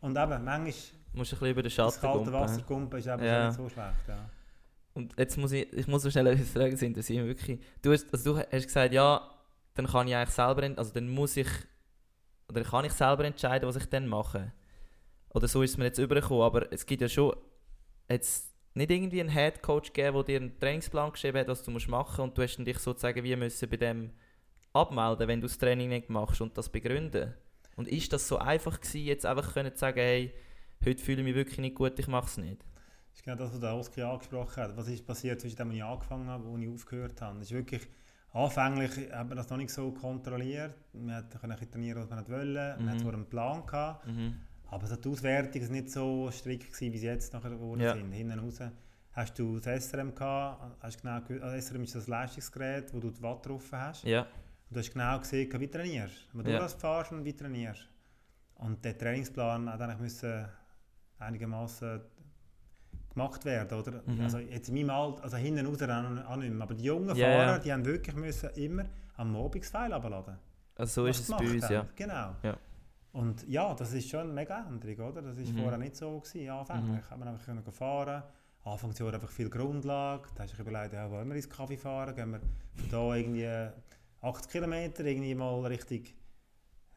Und 0.00 0.10
eben, 0.18 0.44
manchmal 0.44 0.64
musst 0.66 1.32
du 1.32 1.36
ein 1.36 1.38
bisschen 1.40 1.48
über 1.48 1.62
den 1.62 1.64
das 1.64 1.72
Schatten 1.72 2.00
kalte 2.00 2.18
gumpen. 2.18 2.32
Wasser 2.32 2.62
kumpen 2.62 2.98
ist 2.98 3.06
eben 3.06 3.24
Ja. 3.24 3.46
nicht 3.46 3.56
so 3.56 3.68
schlecht. 3.68 4.08
Ja. 4.08 4.28
Und 4.94 5.14
jetzt 5.18 5.38
muss 5.38 5.52
ich, 5.52 5.72
ich 5.72 5.86
muss 5.86 6.10
schnell 6.10 6.26
etwas 6.26 6.50
fragen, 6.50 6.72
das 6.72 6.82
interessiert 6.82 7.24
mich 7.24 7.36
wirklich. 7.38 7.60
Du 7.80 7.92
hast, 7.92 8.12
also 8.12 8.34
du 8.34 8.38
hast 8.38 8.50
gesagt, 8.66 8.92
ja, 8.92 9.22
dann 9.74 9.86
kann 9.86 10.06
ich 10.08 10.14
eigentlich 10.14 10.34
selber, 10.34 10.68
also 10.76 10.92
dann 10.92 11.08
muss 11.08 11.36
ich, 11.36 11.48
oder 12.48 12.62
kann 12.62 12.84
ich 12.84 12.92
selber 12.92 13.24
entscheiden, 13.24 13.66
was 13.66 13.76
ich 13.76 13.86
dann 13.86 14.06
mache. 14.06 14.52
Oder 15.30 15.48
so 15.48 15.62
ist 15.62 15.70
es 15.70 15.76
mir 15.78 15.84
jetzt 15.84 15.98
übergekommen, 15.98 16.42
aber 16.42 16.70
es 16.70 16.84
gibt 16.84 17.00
ja 17.00 17.08
schon 17.08 17.34
jetzt 18.10 18.51
nicht 18.74 18.90
irgendwie 18.90 19.20
einen 19.20 19.28
Headcoach 19.28 19.92
gegeben, 19.92 20.14
der 20.16 20.24
dir 20.24 20.36
einen 20.40 20.58
Trainingsplan 20.58 21.12
geschrieben 21.12 21.38
hat, 21.38 21.48
was 21.48 21.62
du 21.62 21.70
musst 21.70 21.88
machen 21.88 22.22
und 22.22 22.36
du 22.36 22.42
hast 22.42 22.56
dich 22.56 22.78
sozusagen 22.78 23.22
wie 23.22 23.36
müssen 23.36 23.68
bei 23.68 23.76
dem 23.76 24.10
abmelden, 24.72 25.28
wenn 25.28 25.40
du 25.40 25.46
das 25.46 25.58
Training 25.58 25.88
nicht 25.90 26.08
machst 26.08 26.40
und 26.40 26.56
das 26.56 26.68
begründen. 26.70 27.34
Und 27.76 27.88
ist 27.88 28.12
das 28.12 28.26
so 28.28 28.38
einfach 28.38 28.80
gewesen, 28.80 29.04
jetzt 29.06 29.26
einfach 29.26 29.52
können 29.52 29.72
zu 29.72 29.78
sagen, 29.78 29.98
hey, 30.00 30.34
heute 30.84 31.02
fühle 31.02 31.18
ich 31.20 31.24
mich 31.24 31.34
wirklich 31.34 31.58
nicht 31.58 31.74
gut, 31.76 31.98
ich 31.98 32.08
mache 32.08 32.26
es 32.26 32.36
nicht? 32.38 32.62
Das 33.10 33.18
ist 33.18 33.24
genau 33.24 33.36
das, 33.36 33.52
was 33.52 33.60
der 33.60 33.74
Oskar 33.74 34.12
angesprochen 34.12 34.62
hat. 34.62 34.76
Was 34.76 34.88
ist 34.88 35.06
passiert 35.06 35.40
zwischen 35.40 35.56
dem, 35.56 35.68
als 35.68 35.76
ich 35.76 35.84
angefangen 35.84 36.28
habe 36.28 36.44
und 36.44 36.54
als 36.54 36.62
ich 36.64 36.68
aufgehört 36.74 37.20
habe? 37.20 37.38
Das 37.38 37.48
ist 37.48 37.52
wirklich, 37.54 37.82
anfänglich 38.32 38.90
hat 39.12 39.28
man 39.28 39.36
das 39.36 39.50
noch 39.50 39.58
nicht 39.58 39.70
so 39.70 39.90
kontrolliert. 39.92 40.74
Man 40.94 41.14
hat 41.16 41.30
können 41.38 41.52
ein 41.52 41.58
bisschen 41.58 41.72
trainieren, 41.72 42.02
was 42.02 42.08
man 42.10 42.18
nicht 42.20 42.30
wollte. 42.30 42.76
Man 42.78 42.84
Mhm. 42.86 42.90
hat 42.90 43.00
zwar 43.00 43.12
einen 43.14 43.26
Plan 43.28 43.66
gehabt, 43.66 44.06
Mhm. 44.06 44.40
Aber 44.72 44.86
so 44.86 44.96
die 44.96 45.08
Auswertung 45.08 45.62
war 45.62 45.68
nicht 45.68 45.90
so 45.90 46.30
strikt, 46.30 46.72
gewesen, 46.72 46.92
wie 46.92 46.98
sie 46.98 47.06
jetzt 47.06 47.32
nachher 47.32 47.50
geworden 47.50 47.80
Ja. 47.80 47.94
sind. 47.94 48.10
Hinten 48.12 48.38
raus 48.38 48.58
hast 49.12 49.38
du 49.38 49.58
das 49.60 49.84
SRM 49.86 50.14
gehabt, 50.14 50.76
hast 50.82 51.00
genau, 51.02 51.20
ge- 51.20 51.40
also 51.40 51.56
SRM 51.56 51.82
ist 51.84 51.94
das 51.94 52.06
Leistungsgerät, 52.08 52.92
wo 52.94 52.98
du 53.00 53.10
die 53.10 53.22
Watt 53.22 53.44
drauf 53.46 53.68
hast. 53.72 54.04
Ja, 54.04 54.22
Und 54.22 54.76
du 54.76 54.80
hast 54.80 54.92
genau 54.92 55.18
gesehen, 55.18 55.52
wie 55.60 55.66
du 55.66 55.72
trainierst. 55.72 56.28
Wenn 56.32 56.44
du 56.44 56.50
Ja. 56.52 56.58
das 56.60 56.74
fährst 56.74 57.12
und 57.12 57.24
wie 57.24 57.32
du 57.32 57.38
trainierst. 57.38 57.88
Und 58.56 58.84
der 58.84 58.96
Trainingsplan 58.96 59.68
hat 59.70 59.80
eigentlich 59.82 59.98
müssen 60.00 60.46
einigermaßen 61.18 62.00
gemacht 63.12 63.44
werden, 63.44 63.78
oder? 63.78 64.02
Mhm. 64.06 64.20
Also 64.22 64.38
jetzt 64.38 64.68
in 64.70 64.74
meinem 64.76 64.90
Alter, 64.90 65.24
also 65.24 65.36
hinten 65.36 65.66
raus 65.66 65.82
auch 65.82 66.36
nicht 66.36 66.52
mehr. 66.52 66.62
Aber 66.62 66.74
die 66.74 66.84
jungen 66.84 67.14
Ja, 67.16 67.26
Fahrer, 67.26 67.58
die 67.58 67.72
haben 67.72 67.84
wirklich 67.84 68.16
müssen 68.16 68.50
immer 68.54 68.86
am 69.16 69.32
Mobigsfeil 69.32 69.92
abladen. 69.92 70.36
also 70.76 71.02
so 71.02 71.06
ist 71.06 71.20
es 71.20 71.28
bei 71.28 71.36
uns, 71.36 71.64
haben. 71.64 71.72
ja. 71.74 71.86
Genau. 71.94 72.36
Ja. 72.42 72.56
Und 73.12 73.46
ja, 73.46 73.74
das 73.74 73.92
ist 73.92 74.08
schon 74.08 74.20
eine 74.20 74.32
mega 74.32 74.66
Änderung, 74.66 75.10
oder? 75.10 75.22
Das 75.22 75.36
war 75.36 75.44
Mhm. 75.44 75.58
vorher 75.58 75.78
nicht 75.78 75.96
so 75.96 76.18
gewesen, 76.20 76.48
anfänglich. 76.50 77.10
Hat 77.10 77.18
man 77.18 77.28
einfach 77.28 77.44
können 77.44 77.62
fahren 77.72 78.22
Anfangs 78.64 78.98
Jahr 78.98 79.12
einfach 79.12 79.30
viel 79.30 79.50
Grundlage. 79.50 80.28
Da 80.34 80.44
hast 80.44 80.56
du 80.56 80.62
überlegt, 80.62 80.94
ja, 80.94 81.10
wollen 81.10 81.28
wir 81.28 81.36
ins 81.36 81.48
Kaffee 81.50 81.76
fahren? 81.76 82.14
Gehen 82.14 82.30
wir 82.30 82.40
von 82.76 82.88
da 82.90 83.14
irgendwie 83.16 83.68
80 84.22 84.50
Kilometer 84.52 85.04
irgendwie 85.04 85.34
mal 85.34 85.66
Richtung 85.66 86.02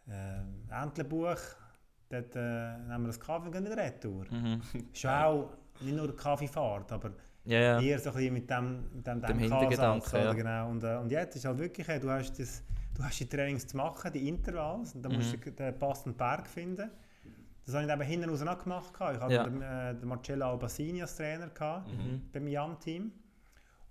äh, 0.08 0.82
Entlebuch. 0.84 1.38
Dort 2.08 2.36
äh, 2.36 2.78
nehmen 2.78 3.02
wir 3.04 3.08
das 3.08 3.20
Kaffee 3.20 3.48
und 3.48 3.52
gehen 3.52 3.66
wieder 3.66 3.78
retour. 3.78 4.26
Mhm. 4.32 4.62
Ist 4.94 5.06
auch 5.08 5.50
nicht 5.82 5.96
nur 5.98 6.16
Kaffeefahrt, 6.16 6.92
aber 6.92 7.12
Ja, 7.46 7.60
ja. 7.60 7.82
eher 7.82 8.00
so 8.00 8.12
ein 8.12 8.16
bisschen 8.16 8.34
mit 8.34 8.50
dem, 8.50 8.84
mit 8.96 9.08
dem, 9.08 9.22
Dem 9.22 9.40
Hintergedanken, 9.40 10.20
ja. 10.20 10.34
Genau. 10.34 10.70
Und, 10.70 10.84
äh, 10.84 10.96
und 10.98 11.12
jetzt 11.12 11.36
ist 11.36 11.46
halt 11.46 11.58
wirklich, 11.58 11.88
hey, 11.88 12.00
du 12.00 12.10
hast, 12.12 12.40
das, 12.40 12.64
du 12.96 13.04
hast 13.04 13.20
die 13.20 13.28
Trainings 13.28 13.68
zu 13.68 13.78
machen, 13.78 14.12
die 14.14 14.28
Intervalls, 14.28 14.96
und 14.96 15.02
dann 15.04 15.12
Mhm. 15.12 15.18
musst 15.20 15.34
du 15.34 15.52
den 15.52 15.78
passenden 15.80 16.18
Berg 16.18 16.48
finden. 16.48 16.90
Das 17.66 17.74
habe 17.76 17.86
ich 17.86 17.92
eben 17.92 18.02
hinten 18.04 18.30
raus 18.30 18.42
noch 18.42 18.62
gemacht. 18.64 18.92
Ich 18.94 19.00
hatte 19.20 19.34
Ja. 19.34 19.44
den, 19.44 19.62
äh, 19.62 19.96
den 19.96 20.08
Marcello 20.08 20.46
Albassini 20.52 21.02
als 21.02 21.16
Trainer 21.16 21.48
gehabt, 21.50 21.88
Mhm. 21.92 22.30
beim 22.32 22.48
Jam-Team. 22.48 23.12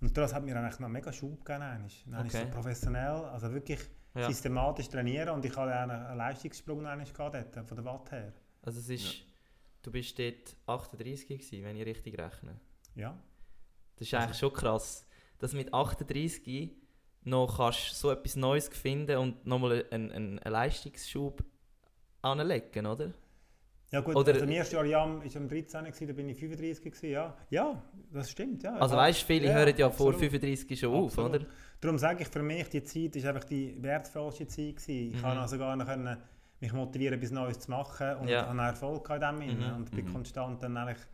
Und 0.01 0.17
das 0.17 0.33
hat 0.33 0.43
mir 0.43 0.55
eigentlich 0.57 0.79
noch 0.79 0.87
mega 0.89 1.11
Schub 1.11 1.43
gegeben. 1.43 1.59
Dann 1.61 1.85
ist, 1.85 2.03
dann 2.09 2.25
ist 2.25 2.35
Okay. 2.35 2.45
so 2.45 2.51
professionell, 2.51 3.25
also 3.25 3.51
wirklich 3.51 3.79
ja. 4.13 4.27
systematisch 4.27 4.87
trainieren 4.87 5.29
und 5.29 5.43
ich 5.45 5.55
hatte 5.55 5.73
einen 5.75 5.91
einen 5.91 6.17
Leistungssprung 6.17 6.79
gehabt 6.83 7.19
dort, 7.19 7.67
von 7.67 7.75
der 7.75 7.85
Watt 7.85 8.11
her. 8.11 8.31
Also 8.61 8.79
es 8.79 8.89
ist, 8.89 9.23
du 9.83 9.91
bist 9.91 10.17
dort 10.17 10.55
38 10.67 11.27
gewesen, 11.27 11.63
wenn 11.63 11.75
ich 11.75 11.85
richtig 11.85 12.17
rechne. 12.17 12.55
Ja. 12.95 13.17
Das 13.97 14.07
ist 14.07 14.13
eigentlich 14.13 14.37
schon 14.37 14.53
krass, 14.53 15.05
dass 15.39 15.53
mit 15.53 15.73
38 15.73 16.71
noch 17.25 17.57
kannst 17.57 17.95
so 17.99 18.11
etwas 18.11 18.35
Neues 18.35 18.67
finden 18.69 19.17
und 19.17 19.45
nochmal 19.45 19.85
einen, 19.91 20.11
einen, 20.11 20.39
einen 20.39 20.53
Leistungsschub 20.53 21.43
anlegen, 22.21 22.85
oder? 22.85 23.11
Ja 23.91 24.01
gut, 24.01 24.15
Oder- 24.15 24.33
also 24.33 24.45
im 24.45 24.51
ersten 24.51 24.75
Jahr 24.75 24.85
Jam 24.85 25.19
war 25.23 25.35
am 25.41 25.47
13, 25.47 25.85
gewesen, 25.85 26.07
da 26.07 26.13
bin 26.13 26.29
ich 26.29 26.37
35 26.39 26.83
gewesen, 26.83 27.09
ja. 27.11 27.37
Ja, 27.49 27.81
das 28.11 28.29
stimmt, 28.31 28.63
ja. 28.63 28.75
Also 28.75 28.95
weißt 28.95 29.21
du, 29.21 29.25
viele 29.25 29.47
ja, 29.47 29.53
hören 29.53 29.75
ja 29.77 29.89
vor 29.89 30.07
absolut. 30.13 30.31
35 30.31 30.79
schon 30.79 30.93
auf, 30.93 31.11
Absolut. 31.17 31.35
oder? 31.35 31.45
Darum 31.81 31.97
sage 31.97 32.23
ich, 32.23 32.27
für 32.29 32.41
mich, 32.41 32.67
die 32.69 32.83
Zeit 32.83 33.15
ist 33.15 33.25
einfach 33.25 33.43
die 33.43 33.81
wertvollste 33.81 34.47
Zeit 34.47 34.77
gewesen. 34.77 34.89
Ich 35.09 35.13
Mhm. 35.13 35.21
kann 35.21 35.37
also 35.37 35.57
gar 35.57 35.75
nicht 35.75 35.87
können 35.87 36.17
mich 36.59 36.73
motivieren, 36.73 37.17
etwas 37.19 37.31
Neues 37.31 37.59
zu 37.59 37.69
machen 37.71 38.15
und 38.17 38.27
Ja. 38.27 38.47
habe 38.47 38.59
Erfolg 38.61 39.07
in 39.09 39.19
dem 39.19 39.35
mhm. 39.59 39.75
und 39.75 39.91
bin 39.91 40.05
Mhm. 40.05 40.13
konstant 40.13 40.63
dann 40.63 40.75
eigentlich 40.77 41.05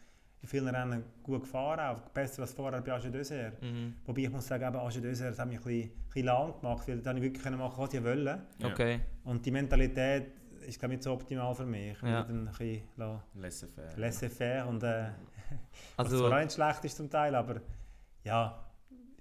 in 0.42 0.48
vielen 0.50 0.68
Rennen 0.76 1.04
gut 1.22 1.42
gefahren, 1.42 1.80
auch 1.96 2.02
besser 2.10 2.42
als 2.42 2.54
vorher 2.54 2.82
bei 2.82 2.92
Age 2.94 3.12
Dessert. 3.12 3.62
Mhm. 3.62 3.96
Wobei 4.06 4.22
ich 4.22 4.30
muss 4.32 4.48
sagen, 4.48 4.64
eben 4.66 4.76
Age 4.78 5.00
Dessert 5.02 5.32
das 5.32 5.40
hat 5.40 5.48
mich 5.48 5.58
ein 5.60 5.64
bisschen, 5.64 5.90
ein 5.92 6.04
bisschen 6.08 6.26
lahm 6.26 6.60
gemacht, 6.60 6.88
weil 6.88 7.02
dann 7.02 7.18
ich 7.18 7.24
wirklich 7.24 7.44
können 7.44 7.60
machen, 7.60 7.76
was 7.78 7.94
ich 7.94 8.04
wollte. 8.04 8.42
Okay. 8.64 9.02
Und 9.24 9.46
die 9.46 9.52
Mentalität 9.52 10.32
ist 10.68 10.80
glaube 10.80 10.94
ich 10.94 10.98
nicht 10.98 11.04
so 11.04 11.14
optimal 11.14 11.54
für 11.54 11.66
mich. 11.66 11.92
Ich 11.98 12.02
Ja. 12.02 12.24
dann 12.24 12.48
ein 12.48 12.52
bisschen 12.52 12.82
la- 12.98 13.24
Laissez-faire. 13.36 13.94
laissez-faire 13.98 14.68
und 14.68 14.82
äh, 14.84 15.10
was 15.96 16.06
Also, 16.08 16.28
zwar 16.28 16.38
auch 16.38 16.44
nicht 16.44 16.54
schlecht 16.54 16.86
ist 16.86 16.98
zum 16.98 17.10
Teil, 17.10 17.36
aber 17.36 17.62
ja, 18.24 18.66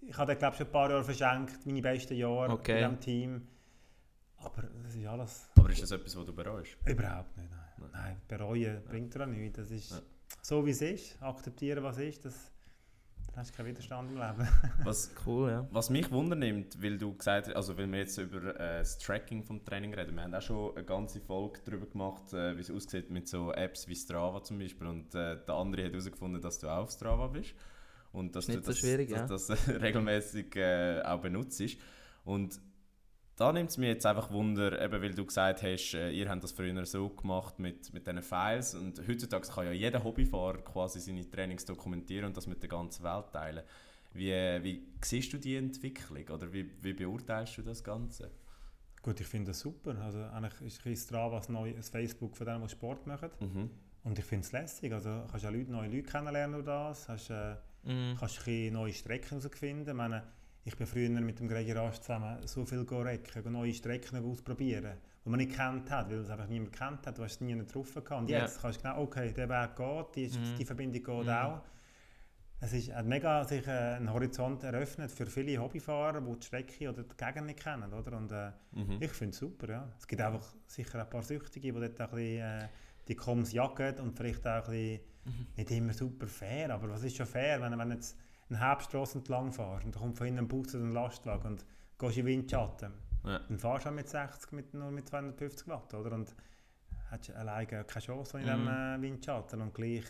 ich 0.00 0.16
habe 0.16 0.36
glaube 0.36 0.56
schon 0.56 0.66
ein 0.66 0.72
paar 0.72 0.88
Jahre 0.90 1.04
verschenkt, 1.04 1.66
meine 1.66 1.82
besten 1.82 2.14
Jahre 2.14 2.50
Okay. 2.52 2.82
in 2.82 2.90
diesem 2.90 3.00
Team. 3.00 3.46
Aber 4.38 4.62
das 4.82 4.94
ist 4.94 5.06
alles 5.06 5.50
Aber 5.58 5.68
ist 5.68 5.82
das 5.82 5.90
etwas, 5.90 6.16
was 6.16 6.24
du 6.24 6.32
bereust? 6.34 6.76
überhaupt 6.86 7.36
nicht. 7.36 7.50
Nein, 7.50 7.60
Nein. 7.78 7.90
nein 7.92 8.16
bereuen 8.26 8.82
bringt 8.88 9.14
dir 9.14 9.22
auch 9.22 9.26
nichts. 9.26 9.58
Das 9.58 9.70
ist 9.70 9.90
Ja. 9.90 9.98
So, 10.42 10.64
wie 10.64 10.70
es 10.70 10.82
ist. 10.82 11.22
Akzeptieren, 11.22 11.82
was 11.82 11.98
ist. 11.98 12.24
Das, 12.24 12.50
dann 13.26 13.36
hast 13.36 13.50
du 13.50 13.56
keinen 13.56 13.66
Widerstand 13.66 14.10
im 14.10 14.16
Leben. 14.18 14.48
Was, 14.84 15.10
cool, 15.24 15.50
ja. 15.50 15.68
was 15.70 15.88
mich 15.88 16.10
wundernimmt, 16.10 16.82
weil 16.82 16.98
du 16.98 17.14
gesagt 17.14 17.46
hast, 17.46 17.54
also 17.54 17.78
weil 17.78 17.90
wir 17.92 18.00
jetzt 18.00 18.18
über 18.18 18.58
äh, 18.58 18.78
das 18.78 18.98
Tracking 18.98 19.44
vom 19.44 19.64
Training 19.64 19.94
reden, 19.94 20.16
wir 20.16 20.22
haben 20.22 20.34
auch 20.34 20.42
schon 20.42 20.74
eine 20.74 20.84
ganze 20.84 21.20
Folge 21.20 21.60
darüber 21.64 21.86
gemacht, 21.86 22.32
äh, 22.32 22.56
wie 22.56 22.60
es 22.60 22.70
aussieht 22.70 23.10
mit 23.10 23.28
so 23.28 23.52
Apps 23.52 23.86
wie 23.86 23.94
Strava 23.94 24.42
zum 24.42 24.58
Beispiel 24.58 24.86
und 24.88 25.14
äh, 25.14 25.36
der 25.46 25.54
andere 25.54 25.84
hat 25.84 25.92
herausgefunden, 25.92 26.42
dass 26.42 26.58
du 26.58 26.68
auch 26.68 26.82
auf 26.82 26.90
Strava 26.90 27.28
bist 27.28 27.54
und 28.12 28.34
dass 28.34 28.44
Ist 28.44 28.48
du 28.48 28.52
nicht 28.54 28.64
so 28.64 28.72
das, 28.72 28.78
schwierig, 28.80 29.10
dass, 29.10 29.46
das 29.46 29.68
regelmäßig 29.80 30.56
äh, 30.56 31.02
auch 31.02 31.20
benutzt 31.20 31.62
und 32.24 32.60
da 33.40 33.52
nimmt 33.52 33.70
es 33.70 33.78
mir 33.78 33.88
jetzt 33.88 34.04
einfach 34.04 34.30
Wunder, 34.30 34.80
eben 34.82 35.02
weil 35.02 35.14
du 35.14 35.24
gesagt 35.24 35.62
hast, 35.62 35.94
äh, 35.94 36.10
ihr 36.10 36.28
habt 36.28 36.44
das 36.44 36.52
früher 36.52 36.84
so 36.84 37.08
gemacht 37.08 37.58
mit, 37.58 37.92
mit 37.94 38.06
diesen 38.06 38.22
Files 38.22 38.74
und 38.74 39.00
heutzutage 39.08 39.48
kann 39.48 39.64
ja 39.64 39.72
jeder 39.72 40.04
Hobbyfahrer 40.04 40.58
quasi 40.58 41.00
seine 41.00 41.28
Trainings 41.28 41.64
dokumentieren 41.64 42.26
und 42.26 42.36
das 42.36 42.46
mit 42.46 42.60
der 42.62 42.68
ganzen 42.68 43.02
Welt 43.02 43.32
teilen. 43.32 43.64
Wie, 44.12 44.32
wie 44.62 44.82
siehst 45.02 45.32
du 45.32 45.38
die 45.38 45.56
Entwicklung 45.56 46.28
oder 46.28 46.52
wie, 46.52 46.70
wie 46.82 46.92
beurteilst 46.92 47.56
du 47.56 47.62
das 47.62 47.82
Ganze? 47.82 48.30
Gut, 49.02 49.18
ich 49.20 49.26
finde 49.26 49.52
das 49.52 49.60
super. 49.60 49.96
Also 50.02 50.22
eigentlich 50.24 50.84
ist 50.84 51.04
Strava 51.06 51.38
das 51.38 51.48
neue 51.48 51.72
das 51.72 51.88
Facebook 51.88 52.36
von 52.36 52.46
denen, 52.46 52.62
die 52.62 52.68
Sport 52.68 53.06
machen. 53.06 53.30
Mhm. 53.40 53.70
Und 54.04 54.18
ich 54.18 54.24
finde 54.24 54.44
es 54.44 54.52
lässig. 54.52 54.92
Also 54.92 55.24
kannst 55.30 55.44
ja 55.44 55.50
Leute, 55.50 55.70
neue 55.72 55.88
Leute 55.88 56.02
kennenlernen 56.10 56.54
durch 56.54 56.66
das. 56.66 57.08
Hast, 57.08 57.30
äh, 57.30 57.54
Mhm. 57.82 58.16
kannst 58.18 58.46
neue 58.46 58.92
Strecken 58.92 59.40
herausfinden. 59.40 59.88
Ich 59.88 59.94
meine, 59.94 60.22
ich 60.64 60.76
bin 60.76 60.86
früher 60.86 61.08
mit 61.08 61.38
dem 61.40 61.48
Gregor 61.48 61.82
Rasch 61.82 62.00
zusammen 62.00 62.46
so 62.46 62.64
viel 62.64 62.80
recken, 62.80 63.52
neue 63.52 63.72
Strecken 63.72 64.24
ausprobieren, 64.24 64.98
die 65.24 65.28
man 65.28 65.38
nicht 65.38 65.54
kennt 65.56 65.90
hat, 65.90 66.10
weil 66.10 66.18
es 66.18 66.30
einfach 66.30 66.48
niemand 66.48 66.72
kennt 66.72 67.06
hat. 67.06 67.16
Du 67.18 67.22
hast 67.22 67.32
es 67.36 67.40
nie 67.40 67.54
getroffen. 67.54 68.02
Und 68.10 68.28
Ja. 68.28 68.40
jetzt 68.40 68.60
kannst 68.60 68.78
du 68.78 68.82
genau, 68.82 69.02
okay, 69.02 69.32
der 69.32 69.48
Weg 69.48 69.76
geht, 69.76 70.16
die, 70.16 70.38
Mhm. 70.38 70.56
die 70.56 70.64
Verbindung 70.64 71.02
geht 71.02 71.26
Mhm. 71.26 71.32
auch. 71.32 71.62
Es 72.62 72.74
ist, 72.74 72.94
hat 72.94 73.06
mega 73.06 73.42
sich 73.44 73.66
äh, 73.66 73.70
einen 73.70 74.12
Horizont 74.12 74.62
eröffnet 74.64 75.10
für 75.10 75.24
viele 75.26 75.56
Hobbyfahrer, 75.62 76.20
die 76.20 76.38
die 76.40 76.46
Strecke 76.46 76.90
oder 76.90 77.04
die 77.04 77.16
Gegend 77.16 77.46
nicht 77.46 77.60
kennen. 77.60 77.90
Oder? 77.92 78.16
Und, 78.18 78.30
äh, 78.32 78.50
Mhm. 78.72 78.98
ich 79.00 79.10
finde 79.12 79.32
es 79.32 79.38
super, 79.38 79.68
ja. 79.70 79.88
Es 79.98 80.06
gibt 80.06 80.20
einfach 80.20 80.54
sicher 80.66 81.00
ein 81.00 81.08
paar 81.08 81.22
Süchtige, 81.22 81.72
die 81.72 81.80
dort 81.80 81.98
auch 82.02 82.12
ein 82.12 82.16
bisschen, 82.16 82.42
äh, 82.42 82.68
die 83.08 83.14
Koms 83.16 83.52
jagen 83.54 83.98
und 84.00 84.12
vielleicht 84.12 84.46
auch 84.46 84.68
ein 84.68 84.70
bisschen, 84.72 85.00
Mhm. 85.24 85.46
nicht 85.56 85.70
immer 85.70 85.92
super 85.94 86.26
fair, 86.26 86.70
aber 86.74 86.90
was 86.90 87.02
ist 87.02 87.16
schon 87.16 87.26
fair, 87.26 87.60
wenn, 87.62 87.78
wenn 87.78 87.90
jetzt 87.92 88.18
eine 88.50 88.60
Hauptstrasse 88.60 89.18
entlang 89.18 89.52
fährst 89.52 89.84
und 89.86 89.94
da 89.94 90.00
kommt 90.00 90.16
von 90.18 90.26
hinten 90.26 90.40
ein 90.40 90.48
Bus 90.48 90.74
oder 90.74 90.84
ein 90.84 90.92
Lastwagen 90.92 91.46
und 91.52 91.64
gehst 91.98 92.18
in 92.18 92.26
Windschatten, 92.26 92.92
Ja. 93.24 93.38
dann 93.48 93.58
fahrst 93.58 93.86
du 93.86 93.90
auch 93.90 93.94
mit 93.94 94.08
60, 94.08 94.52
mit, 94.52 94.74
nur 94.74 94.90
mit 94.90 95.08
250 95.08 95.68
Watt, 95.68 95.94
oder? 95.94 96.12
Und 96.12 96.34
hast 97.10 97.30
alleine 97.34 97.66
keine 97.66 97.84
Chance 98.04 98.38
in 98.38 98.44
diesem 98.44 98.68
äh, 98.68 99.00
Windschatten 99.00 99.60
und 99.60 99.74
gleich, 99.74 100.04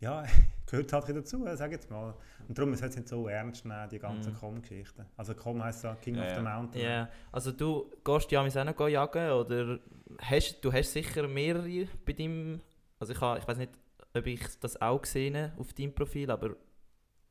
ja, 0.00 0.24
gehört 0.66 0.92
halt 0.92 1.08
dazu, 1.16 1.44
sag 1.54 1.72
jetzt 1.72 1.90
mal. 1.90 2.14
Und 2.46 2.56
darum 2.56 2.72
ist 2.72 2.82
es 2.82 2.96
nicht 2.96 3.08
so 3.08 3.28
ernst 3.28 3.64
nehmen, 3.64 3.88
die 3.90 3.98
ganzen 3.98 4.32
Mhm. 4.32 4.36
Com-Geschichten. 4.38 5.04
Also 5.16 5.34
Com 5.34 5.62
heisst 5.62 5.82
ja 5.84 5.94
King 5.96 6.16
Ja, 6.16 6.24
of 6.24 6.34
the. 6.36 6.40
Mountain. 6.42 6.82
Ja, 6.82 7.08
also 7.32 7.52
du 7.52 7.90
gehst 8.04 8.30
ja 8.30 8.40
auch 8.40 8.64
noch 8.64 8.88
jagen 8.88 9.30
oder 9.32 9.78
hast, 10.22 10.60
du 10.62 10.72
hast 10.72 10.92
sicher 10.92 11.26
mehrere 11.26 11.86
bei 12.06 12.12
deinem, 12.12 12.60
also 13.00 13.12
ich, 13.12 13.20
ha- 13.20 13.36
ich 13.38 13.46
weiß 13.48 13.58
nicht, 13.58 13.72
ob 14.14 14.26
ich 14.26 14.40
das 14.60 14.80
auch 14.80 15.02
gesehen 15.02 15.36
habe 15.36 15.52
auf 15.60 15.72
deinem 15.74 15.94
Profil, 15.94 16.30
aber 16.30 16.56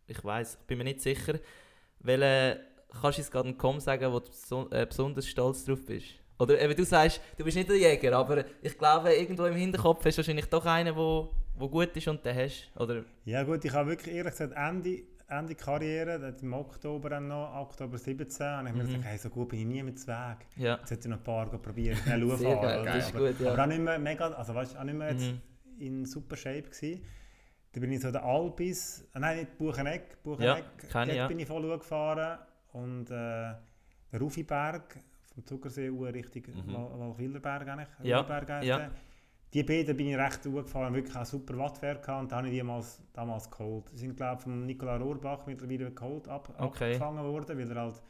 ich 0.08 0.24
weiß, 0.24 0.58
bin 0.68 0.78
mir 0.80 0.84
nicht 0.86 1.02
sicher. 1.02 1.36
Welche, 2.00 2.60
kannst 3.02 3.18
du 3.18 3.22
uns 3.22 3.32
gerade 3.32 3.50
einen 3.50 3.58
Com 3.58 3.80
sagen, 3.80 4.12
wo 4.12 4.20
du 4.20 4.70
äh, 4.76 4.86
besonders 4.86 5.28
stolz 5.28 5.66
drauf 5.66 5.84
bist? 5.86 6.08
Oder 6.40 6.62
eben 6.62 6.76
du 6.76 6.86
sagst, 6.86 7.20
du 7.38 7.44
bist 7.44 7.58
nicht 7.58 7.68
der 7.70 7.78
Jäger, 7.78 8.16
aber 8.16 8.46
ich 8.62 8.78
glaube, 8.78 9.12
irgendwo 9.14 9.46
im 9.46 9.56
Hinterkopf 9.56 10.06
hast 10.06 10.16
du 10.18 10.20
wahrscheinlich 10.20 10.46
doch 10.46 10.66
einen, 10.66 10.96
wo, 10.96 11.32
wo 11.56 11.68
gut 11.68 11.96
ist 11.98 12.08
und 12.08 12.24
den 12.24 12.36
hast. 12.36 12.70
Oder? 12.76 13.04
Ja 13.26 13.44
gut, 13.44 13.66
ich 13.66 13.74
habe 13.74 13.90
wirklich 13.90 14.14
ehrlich 14.16 14.32
gesagt 14.34 14.54
Ende, 14.56 15.02
Ende 15.28 15.56
Karriere, 15.56 16.36
im 16.40 16.54
Oktober 16.54 17.20
noch, 17.20 17.56
Oktober 17.56 17.98
17, 17.98 18.46
habe 18.46 18.70
ich 18.70 18.76
mir 18.76 18.84
Mhm. 18.84 18.88
gesagt, 18.88 19.04
hey, 19.06 19.18
so 19.18 19.30
gut 19.30 19.50
bin 19.50 19.60
ich 19.62 19.66
nie 19.66 19.82
mit 19.84 20.08
Weg. 20.08 20.38
Ja, 20.58 20.76
Jetzt 20.78 20.92
hätte 20.92 21.02
ich 21.02 21.08
noch 21.08 21.18
ein 21.18 21.24
paar 21.24 21.48
probieren, 21.48 21.98
schnell 22.04 22.28
sehr 22.38 22.38
fahren. 22.38 22.62
geil, 22.62 22.82
oder? 22.82 22.94
das 22.94 23.08
ist 23.10 23.16
aber, 23.16 23.32
gut, 23.32 23.40
ja. 23.42 23.52
aber 23.54 23.64
auch 23.64 23.68
nicht 23.68 23.82
mehr 23.82 24.00
mega, 24.00 24.28
also 24.30 24.54
weißt, 24.54 24.78
auch 24.78 24.84
nicht 24.84 24.96
mehr 24.98 25.12
jetzt 25.12 25.24
Mhm. 25.32 25.42
in 25.80 26.06
super 26.06 26.38
Shape 26.38 26.62
gewesen. 26.70 27.02
Da 27.72 27.80
bin 27.82 27.92
ich 27.92 28.02
so 28.02 28.12
der 28.12 28.24
Albis, 28.24 29.08
äh, 29.14 29.20
nein, 29.20 29.38
nicht 29.40 29.58
Bucheneck, 29.58 30.10
Ja, 30.12 30.18
Bucheneck, 30.24 30.66
kenn 30.90 31.10
ich, 31.10 31.16
ja. 31.16 31.28
bin 31.28 31.40
ich 31.40 31.48
voll 31.48 31.78
gefahren 31.78 32.40
und 32.74 33.12
äh, 33.12 33.54
Rufiberg 34.18 35.00
vom 35.34 35.46
Zuckersee 35.46 35.90
uhr 35.90 36.14
Richtung 36.14 36.44
Mhm. 36.56 36.74
Wal 36.74 37.00
Walwilderberg 37.00 37.68
eigentlich, 37.68 37.88
Ja, 38.04 38.20
Rufiberg 38.20 38.64
ja. 38.64 38.90
Die 39.54 39.64
beiden 39.64 39.96
bin 39.96 40.08
ich 40.08 40.18
recht 40.18 40.44
gut 40.44 40.66
gefahren, 40.66 40.94
wirklich 40.94 41.16
auch 41.16 41.26
super 41.26 41.58
Wattwert 41.58 42.04
gehabt 42.04 42.22
und 42.24 42.32
da 42.32 42.38
habe 42.38 42.48
ich 42.48 42.54
die 42.54 42.60
damals, 42.60 43.02
damals 43.14 43.50
geholt. 43.50 43.86
Die 43.94 43.98
sind 43.98 44.18
glaube 44.18 44.36
ich 44.38 44.44
von 44.44 44.66
Nicola 44.66 44.98
Rohrbach 44.98 45.46
mittlerweile 45.46 45.92
geholt, 45.92 46.28
ab, 46.28 46.50
Okay. 46.58 46.92
abgefangen 46.96 47.24
worden, 47.24 47.58
weil 47.58 47.72
er 47.72 47.82
halt 47.82 48.02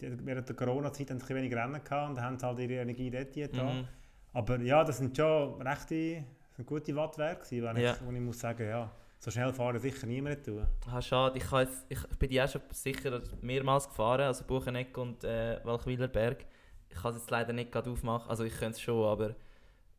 die, 0.00 0.26
während 0.26 0.46
der 0.48 0.56
Corona-Zeit 0.56 1.10
ein 1.10 1.26
wenig 1.28 1.54
Rennen 1.54 1.82
gehabt 1.82 2.10
und 2.10 2.20
haben 2.20 2.38
halt 2.42 2.58
ihre 2.58 2.82
Energie 2.82 3.10
dort 3.10 3.32
getan. 3.32 3.78
Mhm. 3.78 3.88
Aber 4.34 4.60
ja, 4.60 4.84
das 4.84 4.98
sind 4.98 5.16
schon 5.16 5.60
rechte, 5.62 6.24
sind 6.58 6.66
gute 6.66 6.94
Wattwerte 6.96 7.44
gewesen, 7.44 7.64
wenn 7.64 7.76
Ja. 7.82 7.92
ich, 7.94 8.04
wo 8.04 8.10
ich 8.10 8.20
muss 8.20 8.38
sagen, 8.40 8.68
ja, 8.68 8.90
so 9.20 9.30
schnell 9.30 9.52
fahren 9.52 9.78
sicher 9.78 10.06
niemand 10.06 10.44
tun. 10.44 10.66
Ah, 10.90 11.00
schade. 11.00 11.38
Ich, 11.38 11.50
jetzt, 11.50 11.86
ich 11.88 12.00
bin 12.18 12.40
auch 12.40 12.48
schon 12.48 12.60
sicher 12.72 13.20
mehrmals 13.40 13.88
gefahren, 13.88 14.22
also 14.22 14.44
Bucheneck 14.44 14.96
und 14.98 15.24
äh, 15.24 15.60
Walchwilerberg. 15.64 16.44
Ich 16.88 16.96
kann 16.96 17.12
es 17.12 17.18
jetzt 17.18 17.30
leider 17.30 17.52
nicht 17.52 17.70
gerade 17.72 17.90
aufmachen, 17.90 18.28
also 18.30 18.44
ich 18.44 18.52
könnte 18.56 18.72
es 18.76 18.80
schon, 18.80 19.04
aber 19.04 19.34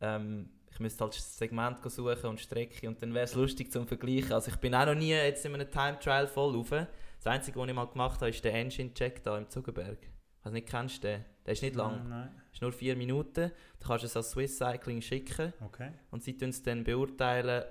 ähm, 0.00 0.50
ich 0.70 0.78
müsste 0.80 1.04
halt 1.04 1.14
das 1.16 1.36
Segment 1.38 1.78
suchen 1.90 2.26
und 2.30 2.40
Strecke 2.40 2.86
und 2.88 3.00
dann 3.02 3.12
wäre 3.14 3.24
es 3.24 3.34
lustig 3.34 3.70
zum 3.72 3.86
Vergleichen. 3.86 4.32
Also 4.32 4.50
ich 4.50 4.56
bin 4.56 4.74
auch 4.74 4.86
noch 4.86 4.94
nie 4.94 5.10
jetzt 5.12 5.44
in 5.44 5.54
einem 5.54 5.70
Time 5.70 5.98
Trial 5.98 6.26
voll 6.26 6.54
rauf. 6.56 6.70
Das 6.70 7.26
Einzige, 7.26 7.58
was 7.60 7.68
ich 7.68 7.74
mal 7.74 7.86
gemacht 7.86 8.20
habe, 8.20 8.30
ist 8.30 8.42
der 8.44 8.54
Engine 8.54 8.92
Check 8.94 9.22
da 9.22 9.36
im 9.38 9.48
Zuckerberg. 9.48 9.98
Also 10.42 10.54
nicht 10.54 10.68
kennst 10.68 11.02
du 11.04 11.08
den? 11.08 11.24
Der 11.50 11.54
ist 11.54 11.62
nicht 11.62 11.74
lang, 11.74 11.96
Nein, 12.08 12.08
nein. 12.08 12.42
ist 12.52 12.62
nur 12.62 12.70
vier 12.70 12.94
Minuten. 12.94 13.50
Du 13.80 13.88
kannst 13.88 14.04
es 14.04 14.16
als 14.16 14.30
Swiss 14.30 14.56
Cycling 14.56 15.02
schicken. 15.02 15.52
Okay. 15.66 15.90
Und 16.12 16.22
sie 16.22 16.38
tun 16.38 16.50
es 16.50 16.62
dann 16.62 16.84
beurteilen, 16.84 17.64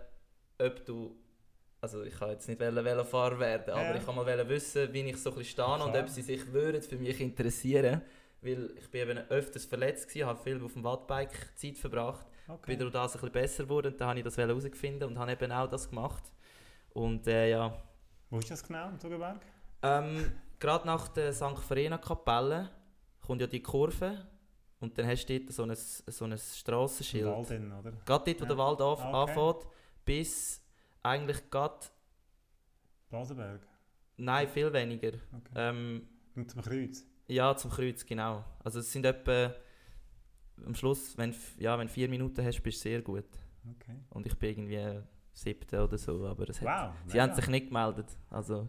ob 0.60 0.86
du. 0.86 1.16
Also 1.80 2.04
ich 2.04 2.14
kann 2.20 2.32
jetzt 2.32 2.46
nicht 2.50 2.60
Velo- 2.60 2.84
Velofahrer 2.84 3.40
werden, 3.40 3.70
aber 3.74 3.82
Ja. 3.92 3.96
ich 3.96 4.06
kann 4.06 4.16
mal 4.16 4.50
wissen, 4.50 4.92
wie 4.92 5.00
ich 5.04 5.16
so 5.16 5.30
ein 5.30 5.38
bisschen 5.38 5.64
stehe 5.66 5.82
und 5.86 5.96
ob 5.96 6.10
sie 6.10 6.22
sich 6.24 6.52
würden 6.52 6.82
für 6.82 6.98
mich 6.98 7.22
interessieren. 7.22 8.02
Weil 8.42 8.72
ich 8.78 8.92
bin 8.92 9.02
eben 9.08 9.18
öfters 9.30 9.64
verletzt 9.64 10.10
gewesen, 10.10 10.28
habe 10.28 10.44
viel 10.44 10.62
auf 10.62 10.74
dem 10.74 10.84
Wattbike 10.84 11.58
Zeit 11.58 11.78
verbracht, 11.78 12.26
okay. 12.50 12.72
bin 12.72 12.80
durch 12.80 12.92
das 12.92 13.14
ein 13.16 13.22
bisschen 13.22 13.32
besser 13.32 13.64
geworden 13.64 13.94
und 13.94 14.02
dann 14.02 14.10
habe 14.10 14.20
ich 14.20 14.26
das 14.26 14.38
herausgefunden 14.38 15.08
und 15.08 15.18
habe 15.18 15.32
eben 15.32 15.52
auch 15.54 15.70
das 15.70 15.90
gemacht. 15.90 16.24
Und 16.92 17.26
äh, 17.28 17.50
ja, 17.52 17.82
Wo 18.30 18.40
ist 18.40 18.52
das 18.52 18.62
genau, 18.62 18.90
im 18.90 19.00
Zuckerberg? 19.00 19.40
ähm, 19.84 20.30
gerade 20.60 20.86
nach 20.86 21.08
der 21.08 21.32
St. 21.32 21.58
Verena 21.66 21.98
Kapelle 21.98 22.70
kommt 23.30 23.42
ja 23.42 23.48
die 23.48 23.62
Kurve 23.62 24.26
und 24.80 24.98
dann 24.98 25.06
hast 25.08 25.26
du 25.28 25.40
dort 25.40 25.54
so 25.54 25.64
ein, 25.64 25.76
so 25.76 26.26
ein 26.26 26.36
Strassenschild. 26.38 27.26
Wald 27.28 27.50
dann, 27.52 27.72
oder? 27.72 27.92
Gerade 28.06 28.34
dort, 28.34 28.40
wo 28.40 28.44
Ja. 28.44 28.48
der 28.50 28.58
Wald 28.58 28.82
anf 28.82 29.00
Ah, 29.02 29.24
okay. 29.24 29.32
anfängt, 29.32 29.68
bis 30.04 30.62
eigentlich 31.04 31.50
gerade, 31.52 31.86
Blasenberg. 33.10 33.62
nein, 34.18 34.48
viel 34.48 34.72
weniger. 34.74 35.10
Okay. 35.10 35.54
Ähm, 35.56 36.08
Und 36.36 36.50
zum 36.52 36.62
Kreuz. 36.62 37.04
ja, 37.28 37.56
zum 37.56 37.72
Kreuz, 37.72 38.06
genau. 38.06 38.44
Also 38.64 38.80
es 38.80 38.92
sind 38.92 39.06
etwa, 39.06 39.54
am 40.66 40.76
Schluss, 40.76 41.18
wenn, 41.18 41.36
ja, 41.58 41.78
wenn 41.78 41.88
du 41.88 41.94
vier 41.94 42.10
Minuten 42.10 42.44
hast, 42.46 42.62
bist 42.62 42.80
du 42.80 42.90
sehr 42.90 43.02
gut. 43.02 43.26
Okay. 43.76 43.96
Und 44.10 44.26
ich 44.26 44.38
bin 44.38 44.50
irgendwie 44.50 45.02
siebte 45.34 45.84
oder 45.84 45.98
so, 45.98 46.26
aber 46.26 46.50
es 46.50 46.62
hat, 46.62 46.68
Wow. 46.90 46.96
sie 47.06 47.22
haben 47.22 47.34
sich 47.34 47.48
nicht 47.48 47.68
gemeldet. 47.68 48.08
Also 48.30 48.68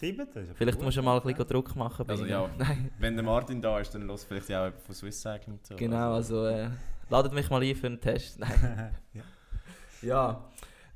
Sieben, 0.00 0.26
ja 0.34 0.42
vielleicht 0.54 0.78
gut, 0.78 0.86
musst 0.86 0.96
du 0.96 1.02
mal 1.02 1.20
ein 1.20 1.28
ja. 1.28 1.34
bisschen 1.34 1.46
Druck 1.46 1.76
machen. 1.76 2.08
Also 2.08 2.24
ja. 2.24 2.48
Wenn 2.98 3.16
der 3.16 3.22
Martin 3.22 3.60
da 3.60 3.78
ist, 3.80 3.94
dann 3.94 4.06
los 4.06 4.24
vielleicht 4.24 4.46
auch 4.46 4.64
jemand 4.64 4.80
von 4.80 4.94
Swiss 4.94 5.20
Cycling 5.20 5.62
zu. 5.62 5.76
genau, 5.76 6.14
also 6.14 6.46
äh, 6.46 6.70
ladet 7.10 7.34
mich 7.34 7.50
mal 7.50 7.62
ein 7.62 7.76
für 7.76 7.88
einen 7.88 8.00
Test. 8.00 8.38
Nein. 8.38 8.96
ja. 9.12 9.22
Ja, 10.00 10.44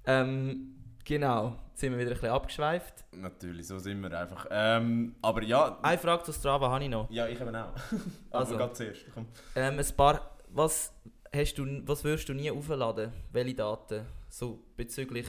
ähm, 0.07 0.75
genau. 1.05 1.55
Jetzt 1.69 1.81
sind 1.81 1.93
wir 1.93 1.99
wieder 1.99 2.13
ein 2.13 2.15
bisschen 2.15 2.31
abgeschweift. 2.31 3.05
Natürlich, 3.13 3.67
so 3.67 3.79
sind 3.79 4.01
wir 4.01 4.19
einfach. 4.19 4.47
Ähm, 4.51 5.15
aber 5.21 5.43
ja, 5.43 5.79
Eine 5.83 5.99
Frage 5.99 6.23
zu 6.23 6.33
Strava 6.33 6.71
habe 6.71 6.85
ich 6.85 6.89
noch. 6.89 7.11
ja, 7.11 7.29
ich 7.29 7.39
eben 7.39 7.55
auch. 7.55 7.75
Also. 8.31 8.57
ganz 8.57 8.79
zuerst. 8.79 9.05
Komm. 9.13 9.27
Ähm, 9.55 9.79
ein 9.79 9.97
paar, 9.99 10.35
was 10.49 10.95
hast 11.31 11.59
du, 11.59 11.67
was 11.87 12.05
würdest 12.05 12.27
du 12.31 12.33
nie 12.33 12.51
aufladen? 12.51 13.13
Welche 13.33 13.55
Daten? 13.55 14.07
So 14.31 14.65
bezüglich 14.79 15.27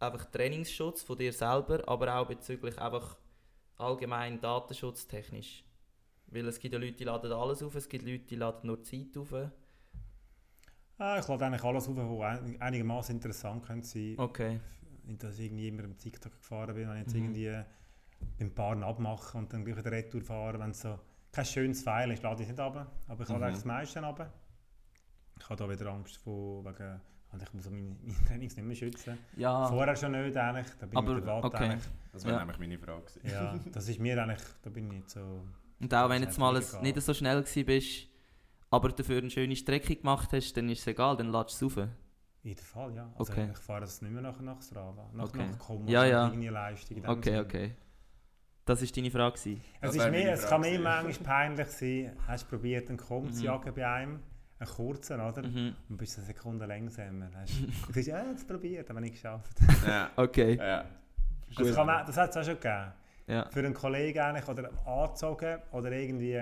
einfach 0.00 0.24
Trainingsschutz 0.26 1.02
von 1.02 1.16
dir 1.18 1.32
selber, 1.32 1.86
aber 1.86 2.16
auch 2.16 2.26
bezüglich 2.26 2.78
einfach 2.78 3.16
allgemein 3.76 4.40
datenschutztechnisch. 4.40 5.64
Weil 6.28 6.46
es 6.46 6.58
gibt 6.58 6.74
ja 6.74 6.80
Leute, 6.80 6.92
die 6.92 7.04
laden 7.04 7.32
alles 7.32 7.62
auf, 7.62 7.74
es 7.74 7.88
gibt 7.88 8.04
Leute, 8.04 8.24
die 8.24 8.36
laden 8.36 8.66
nur 8.66 8.82
Zeit 8.82 9.16
auf. 9.16 9.32
Ah, 10.98 11.18
ich 11.18 11.26
lade 11.28 11.44
eigentlich 11.46 11.64
alles 11.64 11.88
auf, 11.88 11.96
was 11.96 12.40
einigermaßen 12.60 13.14
interessant 13.14 13.64
könnte 13.64 13.86
sein. 13.86 14.14
Okay. 14.18 14.60
Dass 15.04 15.38
ich 15.38 15.46
irgendwie 15.46 15.68
immer 15.68 15.84
im 15.84 15.96
TikTok 15.96 16.32
gefahren 16.36 16.74
bin, 16.74 16.88
wenn 16.88 16.96
ich 16.96 17.02
jetzt 17.06 17.14
Mhm. 17.14 17.34
irgendwie 17.34 17.62
beim 18.38 18.50
Paaren 18.54 18.82
abmache 18.84 19.38
und 19.38 19.52
dann 19.52 19.64
gleich 19.64 19.78
wieder 19.78 19.90
Retour 19.90 20.20
fahre, 20.20 20.58
wenn 20.60 20.70
es 20.70 20.82
so 20.82 20.98
kein 21.32 21.44
schönes 21.46 21.82
Pfeil 21.82 22.10
ist, 22.12 22.22
lade 22.22 22.42
ich 22.42 22.48
es 22.48 22.54
nicht 22.54 22.60
runter. 22.60 22.86
Aber 23.08 23.22
ich 23.22 23.28
lade 23.28 23.38
Mhm. 23.40 23.44
eigentlich 23.44 23.56
das 23.56 23.64
meiste 23.64 24.02
runter. 24.04 24.32
Ich 25.38 25.44
habe 25.48 25.56
da 25.56 25.70
wieder 25.70 25.90
Angst 25.90 26.18
vor, 26.18 26.64
wegen, 26.64 27.00
also 27.32 27.44
ich 27.46 27.52
muss 27.54 27.70
meine, 27.70 27.96
meine 28.02 28.24
Trainings 28.26 28.56
nicht 28.56 28.64
mehr 28.66 28.76
schützen. 28.76 29.18
Ja, 29.36 29.66
Vorher 29.68 29.96
schon 29.96 30.12
nicht 30.12 30.36
eigentlich, 30.36 30.66
da 30.78 30.86
bin 30.86 30.96
Aber, 30.98 31.16
ich 31.16 31.20
privat 31.24 31.44
okay. 31.44 31.64
eigentlich. 31.64 31.84
Das 32.12 32.24
wäre 32.24 32.34
Ja. 32.34 32.38
nämlich 32.40 32.58
meine 32.58 32.78
Frage 32.78 33.02
gewesen. 33.04 33.30
Ja, 33.30 33.58
das 33.72 33.88
ist 33.88 33.98
mir 34.00 34.22
eigentlich, 34.22 34.42
da 34.62 34.70
bin 34.70 34.86
ich 34.86 34.92
nicht 34.92 35.10
so... 35.10 35.42
und 35.80 35.94
auch 35.94 36.08
wenn 36.10 36.22
jetzt 36.22 36.38
mal 36.38 36.56
egal. 36.56 36.82
nicht 36.82 37.00
so 37.00 37.14
schnell 37.14 37.40
gewesen 37.42 37.64
bist, 37.66 38.08
aber 38.70 38.88
dafür 38.90 39.18
eine 39.18 39.30
schöne 39.30 39.56
Strecke 39.56 39.96
gemacht 39.96 40.30
hast, 40.32 40.56
dann 40.56 40.68
ist 40.68 40.80
es 40.80 40.86
egal, 40.86 41.16
dann 41.16 41.28
ladest 41.28 41.60
du 41.62 41.66
es 41.68 41.76
rauf. 41.76 41.88
In 42.42 42.54
dem 42.54 42.64
Fall, 42.64 42.94
ja. 42.94 43.12
Also 43.18 43.32
Okay. 43.32 43.48
ich 43.52 43.58
fahre 43.58 43.80
das 43.82 44.00
nicht 44.00 44.12
mehr 44.12 44.22
nach, 44.22 44.40
nach 44.40 44.62
Strava. 44.62 45.10
Nach, 45.12 45.24
Okay. 45.24 45.46
nach 45.46 45.58
Komo, 45.58 45.88
Ja, 45.90 46.04
ja. 46.06 46.26
irgendwie 46.28 46.48
Leistung 46.48 47.04
Okay, 47.04 47.30
Sinne. 47.30 47.40
okay. 47.42 47.76
Das 48.64 48.80
war 48.82 48.88
deine 48.88 49.10
Frage. 49.10 49.34
Es, 49.34 49.46
ist 49.46 49.98
meine 49.98 50.30
es 50.30 50.46
kann 50.46 50.60
mir 50.62 50.78
manchmal 50.80 51.26
peinlich 51.26 51.68
sein, 51.68 52.16
hast 52.26 52.44
du 52.44 52.48
probiert, 52.56 52.88
einen 52.88 52.98
Kom 52.98 53.30
zu 53.32 53.40
Mhm. 53.40 53.44
jagen 53.44 53.74
bei 53.74 53.86
einem, 53.86 54.20
einen 54.60 54.68
kurzen, 54.70 55.20
oder? 55.20 55.42
Mhm. 55.42 55.74
Und 55.88 55.96
bist 55.96 56.18
eine 56.18 56.26
Sekunde 56.26 56.66
langsamer. 56.66 57.30
Hast, 57.34 57.52
du 57.60 57.92
sagst, 57.92 58.08
ja, 58.08 58.24
jetzt 58.30 58.46
probiert, 58.46 58.88
aber 58.90 59.00
nicht 59.00 59.14
geschafft. 59.14 59.56
Ja. 59.86 60.10
Okay. 60.16 60.56
ja. 60.56 60.84
Das, 61.56 61.74
kann 61.74 61.86
man, 61.86 62.06
das 62.06 62.16
hat 62.16 62.30
es 62.30 62.36
auch 62.36 62.44
schon 62.44 62.54
gegeben. 62.60 62.92
Ja. 63.26 63.48
Für 63.50 63.60
einen 63.60 63.74
Kollegen 63.74 64.18
eigentlich, 64.20 64.46
oder 64.48 64.70
angezogen, 64.86 65.58
oder 65.72 65.90
irgendwie, 65.92 66.40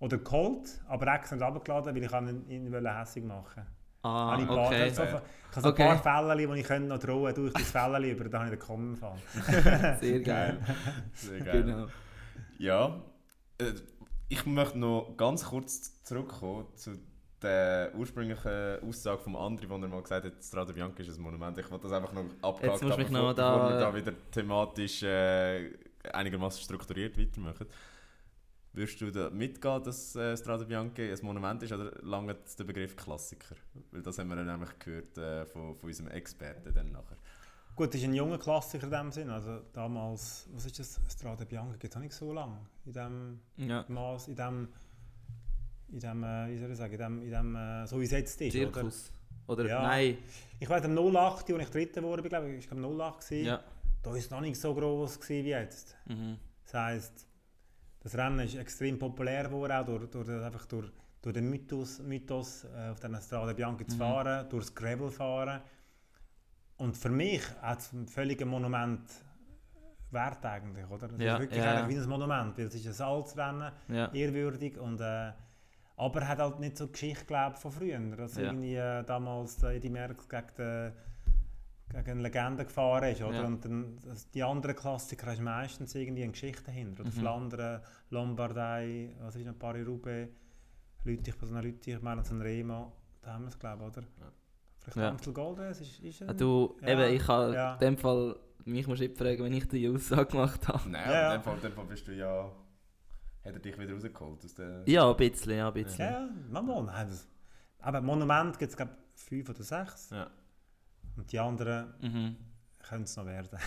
oder 0.00 0.18
geholt, 0.18 0.80
aber 0.88 1.14
extra 1.14 1.36
nicht 1.36 1.44
runtergeladen, 1.44 1.94
weil 1.94 2.02
ich 2.02 2.12
ihn, 2.12 2.48
ihn 2.48 2.72
wollte 2.72 2.98
hässig 2.98 3.24
machen 3.24 3.66
Ah, 4.02 4.32
Habe 4.32 4.42
ich 4.42 4.48
paar, 4.48 4.66
okay. 4.66 4.90
so, 4.90 5.02
ich 5.02 5.08
habe 5.10 5.22
so 5.60 5.68
Okay. 5.68 5.82
ein 5.82 6.00
paar 6.00 6.24
Fälle, 6.26 6.46
die 6.46 6.60
ich 6.60 6.66
könnte 6.66 6.88
noch 6.88 6.98
drohen 6.98 7.34
durch 7.34 7.52
das 7.52 7.70
Fälle 7.70 8.10
über, 8.10 8.28
da 8.28 8.38
habe 8.38 8.52
ich 8.52 8.58
den 8.58 8.66
Kommen 8.66 8.96
Fall. 8.96 9.16
Sehr 10.00 10.20
geil. 10.20 10.58
Sehr 11.12 11.40
geil. 11.40 11.62
genau. 11.64 11.86
Ja, 12.58 13.00
äh, 13.58 13.72
ich 14.28 14.46
möchte 14.46 14.78
noch 14.78 15.14
ganz 15.16 15.44
kurz 15.44 16.02
zurückkommen 16.04 16.66
zu 16.76 16.96
der 17.46 17.94
ursprünglichen 17.94 18.80
Aussage 18.88 19.20
vom 19.22 19.36
André, 19.36 19.68
wo 19.68 19.74
er 19.76 19.88
mal 19.88 20.02
gesagt 20.02 20.26
hat, 20.26 20.42
Strada 20.42 20.72
Bianca 20.72 21.02
ist 21.02 21.16
ein 21.16 21.22
Monument. 21.22 21.56
Ich 21.58 21.70
wollte 21.70 21.84
das 21.88 21.92
einfach 21.92 22.12
noch 22.12 22.24
abgehakt 22.42 22.82
mich 22.82 22.96
bevor, 22.96 23.10
noch 23.12 23.34
da- 23.34 23.52
bevor 23.56 23.70
wir 23.70 23.78
da 23.78 23.94
wieder 23.94 24.12
thematisch 24.30 25.02
äh, 25.02 25.70
einigermaßen 26.12 26.62
strukturiert 26.62 27.18
weitermachen. 27.18 27.66
Würdest 28.72 29.00
du 29.00 29.10
da 29.10 29.30
mitgehen, 29.30 29.82
dass 29.82 30.14
äh, 30.16 30.36
Strada 30.36 30.64
Bianca 30.64 31.00
ein 31.02 31.18
Monument 31.22 31.62
ist 31.62 31.72
oder 31.72 31.92
lange 32.02 32.36
der 32.58 32.64
Begriff 32.64 32.94
Klassiker? 32.94 33.54
Weil 33.90 34.02
das 34.02 34.18
haben 34.18 34.28
wir 34.28 34.36
dann 34.36 34.46
nämlich 34.46 34.78
gehört 34.78 35.16
äh, 35.16 35.46
von, 35.46 35.74
von 35.76 35.88
unserem 35.88 36.10
Experten 36.10 36.74
dann 36.74 36.92
nachher. 36.92 37.16
Gut, 37.74 37.88
das 37.88 37.96
ist 38.00 38.04
ein 38.04 38.14
junger 38.14 38.38
Klassiker 38.38 38.84
in 38.84 38.90
dem 38.90 39.12
Sinn. 39.12 39.30
Also 39.30 39.60
damals, 39.72 40.46
was 40.52 40.66
ist 40.66 40.78
das? 40.78 41.00
Strada 41.10 41.44
Bianca 41.44 41.72
gibt 41.78 41.92
es 41.92 41.94
noch 41.94 42.02
nicht 42.02 42.14
so 42.14 42.32
lange. 42.34 42.58
In 42.84 42.92
dem 42.92 43.40
Ja. 43.56 43.84
Maß, 43.88 44.28
in 44.28 44.36
dem, 44.36 44.68
in 45.92 46.00
dem, 46.00 46.24
äh, 46.24 46.48
wie 46.50 46.58
soll 46.58 46.70
ich 46.70 46.76
sagen, 46.76 46.92
in 46.92 46.98
dem, 46.98 47.22
in 47.22 47.30
dem 47.30 47.56
äh, 47.56 47.86
so 47.86 48.00
wie 48.00 48.04
es 48.04 48.10
jetzt 48.10 48.40
ist, 48.40 48.54
oder? 48.56 48.72
Zirkus. 48.72 49.12
Oder 49.46 49.66
Ja. 49.66 49.82
nein. 49.82 50.18
Ich 50.58 50.68
weiß, 50.68 50.84
am 50.84 50.96
08, 50.98 51.50
als 51.52 51.62
ich 51.62 51.70
Dritter 51.70 52.02
wurde, 52.02 52.22
bin, 52.22 52.30
glaube 52.30 52.50
ich, 52.50 52.58
ich 52.64 52.68
glaube 52.68 52.82
08 53.04 53.20
gewesen. 53.28 53.46
Ja. 53.46 53.60
Da 54.02 54.10
war 54.10 54.16
es 54.16 54.30
noch 54.30 54.40
nicht 54.40 54.60
so 54.60 54.74
groß 54.74 55.18
wie 55.28 55.40
jetzt. 55.42 55.96
Mhm. 56.06 56.36
Das 56.64 56.74
heisst, 56.74 57.26
das 58.00 58.16
Rennen 58.16 58.40
ist 58.40 58.56
extrem 58.56 58.98
populär 58.98 59.44
geworden, 59.44 59.72
auch 59.72 59.84
durch, 59.84 60.10
durch, 60.10 60.28
einfach 60.28 60.66
durch, 60.66 60.90
durch 61.22 61.34
den 61.34 61.48
Mythos, 61.50 62.00
Mythos 62.00 62.64
äh, 62.64 62.90
auf 62.90 62.98
diesen 63.00 63.20
Strada 63.20 63.52
Bianca 63.52 63.86
zu 63.86 63.94
Mhm. 63.94 63.98
fahren, 64.00 64.48
durchs 64.48 64.74
Gravel 64.74 65.10
fahren. 65.10 65.60
Und 66.78 66.96
für 66.96 67.08
mich 67.08 67.42
hat 67.62 67.78
es 67.80 67.92
ein 67.92 68.06
völliges 68.06 68.46
Monument 68.46 69.02
wert 70.10 70.44
eigentlich, 70.44 70.88
oder? 70.88 71.08
Es 71.12 71.20
Ja, 71.22 71.34
ist 71.34 71.40
wirklich 71.40 71.64
ja, 71.64 71.80
ja. 71.80 71.88
wie 71.88 71.96
ein 71.96 72.08
Monument, 72.08 72.56
weil 72.58 72.66
es 72.66 72.74
ist 72.74 72.86
ein 72.86 72.92
Salzrennen, 72.92 73.72
Ja. 73.88 74.12
ehrwürdig 74.12 74.78
und 74.78 75.00
äh, 75.00 75.32
aber 75.96 76.20
er 76.22 76.28
hat 76.28 76.38
halt 76.38 76.60
nicht 76.60 76.76
so 76.76 76.86
die 76.86 76.92
Geschichte 76.92 77.24
glaub, 77.24 77.56
von 77.56 77.72
früher. 77.72 77.98
Also 78.18 78.40
Ja. 78.40 78.46
irgendwie 78.48 78.74
äh, 78.76 79.02
damals 79.04 79.56
der 79.56 79.70
Eddie 79.70 79.88
Merckx 79.90 80.28
gegen, 80.28 80.46
den, 80.58 80.92
gegen 81.90 82.10
eine 82.10 82.22
Legende 82.22 82.64
gefahren 82.64 83.10
ist, 83.12 83.22
oder? 83.22 83.34
Ja. 83.40 83.44
Und 83.46 83.64
dann, 83.64 83.98
das, 84.04 84.30
die 84.30 84.42
anderen 84.42 84.76
Klassiker 84.76 85.26
hast 85.30 85.40
meistens 85.40 85.94
irgendwie 85.94 86.22
eine 86.24 86.32
Geschichte 86.32 86.64
dahinter. 86.64 87.02
Oder 87.02 87.10
Mhm. 87.10 87.14
Flandern, 87.14 87.80
Lombardei, 88.10 89.14
was 89.20 89.36
ist 89.36 89.46
noch 89.46 89.58
Paris-Roubaix, 89.58 90.30
Lüttich, 91.04 91.34
noch 91.50 91.62
Lüttich, 91.62 91.94
ich 91.94 92.02
meine 92.02 92.22
Remo, 92.42 92.92
da 93.22 93.34
haben 93.34 93.44
wir 93.44 93.48
es 93.48 93.58
glaube 93.58 93.84
ich, 93.84 93.96
oder? 93.96 94.02
Ja. 94.20 94.32
Vielleicht 94.80 94.96
Ja. 94.98 95.08
Amstel 95.10 95.32
Gold 95.32 95.58
ist, 95.60 96.00
ist 96.00 96.22
Ah, 96.22 96.26
er? 96.26 96.34
Du, 96.34 96.76
Ja, 96.82 96.88
eben, 96.88 97.14
ich 97.14 97.26
habe 97.28 97.54
ja. 97.54 97.72
in 97.74 97.78
dem 97.80 97.96
Fall, 97.98 98.36
mich 98.64 98.86
musst 98.86 99.00
du 99.02 99.08
fragen, 99.14 99.44
wenn 99.44 99.52
ich 99.52 99.66
die 99.68 99.88
Aussage 99.88 100.26
gemacht 100.26 100.66
habe. 100.68 100.88
Nein, 100.90 101.32
in 101.32 101.32
dem 101.38 101.42
Fall, 101.42 101.54
in 101.56 101.60
dem 101.62 101.72
Fall 101.72 101.84
bist 101.86 102.06
du 102.08 102.12
ja... 102.12 102.50
Hat 103.46 103.54
er 103.54 103.60
dich 103.60 103.78
wieder 103.78 103.94
rausgeholt 103.94 104.44
aus 104.44 104.54
der... 104.54 104.82
Ja, 104.86 105.10
ein 105.10 105.16
bisschen, 105.16 105.56
ja, 105.56 105.68
ein 105.68 105.74
bisschen. 105.74 106.00
Ja, 106.04 106.28
ja, 106.52 107.04
das, 107.04 107.26
aber 107.80 108.00
Monument 108.00 108.58
gibt 108.58 108.70
es 108.70 108.76
glaube 108.76 108.92
ich 109.16 109.22
fünf 109.22 109.48
oder 109.48 109.62
sechs. 109.62 110.10
Ja. 110.10 110.30
Und 111.16 111.30
die 111.32 111.38
anderen 111.38 111.94
Mhm. 112.00 112.36
können 112.80 113.04
es 113.04 113.16
noch 113.16 113.24
werden. 113.26 113.58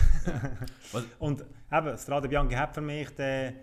Was- 0.92 1.04
Und 1.18 1.44
eben, 1.72 1.98
Strada 1.98 2.28
Bianca 2.28 2.56
hat 2.58 2.74
für 2.74 2.80
mich 2.80 3.10
den, 3.14 3.54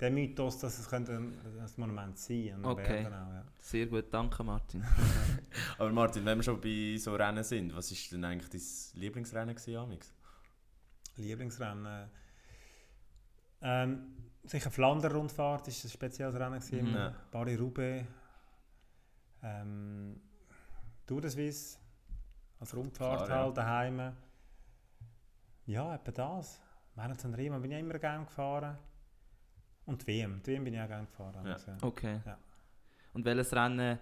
den 0.00 0.14
Mythos, 0.14 0.58
dass 0.58 0.78
es 0.78 0.88
könnte 0.88 1.12
ein, 1.12 1.38
ein 1.58 1.68
Monument 1.76 2.18
sein 2.18 2.54
und 2.56 2.64
Okay. 2.64 3.06
auch, 3.06 3.10
ja. 3.10 3.44
Sehr 3.58 3.86
gut, 3.86 4.06
danke 4.12 4.42
Martin. 4.44 4.84
Aber 5.78 5.90
Martin, 5.90 6.24
wenn 6.24 6.38
wir 6.38 6.42
schon 6.42 6.60
bei 6.60 6.96
so 6.98 7.14
Rennen 7.14 7.44
sind, 7.44 7.74
was 7.74 7.90
ist 7.92 8.10
denn 8.12 8.24
eigentlich 8.24 8.50
dein 8.50 9.00
Lieblingsrennen 9.00 9.54
gewesen, 9.54 9.76
Amix? 9.76 10.12
Lieblingsrennen. 11.16 12.08
Ähm, 13.62 14.16
sicher 14.44 14.70
Flandern-Rundfahrt 14.70 15.68
ist 15.68 15.84
ein 15.84 15.90
spezielles 15.90 16.34
Rennen 16.34 16.60
gewesen. 16.60 16.88
Mhm. 16.90 16.94
Ja. 16.94 17.14
Paris-Roubaix. 17.30 18.06
Ähm, 19.42 20.20
Tour 21.06 21.20
de 21.20 21.30
Suisse. 21.30 21.78
Als 22.58 22.76
Rundfahrt 22.76 23.24
Klar, 23.24 23.28
ja. 23.28 23.44
halt 23.44 23.56
daheim. 23.56 24.12
Ja, 25.66 25.94
etwa 25.94 26.12
das. 26.12 26.60
Marathon 26.94 27.34
Riemann 27.34 27.62
bin 27.62 27.72
ich 27.72 27.78
immer 27.78 27.98
gerne 27.98 28.24
gefahren. 28.26 28.76
Und 29.86 30.02
die 30.02 30.06
WM. 30.08 30.42
Die 30.42 30.52
WM 30.52 30.64
bin 30.64 30.74
ich 30.74 30.80
auch 30.80 30.88
gerne 30.88 31.06
gefahren. 31.06 31.46
Ja. 31.46 31.52
also. 31.52 31.72
Okay. 31.82 32.20
Ja. 32.26 32.38
Und 33.12 33.24
welches 33.24 33.52
Rennen 33.54 33.98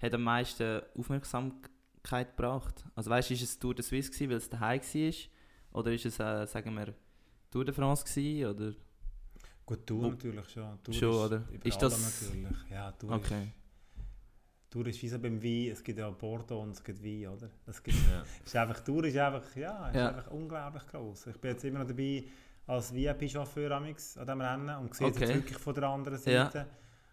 hat 0.00 0.14
am 0.14 0.22
meisten 0.22 0.80
Aufmerksamkeit 0.96 2.36
gebracht? 2.36 2.84
Also 2.94 3.10
weißt 3.10 3.30
du, 3.30 3.34
ist 3.34 3.42
es 3.42 3.58
Tour 3.58 3.74
de 3.74 3.84
Suisse 3.84 4.10
gewesen, 4.10 4.30
weil 4.30 4.36
es 4.38 4.48
daheim 4.48 4.80
war? 4.80 5.14
Oder 5.80 5.92
ist 5.92 6.06
es, 6.06 6.18
äh, 6.18 6.46
sagen 6.46 6.74
wir, 6.74 6.94
Tour 7.50 7.64
de 7.64 7.74
France 7.74 8.04
gewesen? 8.04 8.46
Oder? 8.46 8.72
Gut, 9.68 9.86
Tour 9.86 10.02
Wo- 10.04 10.08
natürlich 10.10 10.48
schon. 10.48 10.82
Tour 10.82 10.94
Schon, 10.94 11.10
ist 11.10 11.16
oder? 11.26 11.42
Ist 11.62 11.82
das- 11.82 12.22
natürlich. 12.30 12.70
Ja, 12.70 12.90
Tour, 12.92 13.12
Okay. 13.16 13.42
ist, 13.44 14.70
Tour 14.70 14.86
ist 14.86 15.02
wie 15.02 15.08
so 15.08 15.18
beim 15.18 15.42
Wein. 15.42 15.70
Es 15.72 15.84
gibt 15.84 15.98
ja 15.98 16.08
Bordeaux 16.08 16.62
und 16.62 16.70
es 16.70 16.82
gibt 16.82 17.04
Wein, 17.04 17.26
oder? 17.28 17.50
Es 17.66 17.82
gibt, 17.82 17.98
Ja. 18.10 18.22
ist 18.46 18.56
einfach, 18.56 18.80
Tour 18.80 19.04
ist 19.04 19.16
einfach, 19.18 19.54
ja, 19.56 19.88
ist 19.88 19.96
Ja. 19.96 20.08
einfach 20.08 20.30
unglaublich 20.30 20.86
groß. 20.86 21.26
Ich 21.26 21.36
bin 21.38 21.50
jetzt 21.50 21.64
immer 21.64 21.80
noch 21.80 21.86
dabei 21.86 22.24
als 22.66 22.94
VIP-Chauffeur 22.94 23.70
an 23.72 23.84
diesem 23.94 24.40
Rennen 24.40 24.76
und 24.78 24.94
sehe 24.94 25.08
es 25.10 25.16
Okay. 25.16 25.24
jetzt 25.26 25.34
wirklich 25.34 25.58
von 25.58 25.74
der 25.74 25.84
anderen 25.84 26.18
Ja. 26.24 26.44
Seite. 26.46 26.66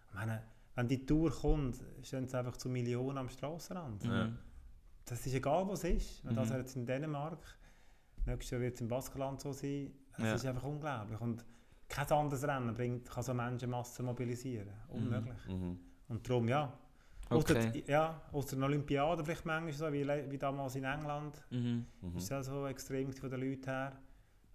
Ich 0.08 0.14
meine, 0.14 0.42
wenn 0.76 0.88
die 0.88 1.04
Tour 1.04 1.30
kommt, 1.30 1.76
stehen 2.02 2.24
es 2.24 2.34
einfach 2.34 2.56
zu 2.56 2.70
Millionen 2.70 3.18
am 3.18 3.28
Strassenrand. 3.28 4.02
Mhm. 4.02 4.10
Ja. 4.10 4.32
Das 5.04 5.26
ist 5.26 5.34
egal, 5.34 5.66
wo 5.66 5.72
es 5.74 5.84
ist. 5.84 6.24
Wenn 6.24 6.34
das 6.34 6.48
Mhm. 6.48 6.56
jetzt 6.56 6.74
in 6.76 6.86
Dänemark, 6.86 7.38
nächstes 8.24 8.50
Jahr 8.50 8.60
wird 8.62 8.74
es 8.76 8.80
im 8.80 8.88
Baskenland 8.88 9.42
so 9.42 9.52
sein. 9.52 9.92
Es 10.16 10.24
Ja. 10.24 10.34
ist 10.34 10.46
einfach 10.46 10.64
unglaublich. 10.64 11.20
Und 11.20 11.44
kein 11.88 12.10
anderes 12.10 12.42
Rennen 12.46 12.74
bringt, 12.74 13.08
kann 13.10 13.22
so 13.22 13.34
Menschenmassen 13.34 14.04
mobilisieren. 14.06 14.68
Unmöglich. 14.88 15.46
Mhm. 15.48 15.78
Und 16.08 16.28
darum, 16.28 16.48
ja. 16.48 16.72
Okay. 17.28 17.58
Ausser, 17.58 17.88
ja, 17.90 18.20
aus 18.32 18.46
der 18.46 18.62
Olympiade 18.62 19.24
vielleicht 19.24 19.44
manchmal 19.44 19.72
so, 19.72 19.92
wie, 19.92 20.06
wie 20.30 20.38
damals 20.38 20.76
in 20.76 20.84
England. 20.84 21.42
Mhm. 21.50 21.86
Mhm. 22.00 22.16
Ist 22.16 22.28
ja 22.28 22.42
so 22.42 22.66
extrem 22.66 23.12
von 23.12 23.30
den 23.30 23.40
Leuten 23.40 23.64
her. 23.64 23.92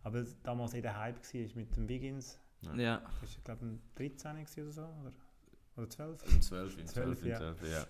Aber 0.03 0.23
damals 0.43 0.73
eh 0.73 0.81
der 0.81 0.97
Hype 0.97 1.17
war 1.17 1.41
mit 1.55 1.75
dem 1.75 1.87
Wiggins. 1.89 2.39
Ja. 2.77 2.97
Das 3.21 3.35
war, 3.35 3.55
glaube 3.55 3.79
ich, 3.97 4.13
13 4.15 4.35
gewesen 4.45 4.61
oder 4.63 4.71
so. 4.71 4.81
Oder, 4.81 5.11
oder 5.77 5.89
12. 5.89 6.33
Im 6.33 6.41
12, 6.41 6.77
im 6.77 6.85
12, 6.87 7.19
12, 7.19 7.21
im 7.23 7.29
ja. 7.29 7.37
12, 7.37 7.71
ja. 7.71 7.85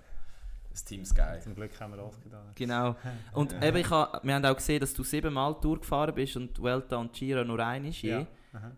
Das 0.71 0.83
Team 0.85 1.05
Sky. 1.05 1.39
Zum 1.41 1.53
Glück 1.53 1.79
haben 1.79 1.91
wir 1.93 1.97
das 1.97 2.19
getan. 2.19 2.51
Genau. 2.55 2.95
Und 3.33 3.51
Ja. 3.51 3.63
eben, 3.63 3.77
ich 3.77 3.89
ha, 3.89 4.19
wir 4.23 4.33
haben 4.35 4.45
auch 4.45 4.55
gesehen, 4.55 4.79
dass 4.79 4.93
du 4.93 5.03
siebenmal 5.03 5.59
Tour 5.59 5.79
gefahren 5.79 6.15
bist 6.15 6.37
und 6.37 6.57
Vuelta 6.59 6.95
und 6.95 7.11
Giro 7.13 7.43
nur 7.43 7.59
ein 7.59 7.85
ist 7.85 8.01
je. 8.01 8.11
Ja. 8.11 8.27
Aha. 8.53 8.71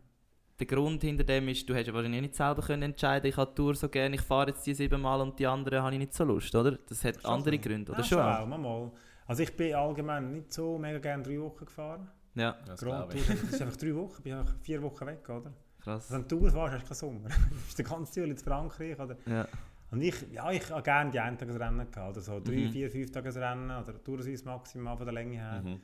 Der 0.59 0.67
Grund 0.67 1.01
hinter 1.01 1.23
dem 1.23 1.47
ist, 1.49 1.67
du 1.67 1.73
hast 1.75 1.87
ja 1.87 1.93
wahrscheinlich 1.93 2.21
nicht 2.21 2.35
selber 2.35 2.61
können 2.61 2.83
entscheiden 2.83 3.27
ich 3.29 3.37
habe 3.37 3.49
die 3.51 3.55
Tour 3.55 3.75
so 3.75 3.89
gerne, 3.89 4.15
ich 4.15 4.21
fahre 4.21 4.49
jetzt 4.49 4.65
die 4.65 4.73
siebenmal 4.73 5.19
und 5.21 5.37
die 5.39 5.47
anderen 5.47 5.81
habe 5.81 5.93
ich 5.93 5.99
nicht 5.99 6.13
so 6.13 6.23
Lust, 6.23 6.53
oder? 6.55 6.77
Das 6.87 7.03
hat 7.03 7.21
Schon 7.21 7.31
andere. 7.31 7.57
Gründe, 7.57 7.91
oder 7.91 8.01
Ja, 8.01 8.05
schon? 8.05 8.19
auch? 8.19 8.45
Mal, 8.47 8.57
mal. 8.57 8.91
Also 9.25 9.43
ich 9.43 9.55
bin 9.55 9.73
allgemein 9.73 10.31
nicht 10.33 10.53
so 10.53 10.77
mega 10.77 10.99
gerne 10.99 11.23
drei 11.23 11.39
Wochen 11.39 11.65
gefahren. 11.65 12.07
Ja, 12.35 12.57
Das 12.65 12.79
glaube 12.81 13.13
ich. 13.15 13.25
das 13.27 13.41
ist 13.43 13.61
einfach 13.61 13.77
drei 13.77 13.95
Wochen, 13.95 14.21
bin 14.23 14.33
einfach 14.33 14.55
vier 14.61 14.81
Wochen 14.81 15.05
weg, 15.05 15.27
oder? 15.29 15.53
krass. 15.81 16.03
Also 16.11 16.13
wenn 16.13 16.27
du 16.27 16.39
Tour 16.39 16.51
fährst, 16.51 16.89
hast 16.89 17.01
du 17.01 17.07
keinen 17.07 17.19
Sommer. 17.19 17.29
du 17.49 17.55
bist 17.55 17.79
den 17.79 17.85
ganzen 17.85 18.19
Jahr 18.19 18.27
in 18.29 18.37
Frankreich, 18.37 18.99
oder? 18.99 19.17
Ja, 19.25 19.47
Und 19.91 20.01
ich, 20.01 20.15
ja, 20.31 20.51
ich 20.51 20.69
habe 20.71 20.81
gerne 20.81 21.11
die 21.11 21.19
Eintagesrennen 21.19 21.91
gehabt, 21.91 22.11
oder 22.11 22.21
so 22.21 22.39
drei, 22.39 22.53
Mhm. 22.67 22.71
vier, 22.71 22.89
fünf 22.89 23.11
Tagesrennen 23.11 23.69
oder 23.71 24.03
Tourswiss 24.03 24.45
maximal 24.45 24.95
von 24.97 25.05
der 25.05 25.13
Länge 25.13 25.35
her. 25.37 25.61
Mhm. 25.63 25.79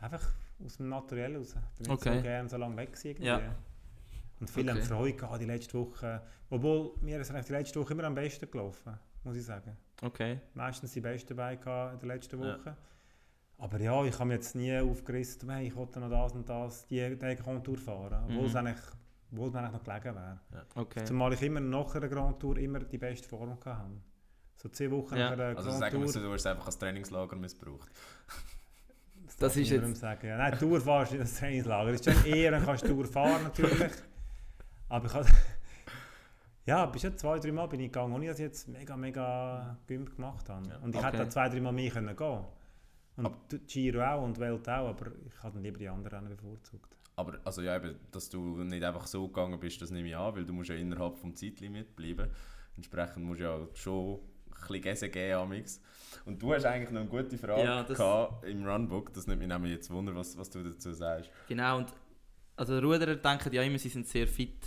Einfach 0.00 0.22
aus 0.64 0.76
dem 0.76 0.88
Naturell 0.88 1.36
raus. 1.36 1.54
Ich 1.78 1.82
bin 1.82 1.92
Okay. 1.92 2.10
nicht 2.10 2.18
so 2.18 2.22
gerne 2.22 2.48
so 2.48 2.56
lange 2.56 2.76
weg 2.76 2.88
gewesen 2.92 3.06
irgendwie. 3.08 3.26
Ja. 3.26 3.54
Und 4.40 4.48
viele 4.50 4.72
Okay. 4.72 4.80
haben 4.80 4.86
Freude 4.88 5.14
gehabt 5.16 5.40
die 5.40 5.46
letzte 5.46 5.78
Woche. 5.78 6.22
Obwohl, 6.50 6.92
mir 7.00 7.20
ist 7.20 7.30
eigentlich 7.30 7.46
die 7.46 7.52
letzte 7.52 7.80
Woche 7.80 7.92
immer 7.92 8.04
am 8.04 8.14
besten 8.14 8.50
gelaufen, 8.50 8.98
muss 9.24 9.36
ich 9.36 9.44
sagen. 9.44 9.76
okay. 10.02 10.40
Meistens 10.54 10.92
die 10.92 11.00
besten 11.00 11.36
dabei 11.36 11.56
gehabt 11.56 11.94
in 11.94 11.98
der 12.08 12.16
letzten 12.16 12.42
Ja. 12.42 12.58
Woche. 12.58 12.76
Aber 13.60 13.80
ja, 13.80 14.04
ich 14.04 14.14
habe 14.14 14.26
mich 14.26 14.36
jetzt 14.36 14.54
nie 14.54 14.78
aufgerissen, 14.78 15.50
hey, 15.50 15.66
ich 15.66 15.74
wollte 15.74 15.98
noch 15.98 16.08
das 16.10 16.32
und 16.32 16.48
das, 16.48 16.86
die, 16.86 17.16
die 17.16 17.36
Grand 17.36 17.64
Tour 17.64 17.76
fahren. 17.76 18.24
Obwohl 18.28 18.46
es 18.46 18.52
Mhm. 18.52 18.58
eigentlich, 18.58 18.78
obwohl 19.32 19.48
es 19.48 19.52
mir 19.54 19.58
eigentlich 19.60 19.72
noch 19.72 19.82
gelegen 19.84 20.14
wäre. 20.14 20.38
okay. 20.76 21.04
Zumal 21.04 21.32
ich 21.32 21.42
immer 21.42 21.58
nach 21.60 21.94
einer 21.96 22.08
Grand 22.08 22.38
Tour 22.38 22.56
immer 22.58 22.78
die 22.78 22.98
beste 22.98 23.28
Form 23.28 23.50
hatte. 23.50 23.76
So 24.54 24.68
zehn 24.68 24.90
Wochen 24.92 25.16
Ja. 25.16 25.30
nach 25.30 25.32
einer 25.32 25.56
Also 25.56 25.62
Grand 25.70 25.78
sagen 25.80 25.94
Tour. 25.96 26.00
wir 26.04 26.08
so, 26.12 26.20
du 26.20 26.32
hast 26.32 26.40
es 26.42 26.46
einfach 26.46 26.66
als 26.66 26.78
Trainingslager 26.78 27.34
missbraucht. 27.36 27.90
Das 29.26 29.36
darf 29.36 29.56
ist 29.56 29.68
jetzt- 29.70 29.96
Sagen. 29.96 30.26
Ja, 30.26 30.36
nein, 30.38 30.56
Tour 30.58 30.80
fahrst 30.80 31.10
du 31.12 31.16
in 31.16 31.20
das 31.22 31.34
Trainingslager. 31.36 31.92
Das 31.92 32.00
ist 32.06 32.12
schon 32.14 32.24
eher, 32.32 32.52
dann 32.52 32.64
kannst 32.64 32.84
du 32.84 32.88
Tour 32.88 33.04
fahren 33.06 33.42
natürlich. 33.42 33.92
Aber 34.88 35.06
ich 35.06 35.14
habe... 35.14 35.28
Ja, 36.66 36.84
bis 36.84 37.00
schon 37.00 37.16
zwei, 37.16 37.38
drei 37.38 37.50
Mal 37.50 37.66
bin 37.66 37.80
ich 37.80 37.86
gegangen, 37.90 38.12
ohne 38.12 38.26
dass 38.26 38.38
ich 38.38 38.44
jetzt 38.44 38.68
mega, 38.68 38.94
mega 38.94 39.78
Gym 39.86 40.04
gemacht 40.04 40.46
habe. 40.50 40.68
Ja. 40.68 40.76
Und 40.76 40.90
ich 40.90 40.98
Okay. 40.98 41.06
hätte 41.06 41.16
da 41.16 41.30
zwei, 41.30 41.48
drei 41.48 41.60
Mal 41.62 41.72
mehr 41.72 41.90
können 41.90 42.14
gehen 42.14 42.44
Und 43.16 43.24
Aber- 43.26 43.38
die 43.50 43.58
Giro 43.60 44.02
auch 44.02 44.22
und 44.22 44.38
Welt 44.38 44.68
auch, 44.68 44.88
aber 44.90 45.06
ich 45.26 45.42
habe 45.42 45.54
dann 45.54 45.62
lieber 45.62 45.78
die 45.78 45.88
anderen 45.88 46.24
Rennen 46.26 46.36
bevorzugt. 46.36 46.94
Aber 47.16 47.38
also 47.42 47.62
ja, 47.62 47.74
eben, 47.76 47.96
dass 48.12 48.28
du 48.28 48.62
nicht 48.64 48.84
einfach 48.84 49.06
so 49.06 49.28
gegangen 49.28 49.58
bist, 49.58 49.80
das 49.80 49.90
nehme 49.90 50.08
ich 50.08 50.16
an, 50.16 50.36
weil 50.36 50.44
du 50.44 50.52
musst 50.52 50.68
ja 50.68 50.76
innerhalb 50.76 51.16
vom 51.16 51.34
Zeitlimit 51.34 51.96
bleiben. 51.96 52.28
Entsprechend 52.76 53.24
musst 53.24 53.40
du 53.40 53.44
ja 53.44 53.58
schon 53.72 54.16
ein 54.16 54.20
bisschen 54.60 54.82
Gäse 54.82 55.08
geben 55.08 55.38
amix. 55.38 55.80
Und 56.26 56.40
du 56.42 56.52
hast 56.52 56.66
eigentlich 56.66 56.90
noch 56.90 57.00
eine 57.00 57.08
gute 57.08 57.38
Frage 57.38 57.62
Ja, 57.64 57.82
gehabt 57.82 58.44
im 58.44 58.66
Runbook. 58.66 59.14
Das 59.14 59.26
nimmt 59.26 59.38
mich 59.38 59.48
nämlich 59.48 59.72
jetzt 59.72 59.90
wunder, 59.90 60.14
was, 60.14 60.36
was 60.36 60.50
du 60.50 60.62
dazu 60.62 60.92
sagst. 60.92 61.30
Genau, 61.48 61.78
und 61.78 61.94
also 62.56 62.78
Ruderer 62.78 63.16
denken 63.16 63.54
ja 63.54 63.62
immer, 63.62 63.78
sie 63.78 63.88
sind 63.88 64.06
sehr 64.06 64.28
fit. 64.28 64.58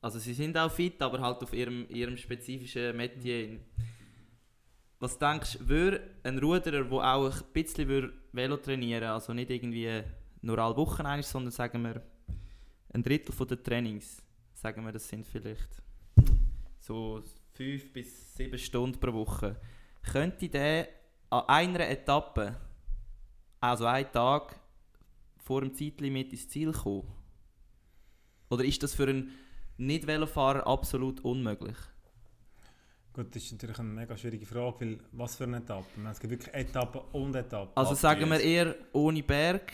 Also 0.00 0.18
sie 0.18 0.34
sind 0.34 0.56
auch 0.56 0.70
fit, 0.70 1.00
aber 1.02 1.20
halt 1.20 1.42
auf 1.42 1.52
ihrem, 1.52 1.88
ihrem 1.90 2.16
spezifischen 2.16 2.96
Metier. 2.96 3.58
Was 5.00 5.18
denkst 5.18 5.58
du, 5.58 5.68
würde 5.68 6.00
ein 6.22 6.38
Ruderer, 6.38 6.84
der 6.84 6.92
auch 6.92 7.36
ein 7.36 7.52
bisschen 7.52 7.88
würde 7.88 8.12
Velo 8.32 8.56
trainieren 8.56 9.04
also 9.04 9.32
nicht 9.32 9.50
irgendwie 9.50 10.02
nur 10.42 10.58
alle 10.58 10.76
Wochen 10.76 11.02
einmal, 11.02 11.22
sondern 11.22 11.50
sagen 11.50 11.82
wir 11.82 12.02
ein 12.92 13.02
Drittel 13.02 13.46
den 13.46 13.62
Trainings, 13.62 14.22
sagen 14.54 14.84
wir, 14.84 14.92
das 14.92 15.08
sind 15.08 15.26
vielleicht 15.26 15.82
so 16.78 17.22
fünf 17.52 17.92
bis 17.92 18.34
sieben 18.34 18.58
Stunden 18.58 18.98
pro 18.98 19.12
Woche, 19.12 19.56
könnte 20.02 20.48
der 20.48 20.88
an 21.30 21.44
einer 21.48 21.88
Etappe, 21.88 22.56
also 23.60 23.86
einen 23.86 24.10
Tag, 24.12 24.58
vor 25.36 25.60
dem 25.62 25.74
Zeitlimit 25.74 26.32
ins 26.32 26.48
Ziel 26.48 26.72
kommen? 26.72 27.10
Oder 28.50 28.64
ist 28.64 28.82
das 28.82 28.94
für 28.94 29.08
einen 29.08 29.32
Nicht-Velofahrer 29.78 30.66
absolut 30.66 31.20
unmöglich? 31.24 31.76
Gut, 33.12 33.34
das 33.34 33.42
ist 33.42 33.52
natürlich 33.52 33.78
eine 33.78 33.88
mega 33.88 34.16
schwierige 34.16 34.46
Frage, 34.46 34.76
weil 34.80 34.98
was 35.12 35.36
für 35.36 35.44
eine 35.44 35.58
Etappe? 35.58 35.86
Es 36.10 36.20
gibt 36.20 36.30
wirklich 36.32 36.54
Etappen 36.54 37.00
und 37.12 37.34
Etappen. 37.34 37.72
Also 37.76 37.94
sagen 37.94 38.28
wir 38.30 38.40
eher 38.40 38.74
ohne 38.92 39.22
Berg, 39.22 39.72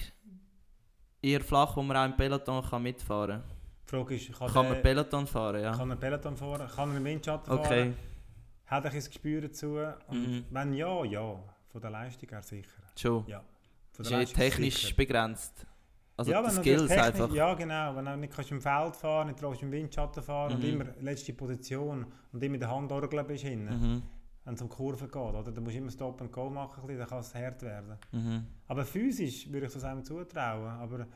eher 1.21 1.41
flach, 1.43 1.77
wo 1.77 1.83
man 1.83 1.97
auch 1.97 2.05
im 2.07 2.17
Peloton 2.17 2.65
kann 2.65 2.83
mitfahren 2.83 3.43
Die 3.87 3.91
Frage 3.91 4.15
ist, 4.15 4.33
kann, 4.33 4.49
kann. 4.51 4.65
der, 4.67 4.73
man 4.75 4.83
Peloton 4.83 5.27
fahren, 5.27 5.63
ja? 5.63 5.73
kann 5.77 5.91
er 5.91 5.97
Peloton 5.97 6.37
fahren? 6.37 6.69
Kann 6.75 6.91
er 6.93 6.97
im 6.97 7.05
Windschatten 7.05 7.47
fahren? 7.47 7.61
Okay. 7.67 7.93
Hat 8.67 8.85
er 8.85 8.91
ein 8.93 8.97
Gespür 9.05 9.41
dazu? 9.43 9.77
Und 10.07 10.23
Mhm. 10.29 10.45
wenn 10.51 10.73
ja, 10.73 11.05
ja. 11.05 11.37
Von 11.71 11.81
der 11.81 11.91
Leistung 11.91 12.29
her 12.29 12.43
sicher. 12.43 12.69
Schon. 12.97 13.27
Ja. 13.27 13.43
Von 13.93 14.03
Ist 14.05 14.11
der 14.11 14.19
ja 14.19 14.23
Leistung 14.23 14.39
technisch 14.41 14.81
sicher. 14.83 14.95
begrenzt. 14.97 15.67
Also 16.17 16.31
ja, 16.31 16.41
die 16.43 16.47
wenn 16.49 16.55
Skills 16.63 16.83
technisch- 16.89 17.05
einfach. 17.07 17.35
Ja, 17.35 17.55
genau. 17.55 17.97
Wenn 17.97 18.05
du 18.05 18.17
nicht 18.17 18.33
kannst 18.33 18.51
im 18.53 18.61
Feld 18.61 18.95
fahren 18.97 19.29
nicht 19.29 19.63
im 19.63 19.73
Windschatten 19.73 20.23
fahren 20.23 20.53
und 20.55 20.63
Mhm. 20.63 20.69
immer 20.81 20.85
letzte 21.01 21.33
Position 21.33 22.07
und 22.33 22.43
immer 22.43 22.55
in 22.55 22.61
der 22.61 22.71
Hand 22.71 22.93
orgeln 22.93 23.27
bist 23.27 23.43
hinten, 23.45 23.75
Mhm. 23.95 24.03
wenn 24.45 24.55
es 24.55 24.63
um 24.63 24.69
Kurven 24.69 25.09
geht. 25.09 25.17
Oder? 25.17 25.43
Dann 25.51 25.65
musst 25.65 25.75
du 25.75 25.79
immer 25.81 25.91
Stop 25.91 26.21
and 26.21 26.31
Go 26.31 26.49
machen, 26.51 26.83
bisschen, 26.87 26.99
dann 27.01 27.09
kann 27.09 27.19
es 27.19 27.35
hart 27.35 27.63
werden. 27.63 27.99
Mhm. 28.13 28.47
Aber 28.69 28.85
physisch 28.85 29.51
würde 29.51 29.67
ich 29.67 29.73
das 29.73 29.83
einem 29.83 30.05
zutrauen. 30.05 30.69
Aber 30.69 31.07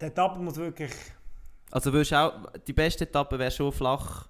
die 0.00 0.04
Etappe 0.04 0.40
muss 0.40 0.56
wirklich... 0.56 0.92
Also 1.70 1.92
würdest 1.92 2.14
auch, 2.14 2.50
die 2.66 2.72
beste 2.72 3.04
Etappe 3.04 3.38
wäre 3.38 3.50
schon 3.50 3.70
flach. 3.72 4.28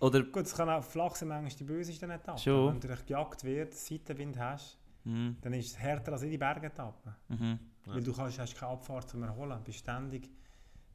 Oder. 0.00 0.22
Gut, 0.22 0.44
es 0.44 0.54
kann 0.54 0.68
auch 0.70 0.84
flach 0.84 1.16
sein, 1.16 1.28
manchmal 1.28 1.50
die 1.56 1.64
bösesten 1.64 2.10
Etappen. 2.10 2.38
Schon. 2.38 2.68
Wenn 2.74 2.80
du 2.80 2.86
durch 2.88 3.04
gejagt 3.04 3.42
wird, 3.42 3.74
Seitenwind 3.74 4.38
hast, 4.38 4.77
Mhm. 5.08 5.36
dann 5.40 5.52
ist 5.54 5.66
es 5.68 5.78
härter 5.78 6.12
als 6.12 6.22
in 6.22 6.30
die 6.30 6.38
Bergetappen. 6.38 7.14
Mhm. 7.28 7.58
Ja. 7.86 7.94
Weil 7.94 8.02
du 8.02 8.12
kannst, 8.12 8.38
hast 8.38 8.54
keine 8.56 8.72
Abfahrt 8.72 9.08
zum 9.08 9.22
Erholen. 9.22 9.58
Du 9.58 9.64
bist 9.64 9.78
ständig 9.78 10.28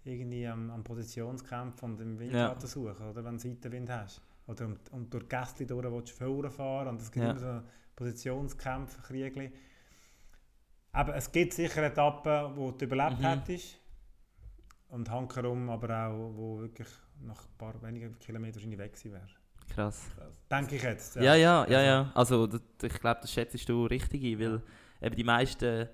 irgendwie 0.03 0.45
am, 0.47 0.69
am 0.69 0.83
Positionskämpfen 0.83 1.91
und 1.93 2.01
im 2.01 2.19
Windschatten 2.19 2.67
suchen, 2.67 3.07
oder? 3.09 3.23
wenn 3.25 3.37
du 3.37 3.39
Seitenwind 3.41 3.89
hast. 3.89 4.21
Oder 4.47 4.65
und, 4.65 4.89
und 4.91 5.13
durch 5.13 5.27
Gästchen 5.29 5.67
durch 5.67 5.85
willst 5.91 6.19
du 6.19 6.25
vorne 6.25 6.51
fahren 6.51 6.89
und 6.89 7.01
es 7.01 7.11
gibt 7.11 7.23
Ja. 7.25 7.31
immer 7.31 7.39
so 7.39 7.61
Positionskämpfe, 7.95 9.01
Kriegli. 9.01 9.51
Aber 10.91 11.15
es 11.15 11.31
gibt 11.31 11.53
sicher 11.53 11.81
Etappen, 11.83 12.55
wo 12.55 12.71
du 12.71 12.85
überlebt 12.85 13.19
Mhm. 13.19 13.23
hättest. 13.25 13.79
Und 14.89 15.09
hankerum 15.09 15.69
aber 15.71 16.07
auch, 16.07 16.33
wo 16.35 16.59
wirklich 16.59 16.87
nach 17.21 17.45
ein 17.45 17.57
paar 17.57 17.81
wenigen 17.81 18.19
Kilometern 18.19 18.55
wahrscheinlich 18.55 18.79
weg 18.79 18.93
gewesen 18.93 19.13
wäre. 19.13 19.27
Krass. 19.73 20.09
Denke 20.51 20.75
ich 20.75 20.83
jetzt. 20.83 21.15
Ja, 21.15 21.35
ja, 21.35 21.35
ja, 21.35 21.61
Also- 21.65 21.75
ja. 21.77 22.11
Also 22.13 22.47
das, 22.47 22.61
ich 22.83 22.99
glaube, 22.99 23.19
das 23.21 23.31
schätzt 23.31 23.67
du 23.69 23.85
richtig 23.85 24.23
ein, 24.23 24.39
weil 24.39 24.61
eben 25.01 25.15
die 25.15 25.23
meisten 25.23 25.87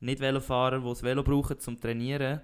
Nicht-Velofahrer, 0.00 0.80
die 0.80 0.88
das 0.88 1.02
Velo 1.02 1.22
brauchen 1.22 1.58
zum 1.58 1.80
Trainieren, 1.80 2.40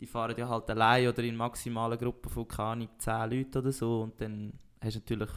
die 0.00 0.06
fahren 0.06 0.34
ja 0.36 0.48
halt 0.48 0.70
allein 0.70 1.08
oder 1.08 1.22
in 1.22 1.36
maximalen 1.36 1.98
Gruppen 1.98 2.30
von 2.30 2.46
keine 2.48 2.68
Ahnung, 2.70 2.88
10 2.98 3.30
Leuten 3.30 3.58
oder 3.58 3.72
so 3.72 4.02
und 4.02 4.20
dann 4.20 4.52
hast 4.80 4.94
du 4.96 4.98
natürlich, 5.00 5.30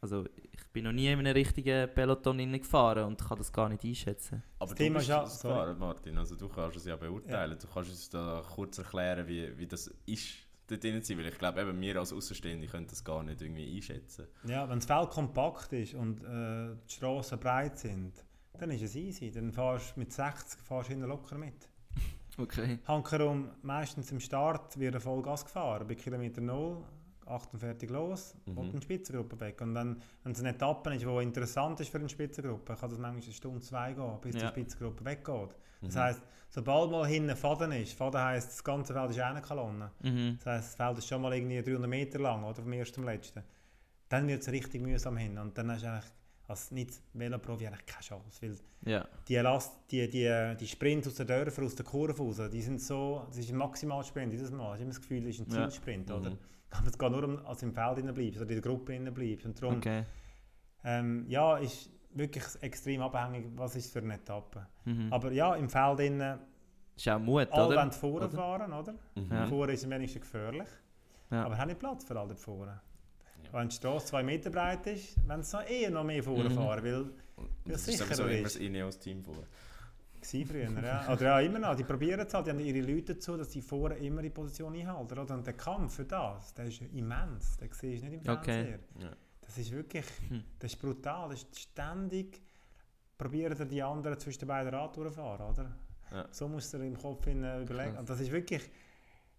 also 0.00 0.24
ich 0.34 0.66
bin 0.72 0.84
noch 0.84 0.92
nie 0.92 1.08
in 1.08 1.18
einem 1.18 1.32
richtigen 1.32 1.88
Peloton 1.94 2.38
gefahren 2.52 3.04
und 3.04 3.22
kann 3.22 3.38
das 3.38 3.52
gar 3.52 3.68
nicht 3.68 3.84
einschätzen. 3.84 4.42
Aber 4.58 4.68
Das 4.68 4.70
du 4.70 4.74
Thema 4.84 4.94
bist 4.98 5.08
ist 5.10 5.14
ja- 5.14 5.22
gefahren, 5.22 5.78
Martin. 5.78 6.18
Also 6.18 6.34
du 6.36 6.48
kannst 6.48 6.76
es 6.78 6.84
ja 6.86 6.96
beurteilen. 6.96 7.58
Du 7.60 7.66
kannst 7.72 7.90
uns 7.90 8.10
da 8.10 8.42
kurz 8.54 8.78
erklären, 8.78 9.26
wie, 9.28 9.56
wie 9.58 9.66
das 9.66 9.86
ist, 10.06 10.28
dort 10.72 10.84
drin 10.84 11.02
sein. 11.02 11.18
Weil 11.18 11.26
ich 11.26 11.38
glaube, 11.38 11.60
eben 11.60 11.80
wir 11.80 11.96
als 11.96 12.12
Außenstehende 12.12 12.66
können 12.66 12.86
das 12.88 13.04
gar 13.04 13.22
nicht 13.22 13.40
irgendwie 13.40 13.76
einschätzen. 13.76 14.26
Ja, 14.44 14.68
wenn 14.68 14.78
das 14.78 14.86
Feld 14.86 15.10
kompakt 15.10 15.72
ist 15.72 15.94
und 15.94 16.22
äh, 16.24 16.74
die 16.88 16.92
Straßen 16.94 17.38
breit 17.38 17.78
sind, 17.78 18.12
dann 18.58 18.70
ist 18.70 18.82
es 18.82 18.96
easy. 18.96 19.30
Dann 19.30 19.52
fahrst 19.52 19.94
du 19.96 20.00
mit 20.00 20.12
60 20.12 20.60
fahrst 20.60 20.90
du 20.90 20.94
locker 21.06 21.38
mit. 21.38 21.68
Okay. 22.38 22.78
Hankerum, 22.86 23.50
meistens 23.60 24.10
im 24.10 24.18
Start 24.18 24.78
wird 24.78 24.94
er 24.94 25.00
Vollgas 25.02 25.44
gefahren. 25.44 25.86
Bei 25.86 25.94
Kilometer 25.94 26.40
0, 26.40 26.82
48 27.26 27.90
los 27.90 28.34
Mhm. 28.46 28.56
und 28.58 28.70
eine 28.70 28.80
Spitzengruppe 28.82 29.38
weg. 29.38 29.60
Und 29.60 29.74
wenn, 29.74 30.00
wenn 30.24 30.32
es 30.32 30.40
eine 30.40 30.48
Etappe 30.50 30.94
ist, 30.94 31.02
die 31.04 31.22
interessant 31.22 31.78
ist 31.80 31.90
für 31.90 31.98
eine 31.98 32.08
Spitzengruppe, 32.08 32.74
kann 32.74 32.88
das 32.88 32.98
manchmal 32.98 33.22
eine 33.22 33.32
Stunde, 33.34 33.60
zwei 33.60 33.92
gehen, 33.92 34.18
bis 34.22 34.34
die 34.34 34.40
Ja. 34.40 34.48
Spitzengruppe 34.48 35.04
weggeht. 35.04 35.50
Das 35.82 35.94
Mhm. 35.94 35.98
heisst, 36.00 36.22
sobald 36.48 36.90
mal 36.90 37.06
hinten 37.06 37.36
Faden 37.36 37.72
ist, 37.72 37.92
Faden 37.94 38.20
heisst, 38.20 38.48
das 38.50 38.64
ganze 38.64 38.92
Feld 38.94 39.10
ist 39.10 39.18
eine 39.20 39.42
Kolonne. 39.42 39.90
Mhm. 40.02 40.38
Das 40.38 40.46
heisst, 40.46 40.68
das 40.68 40.74
Feld 40.76 40.98
ist 40.98 41.08
schon 41.08 41.22
mal 41.22 41.32
irgendwie 41.34 41.62
300 41.62 41.88
Meter 41.90 42.18
lang, 42.18 42.44
oder 42.44 42.62
vom 42.62 42.72
ersten 42.72 42.94
zum 42.96 43.04
letzten. 43.04 43.42
Dann 44.08 44.28
wird 44.28 44.42
es 44.42 44.50
richtig 44.52 44.82
mühsam 44.82 45.16
hin 45.16 45.38
und 45.38 45.56
dann 45.56 45.70
hast 45.70 45.82
du 45.84 45.88
eigentlich 45.88 46.10
als 46.48 46.70
Nicht-Veloprofi 46.70 47.66
eigentlich 47.66 47.86
keine 47.86 48.02
Chance, 48.02 48.42
weil 48.42 48.56
Ja. 48.92 49.08
die, 49.28 49.36
Last, 49.36 49.72
die, 49.90 50.08
die, 50.10 50.54
die 50.60 50.66
Sprints 50.68 51.08
aus 51.08 51.14
den 51.14 51.26
Dörfern, 51.26 51.64
aus 51.64 51.74
der 51.74 51.84
Kurve 51.86 52.18
raus, 52.22 52.40
die 52.52 52.60
sind 52.60 52.80
so, 52.82 53.24
das 53.28 53.38
ist 53.38 53.50
ein 53.50 53.56
Maximalsprint 53.56 54.32
jedes 54.32 54.50
Mal. 54.50 54.64
Ich 54.66 54.70
habe 54.72 54.82
immer 54.82 54.90
das 54.90 55.00
Gefühl, 55.00 55.20
das 55.24 55.30
ist 55.36 55.40
ein. 55.40 55.50
Zielsprint, 55.50 56.08
Mhm. 56.10 56.14
oder? 56.14 56.32
Aber 56.70 56.86
es 56.88 56.98
geht 56.98 57.10
nur 57.10 57.24
um, 57.24 57.46
als 57.46 57.60
du 57.60 57.66
im 57.66 57.72
Feld 57.74 58.14
bleibst 58.14 58.40
oder 58.40 58.50
in 58.50 58.60
der 58.60 58.60
Gruppe 58.60 58.98
bleibst. 59.12 59.46
Und 59.46 59.62
darum, 59.62 59.76
Okay. 59.78 60.04
ähm, 60.84 61.24
ja, 61.28 61.56
ist 61.58 61.90
wirklich 62.14 62.44
extrem 62.60 63.02
abhängig, 63.02 63.46
was 63.56 63.76
ist 63.76 63.92
für 63.92 64.00
eine 64.00 64.14
Etappe. 64.14 64.66
Mhm. 64.84 65.12
Aber 65.12 65.32
ja, 65.32 65.54
im 65.56 65.68
Feld 65.68 66.00
innen, 66.00 66.38
Ist 66.96 67.08
auch 67.08 67.18
Mut, 67.18 67.50
alle 67.52 67.66
oder? 67.68 67.76
wollen 67.76 67.92
vorne 67.92 68.26
Oder? 68.26 68.36
fahren, 68.36 68.72
oder? 68.72 68.94
Mhm. 69.14 69.48
Vorne 69.48 69.72
ist 69.72 69.84
am 69.84 69.90
wenigsten 69.90 70.20
gefährlich. 70.20 70.68
Ja. 71.30 71.44
Aber 71.44 71.56
haben 71.56 71.68
nicht 71.68 71.78
Platz 71.80 72.04
für 72.04 72.18
alle 72.18 72.34
vorne. 72.36 72.80
Ja. 73.44 73.52
Wenn 73.58 73.68
die 73.68 73.74
Straße 73.76 74.06
zwei 74.06 74.22
Meter 74.22 74.50
breit 74.50 74.86
ist, 74.86 75.16
wenn 75.26 75.42
sie 75.42 75.56
noch 75.56 75.66
eher 75.68 75.90
noch 75.90 76.04
mehr 76.04 76.22
vorne 76.22 76.48
Mhm. 76.50 76.54
fahren, 76.54 76.84
weil 76.84 77.10
das 77.64 77.84
sicher 77.84 78.10
ist 78.10 78.18
immer 78.20 78.30
ist. 78.30 78.44
das 78.44 78.56
Ineos-Team 78.56 79.24
vor. 79.24 79.34
Gewesen 80.20 80.46
früher, 80.46 80.82
ja. 80.84 81.12
Oder 81.12 81.22
ja, 81.24 81.40
immer 81.40 81.58
noch. 81.58 81.74
Die 81.74 81.82
probieren 81.82 82.20
es 82.20 82.32
halt. 82.32 82.46
Die 82.46 82.50
haben 82.50 82.60
ihre 82.60 82.80
Leute 82.80 83.14
dazu, 83.14 83.36
dass 83.36 83.50
sie 83.50 83.60
vorne 83.60 83.96
immer 83.96 84.22
die 84.22 84.30
Position 84.30 84.72
einhalten. 84.72 85.18
Oder? 85.18 85.34
Und 85.34 85.44
der 85.44 85.54
Kampf 85.54 85.96
für 85.96 86.04
das, 86.04 86.54
der 86.54 86.66
ist 86.66 86.80
immens. 86.80 87.56
Den 87.56 87.70
siehst 87.72 88.04
du 88.04 88.08
nicht 88.08 88.24
im 88.24 88.32
Okay. 88.32 88.44
Fernseher. 88.52 88.78
Ja. 89.00 89.08
Das 89.42 89.58
ist 89.58 89.70
wirklich, 89.72 90.04
Hm. 90.28 90.42
das 90.58 90.72
ist 90.72 90.80
brutal. 90.80 91.28
Das 91.30 91.42
ist 91.42 91.58
ständig, 91.58 92.40
probieren 93.18 93.68
die 93.68 93.82
anderen 93.82 94.18
zwischen 94.18 94.40
den 94.40 94.48
beiden 94.48 94.74
Radtouren 94.74 95.12
fahren, 95.12 95.50
oder? 95.50 95.76
Ja. 96.10 96.26
So 96.30 96.48
musst 96.48 96.72
du 96.74 96.78
im 96.78 96.96
Kopf 96.98 97.24
hin, 97.24 97.42
äh, 97.44 97.62
überlegen. 97.62 97.96
Und 97.96 98.08
das 98.08 98.20
ist 98.20 98.30
wirklich, 98.30 98.62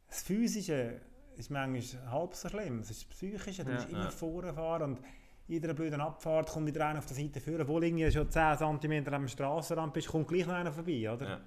das 0.07 0.21
Physische 0.23 0.99
ist 1.35 1.49
manchmal 1.49 2.11
halb 2.11 2.35
so 2.35 2.49
schlimm. 2.49 2.79
Das 2.79 2.91
ist 2.91 3.01
das 3.03 3.09
Psychische. 3.09 3.63
Du 3.63 3.71
Ja. 3.71 3.75
musst 3.77 3.89
immer 3.89 4.03
Ja. 4.05 4.09
vorne 4.11 4.53
fahren 4.53 4.81
und 4.83 5.01
jeder 5.47 5.73
blöden 5.73 5.99
Abfahrt 5.99 6.49
kommt 6.49 6.67
wieder 6.67 6.87
einer 6.87 6.99
auf 6.99 7.05
der 7.05 7.15
Seite 7.15 7.39
führen, 7.41 7.67
wo 7.67 7.79
irgendwie 7.81 8.09
schon 8.11 8.29
10 8.29 8.57
cm 8.79 9.07
am 9.13 9.27
Strassenrand 9.27 9.93
bist, 9.93 10.07
kommt 10.07 10.27
gleich 10.27 10.45
noch 10.45 10.53
einer 10.53 10.71
vorbei, 10.71 11.11
oder? 11.11 11.27
Ja. 11.29 11.41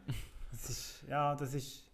Das 0.51 0.69
ist, 0.71 1.05
ja, 1.09 1.35
das 1.35 1.55
ist, 1.55 1.86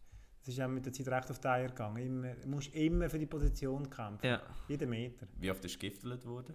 das 0.45 0.49
ist 0.55 0.61
auch 0.61 0.69
mit 0.69 0.85
der 0.85 0.93
Zeit 0.93 1.09
recht 1.09 1.31
auf 1.31 1.39
die 1.39 1.49
Eier 1.49 1.69
gegangen. 1.69 1.97
Immer, 1.99 2.35
du 2.35 2.49
musst 2.49 2.75
immer 2.75 3.09
für 3.09 3.19
die 3.19 3.27
Position 3.27 3.89
kämpfen. 3.89 4.27
Ja. 4.27 4.43
Jeden 4.69 4.91
Meter. 4.91 5.27
Wie 5.39 5.51
oft 5.51 5.65
ist 5.65 5.79
gegiftelt 5.79 6.25
worden? 6.27 6.55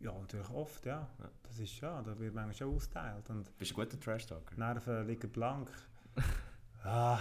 Ja, 0.00 0.12
natürlich 0.18 0.50
oft, 0.50 0.84
ja. 0.86 1.08
Ja. 1.18 1.30
Das 1.42 1.58
ist 1.58 1.80
ja, 1.80 2.02
da 2.02 2.18
wird 2.18 2.34
manchmal 2.34 2.54
schon 2.54 2.74
ausgeteilt. 2.74 3.28
Und 3.30 3.56
Bist 3.58 3.70
du 3.70 3.80
ein 3.80 3.84
guter 3.88 4.00
Trash-Talker? 4.00 4.54
die 4.54 4.60
Nerven 4.60 5.06
liegen 5.06 5.30
blank. 5.30 5.70
ah, 6.84 7.18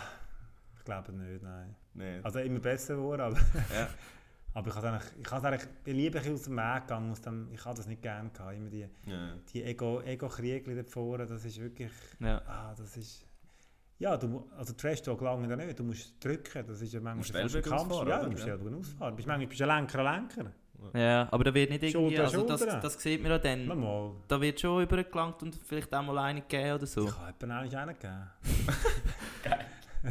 ich 0.77 0.83
glaube 0.83 1.11
nicht, 1.13 1.43
nein. 1.43 1.75
Nee. 1.93 2.19
Also 2.23 2.39
immer 2.39 2.59
besser 2.59 2.95
geworden, 2.95 3.21
aber, 3.21 3.37
Ja. 3.73 3.87
aber 4.53 4.67
ich 4.69 4.75
habe 4.75 4.89
eigentlich, 4.89 5.11
ich 5.21 5.31
habe 5.31 5.47
eigentlich, 5.47 5.69
lieber 5.85 6.19
ein 6.21 6.33
aus 6.33 6.41
dem 6.43 6.55
Weg 6.57 6.81
gegangen, 6.81 7.11
aus 7.11 7.21
dem, 7.21 7.51
ich 7.51 7.63
habe 7.65 7.77
das 7.77 7.87
nicht 7.87 8.01
gerne 8.01 8.29
gehabt. 8.31 8.55
Immer 8.55 8.69
die, 8.69 8.87
Ja. 9.05 9.35
die 9.53 9.63
Ego, 9.63 10.01
Ego-Kriege 10.01 10.75
da 10.75 10.83
vorne, 10.83 11.25
das 11.25 11.45
ist 11.45 11.59
wirklich, 11.59 11.91
Ja. 12.19 12.41
ah, 12.47 12.73
das 12.75 12.97
ist, 12.97 13.25
ja, 13.99 14.17
du, 14.17 14.45
also 14.57 14.73
Trash-Talk 14.73 15.21
lange 15.21 15.47
da 15.47 15.55
nicht, 15.55 15.77
du 15.79 15.83
musst 15.83 16.23
drücken, 16.23 16.65
das 16.67 16.81
ist 16.81 16.93
ja 16.93 16.99
manchmal 16.99 17.43
Musst 17.43 17.55
ein 17.55 17.61
Kampf. 17.61 17.91
ausfahren, 17.91 18.07
Ja, 18.09 18.23
du 18.23 18.31
musst 18.31 18.45
Ja. 18.45 18.51
Ellbogen 18.53 18.75
ausfahren. 18.79 19.15
Bist, 19.15 19.27
manchmal 19.27 19.47
bist 19.47 19.59
du 19.61 19.69
ein 19.69 19.77
Lenker, 19.77 19.99
ein 20.05 20.27
Lenker. 20.29 20.51
ja, 20.99 21.27
aber 21.31 21.43
da 21.45 21.53
wird 21.53 21.69
nicht 21.69 21.83
irgendwie, 21.83 22.15
Schulter, 22.17 22.23
also 22.23 22.65
das, 22.65 22.81
das 22.81 23.01
sieht 23.01 23.21
man 23.21 23.31
ja 23.31 23.37
dann, 23.39 23.67
Mal, 23.67 24.11
da 24.27 24.41
wird 24.41 24.59
schon 24.59 24.83
übergelangt 24.83 25.41
und 25.43 25.55
vielleicht 25.63 25.93
auch 25.95 26.03
mal 26.03 26.17
eine 26.17 26.41
gegeben 26.41 26.73
oder 26.73 26.85
so. 26.85 27.05
Ich 27.07 27.17
habe 27.17 27.29
etwa 27.29 27.57
eigentlich 27.59 27.77
einen 27.77 27.95
gegeben. 27.95 28.29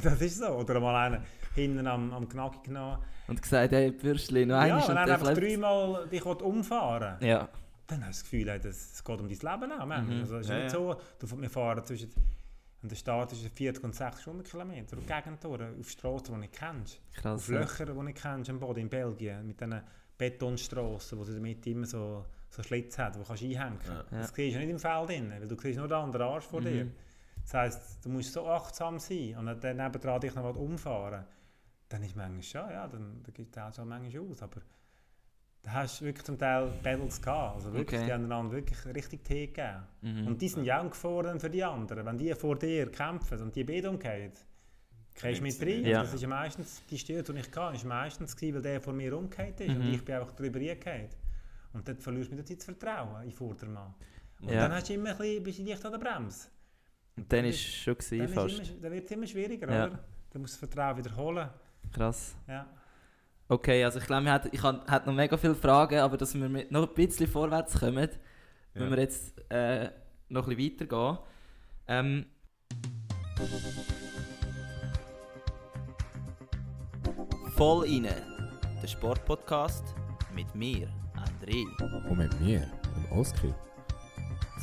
das 0.03 0.21
ist 0.21 0.39
so. 0.39 0.47
Oder 0.47 0.81
mal 0.81 0.97
einen 1.13 1.23
hinten 1.55 1.87
am, 1.87 2.13
am 2.13 2.29
Knack 2.29 2.65
genommen. 2.65 2.99
Und 3.29 3.41
gesagt, 3.41 3.73
hey, 3.73 3.91
Bürschli, 3.91 4.47
noch 4.47 4.55
Ja, 4.57 4.77
eines 4.77 4.89
wenn 4.89 4.97
und 4.99 5.07
der 5.07 5.15
einfach 5.15 5.35
dreimal 5.35 6.09
dich 6.09 6.25
umfahren 6.25 7.21
will, 7.21 7.29
Ja, 7.29 7.49
dann 7.87 8.07
hast 8.07 8.21
du 8.21 8.25
das 8.25 8.31
Gefühl, 8.31 8.49
es 8.49 9.05
geht 9.05 9.21
um 9.21 9.29
dein 9.29 9.61
Leben 9.61 9.73
auch. 9.81 9.87
Mhm. 9.87 10.21
Also, 10.21 10.37
es 10.37 10.41
ist 10.47 10.49
Ja, 10.51 10.55
nicht 10.57 10.65
ja. 10.65 10.71
so, 10.71 10.97
du, 11.19 11.41
wir 11.43 11.51
fahren 11.51 11.85
zwischen... 11.85 12.11
Und 12.83 12.91
der 12.91 12.97
Start 12.97 13.33
ist 13.33 13.47
40 13.47 13.85
und 13.85 13.95
60 13.95 14.23
Stundenkilometer. 14.23 14.99
Auf 14.99 15.07
Gegentouren, 15.07 15.79
auf 15.79 15.89
Straßen, 15.89 16.25
die 16.27 16.31
du 16.33 16.37
nicht 16.39 16.53
kennst. 16.53 17.01
krass. 17.15 17.43
Auf 17.43 17.49
ja. 17.49 17.61
Löcher, 17.61 17.87
die 17.87 17.93
du 17.93 18.03
nicht 18.03 18.21
kennst 18.21 18.51
am 18.51 18.59
Boden 18.59 18.81
in 18.81 18.89
Belgien. 18.91 19.47
Mit 19.47 19.61
diesen 19.61 19.81
Betonstrassen, 20.19 21.19
wo 21.19 21.25
sie 21.25 21.35
damit 21.35 21.67
immer 21.67 21.87
so, 21.87 22.25
so 22.51 22.63
Schlitz 22.63 22.99
hat, 22.99 23.15
wo 23.15 23.21
du 23.21 23.27
kannst 23.27 23.43
einhängen 23.43 23.79
kannst. 23.79 23.89
Ja. 23.89 23.95
Ja. 24.17 24.23
Das 24.23 24.35
siehst 24.35 24.55
du 24.57 24.61
nicht 24.61 24.71
im 24.71 24.79
Feld 24.79 25.09
drin, 25.09 25.31
weil 25.31 25.47
du 25.49 25.57
siehst 25.61 25.79
nur 25.79 25.89
den 25.89 25.97
anderen 25.99 26.27
Arsch 26.27 26.45
vor 26.45 26.61
Mhm. 26.61 26.65
dir. 26.65 26.87
Das 27.43 27.55
heisst, 27.55 28.05
du 28.05 28.09
musst 28.09 28.33
so 28.33 28.47
achtsam 28.49 28.99
sein 28.99 29.37
und 29.37 29.47
dann 29.65 29.77
nebendran 29.77 30.21
dich 30.21 30.35
noch 30.35 30.55
umfahren. 30.57 31.25
Dann 31.89 32.03
ist 32.05 32.17
manchmal 32.17 32.43
schon, 32.43 32.71
ja, 32.71 32.87
dann, 32.89 33.23
dann 33.23 33.35
gibt 33.35 33.57
es 33.57 33.79
auch 33.79 33.85
manchmal 33.85 34.23
aus. 34.31 34.43
Aber 34.43 34.61
da 35.63 35.73
hast 35.75 36.01
du 36.01 36.05
wirklich 36.07 36.25
zum 36.25 36.39
Teil 36.39 36.73
Battles 36.83 37.21
gehabt. 37.23 37.55
Also 37.57 37.73
wirklich, 37.73 38.01
Okay. 38.01 38.07
die 38.07 38.13
haben 38.13 38.25
einander 38.25 38.53
wirklich 38.53 38.85
richtig 38.95 39.25
Tee 39.25 39.47
gegeben. 39.47 39.83
Mhm. 40.01 40.27
Und 40.27 40.43
die 40.43 40.49
sind 40.49 40.65
ja 40.65 40.81
auch 40.83 40.91
gefordert 40.91 41.41
für 41.41 41.51
die 41.51 41.63
anderen. 41.63 42.05
Wenn 42.05 42.19
die 42.19 42.35
vor 42.35 42.57
dir 42.59 42.91
kämpfen 42.91 43.41
und 43.41 43.55
die 43.55 43.63
beide 43.65 43.89
umgehen, 43.91 44.33
gehst 45.15 45.39
du 45.39 45.43
mit 45.43 45.61
rein. 45.63 45.85
Ja. 45.85 46.03
Das 46.03 46.15
ist 46.15 46.21
ja 46.23 46.29
meistens, 46.29 46.83
die 46.91 46.99
Stürze, 46.99 47.33
die 47.33 47.41
ich 47.41 47.55
hatte, 47.57 47.77
ist 47.77 47.85
meistens 47.85 48.35
gewesen, 48.37 48.55
weil 48.57 48.63
der 48.63 48.81
vor 48.81 48.93
mir 48.93 49.17
umgekehrt 49.17 49.61
ist 49.61 49.69
Mhm. 49.77 49.81
und 49.83 49.95
ich 49.95 50.05
bin 50.05 50.15
einfach 50.17 50.33
drüber 50.33 50.59
hingekehrt. 50.59 51.17
Und 51.75 51.87
dann 51.89 51.97
verlierst 51.99 52.31
du 52.31 52.35
mit 52.37 52.39
der 52.41 52.47
Zeit 52.47 52.59
das 52.59 52.65
Vertrauen 52.65 53.23
in 53.23 53.29
den 53.29 53.33
Vordermann. 53.33 53.95
Und 54.41 54.49
Ja. 54.51 54.63
dann 54.63 54.73
hast 54.73 54.89
du 54.89 54.95
immer 54.95 55.11
ein 55.11 55.17
bisschen, 55.17 55.43
bist 55.45 55.59
du 55.61 55.63
dicht 55.65 55.85
an 55.87 55.93
der 55.93 55.99
Bremse. 55.99 56.49
Und 57.17 57.33
dann 57.33 57.45
ist 57.45 57.55
es 57.57 57.75
schon 57.77 57.95
Dann, 57.95 58.05
gewesen, 58.05 58.25
ist 58.25 58.35
fast. 58.35 58.71
immer, 58.71 58.81
dann 58.81 58.93
wird 58.93 59.05
es 59.05 59.11
immer 59.13 59.27
schwieriger, 59.27 59.73
Ja. 59.73 59.87
oder? 59.87 59.99
Dann 60.31 60.43
musst 60.43 60.61
du 60.61 60.67
das 60.67 60.71
Vertrauen 60.73 60.97
wiederholen. 60.99 61.49
Krass. 61.93 62.35
Ja. 62.49 62.67
Okay, 63.53 63.85
also 63.85 63.99
ich 63.99 64.07
glaube, 64.07 64.25
wir 64.25 64.33
hat- 64.33 64.49
ich 64.55 64.63
habe 64.63 64.81
hat 64.91 65.07
noch 65.07 65.13
mega 65.13 65.37
viele 65.37 65.55
Fragen, 65.55 65.99
aber 65.99 66.17
dass 66.17 66.35
wir 66.35 66.49
mit 66.49 66.71
noch 66.71 66.89
ein 66.89 66.95
bisschen 66.95 67.27
vorwärts 67.29 67.79
kommen, 67.79 68.09
wenn 68.73 68.91
wir 68.91 68.99
jetzt 68.99 69.35
äh, 69.51 69.91
noch 70.31 70.49
ein 70.49 70.57
bisschen 70.57 70.73
weitergehen. 70.89 71.19
Ähm, 71.87 72.27
Voll 77.57 77.85
inne, 77.87 78.15
der 78.83 78.87
Sportpodcast 78.89 79.85
mit 80.35 80.53
mir, 80.55 80.89
André. 81.15 81.65
Und 82.09 82.19
mit 82.19 82.41
mir, 82.41 82.61
dem 82.95 83.19
Oskar. 83.19 83.55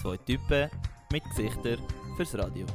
Zwei 0.02 0.18
Typen 0.18 0.70
mit 1.12 1.24
Gesichtern 1.36 1.80
fürs 2.18 2.36
Radio. 2.38 2.66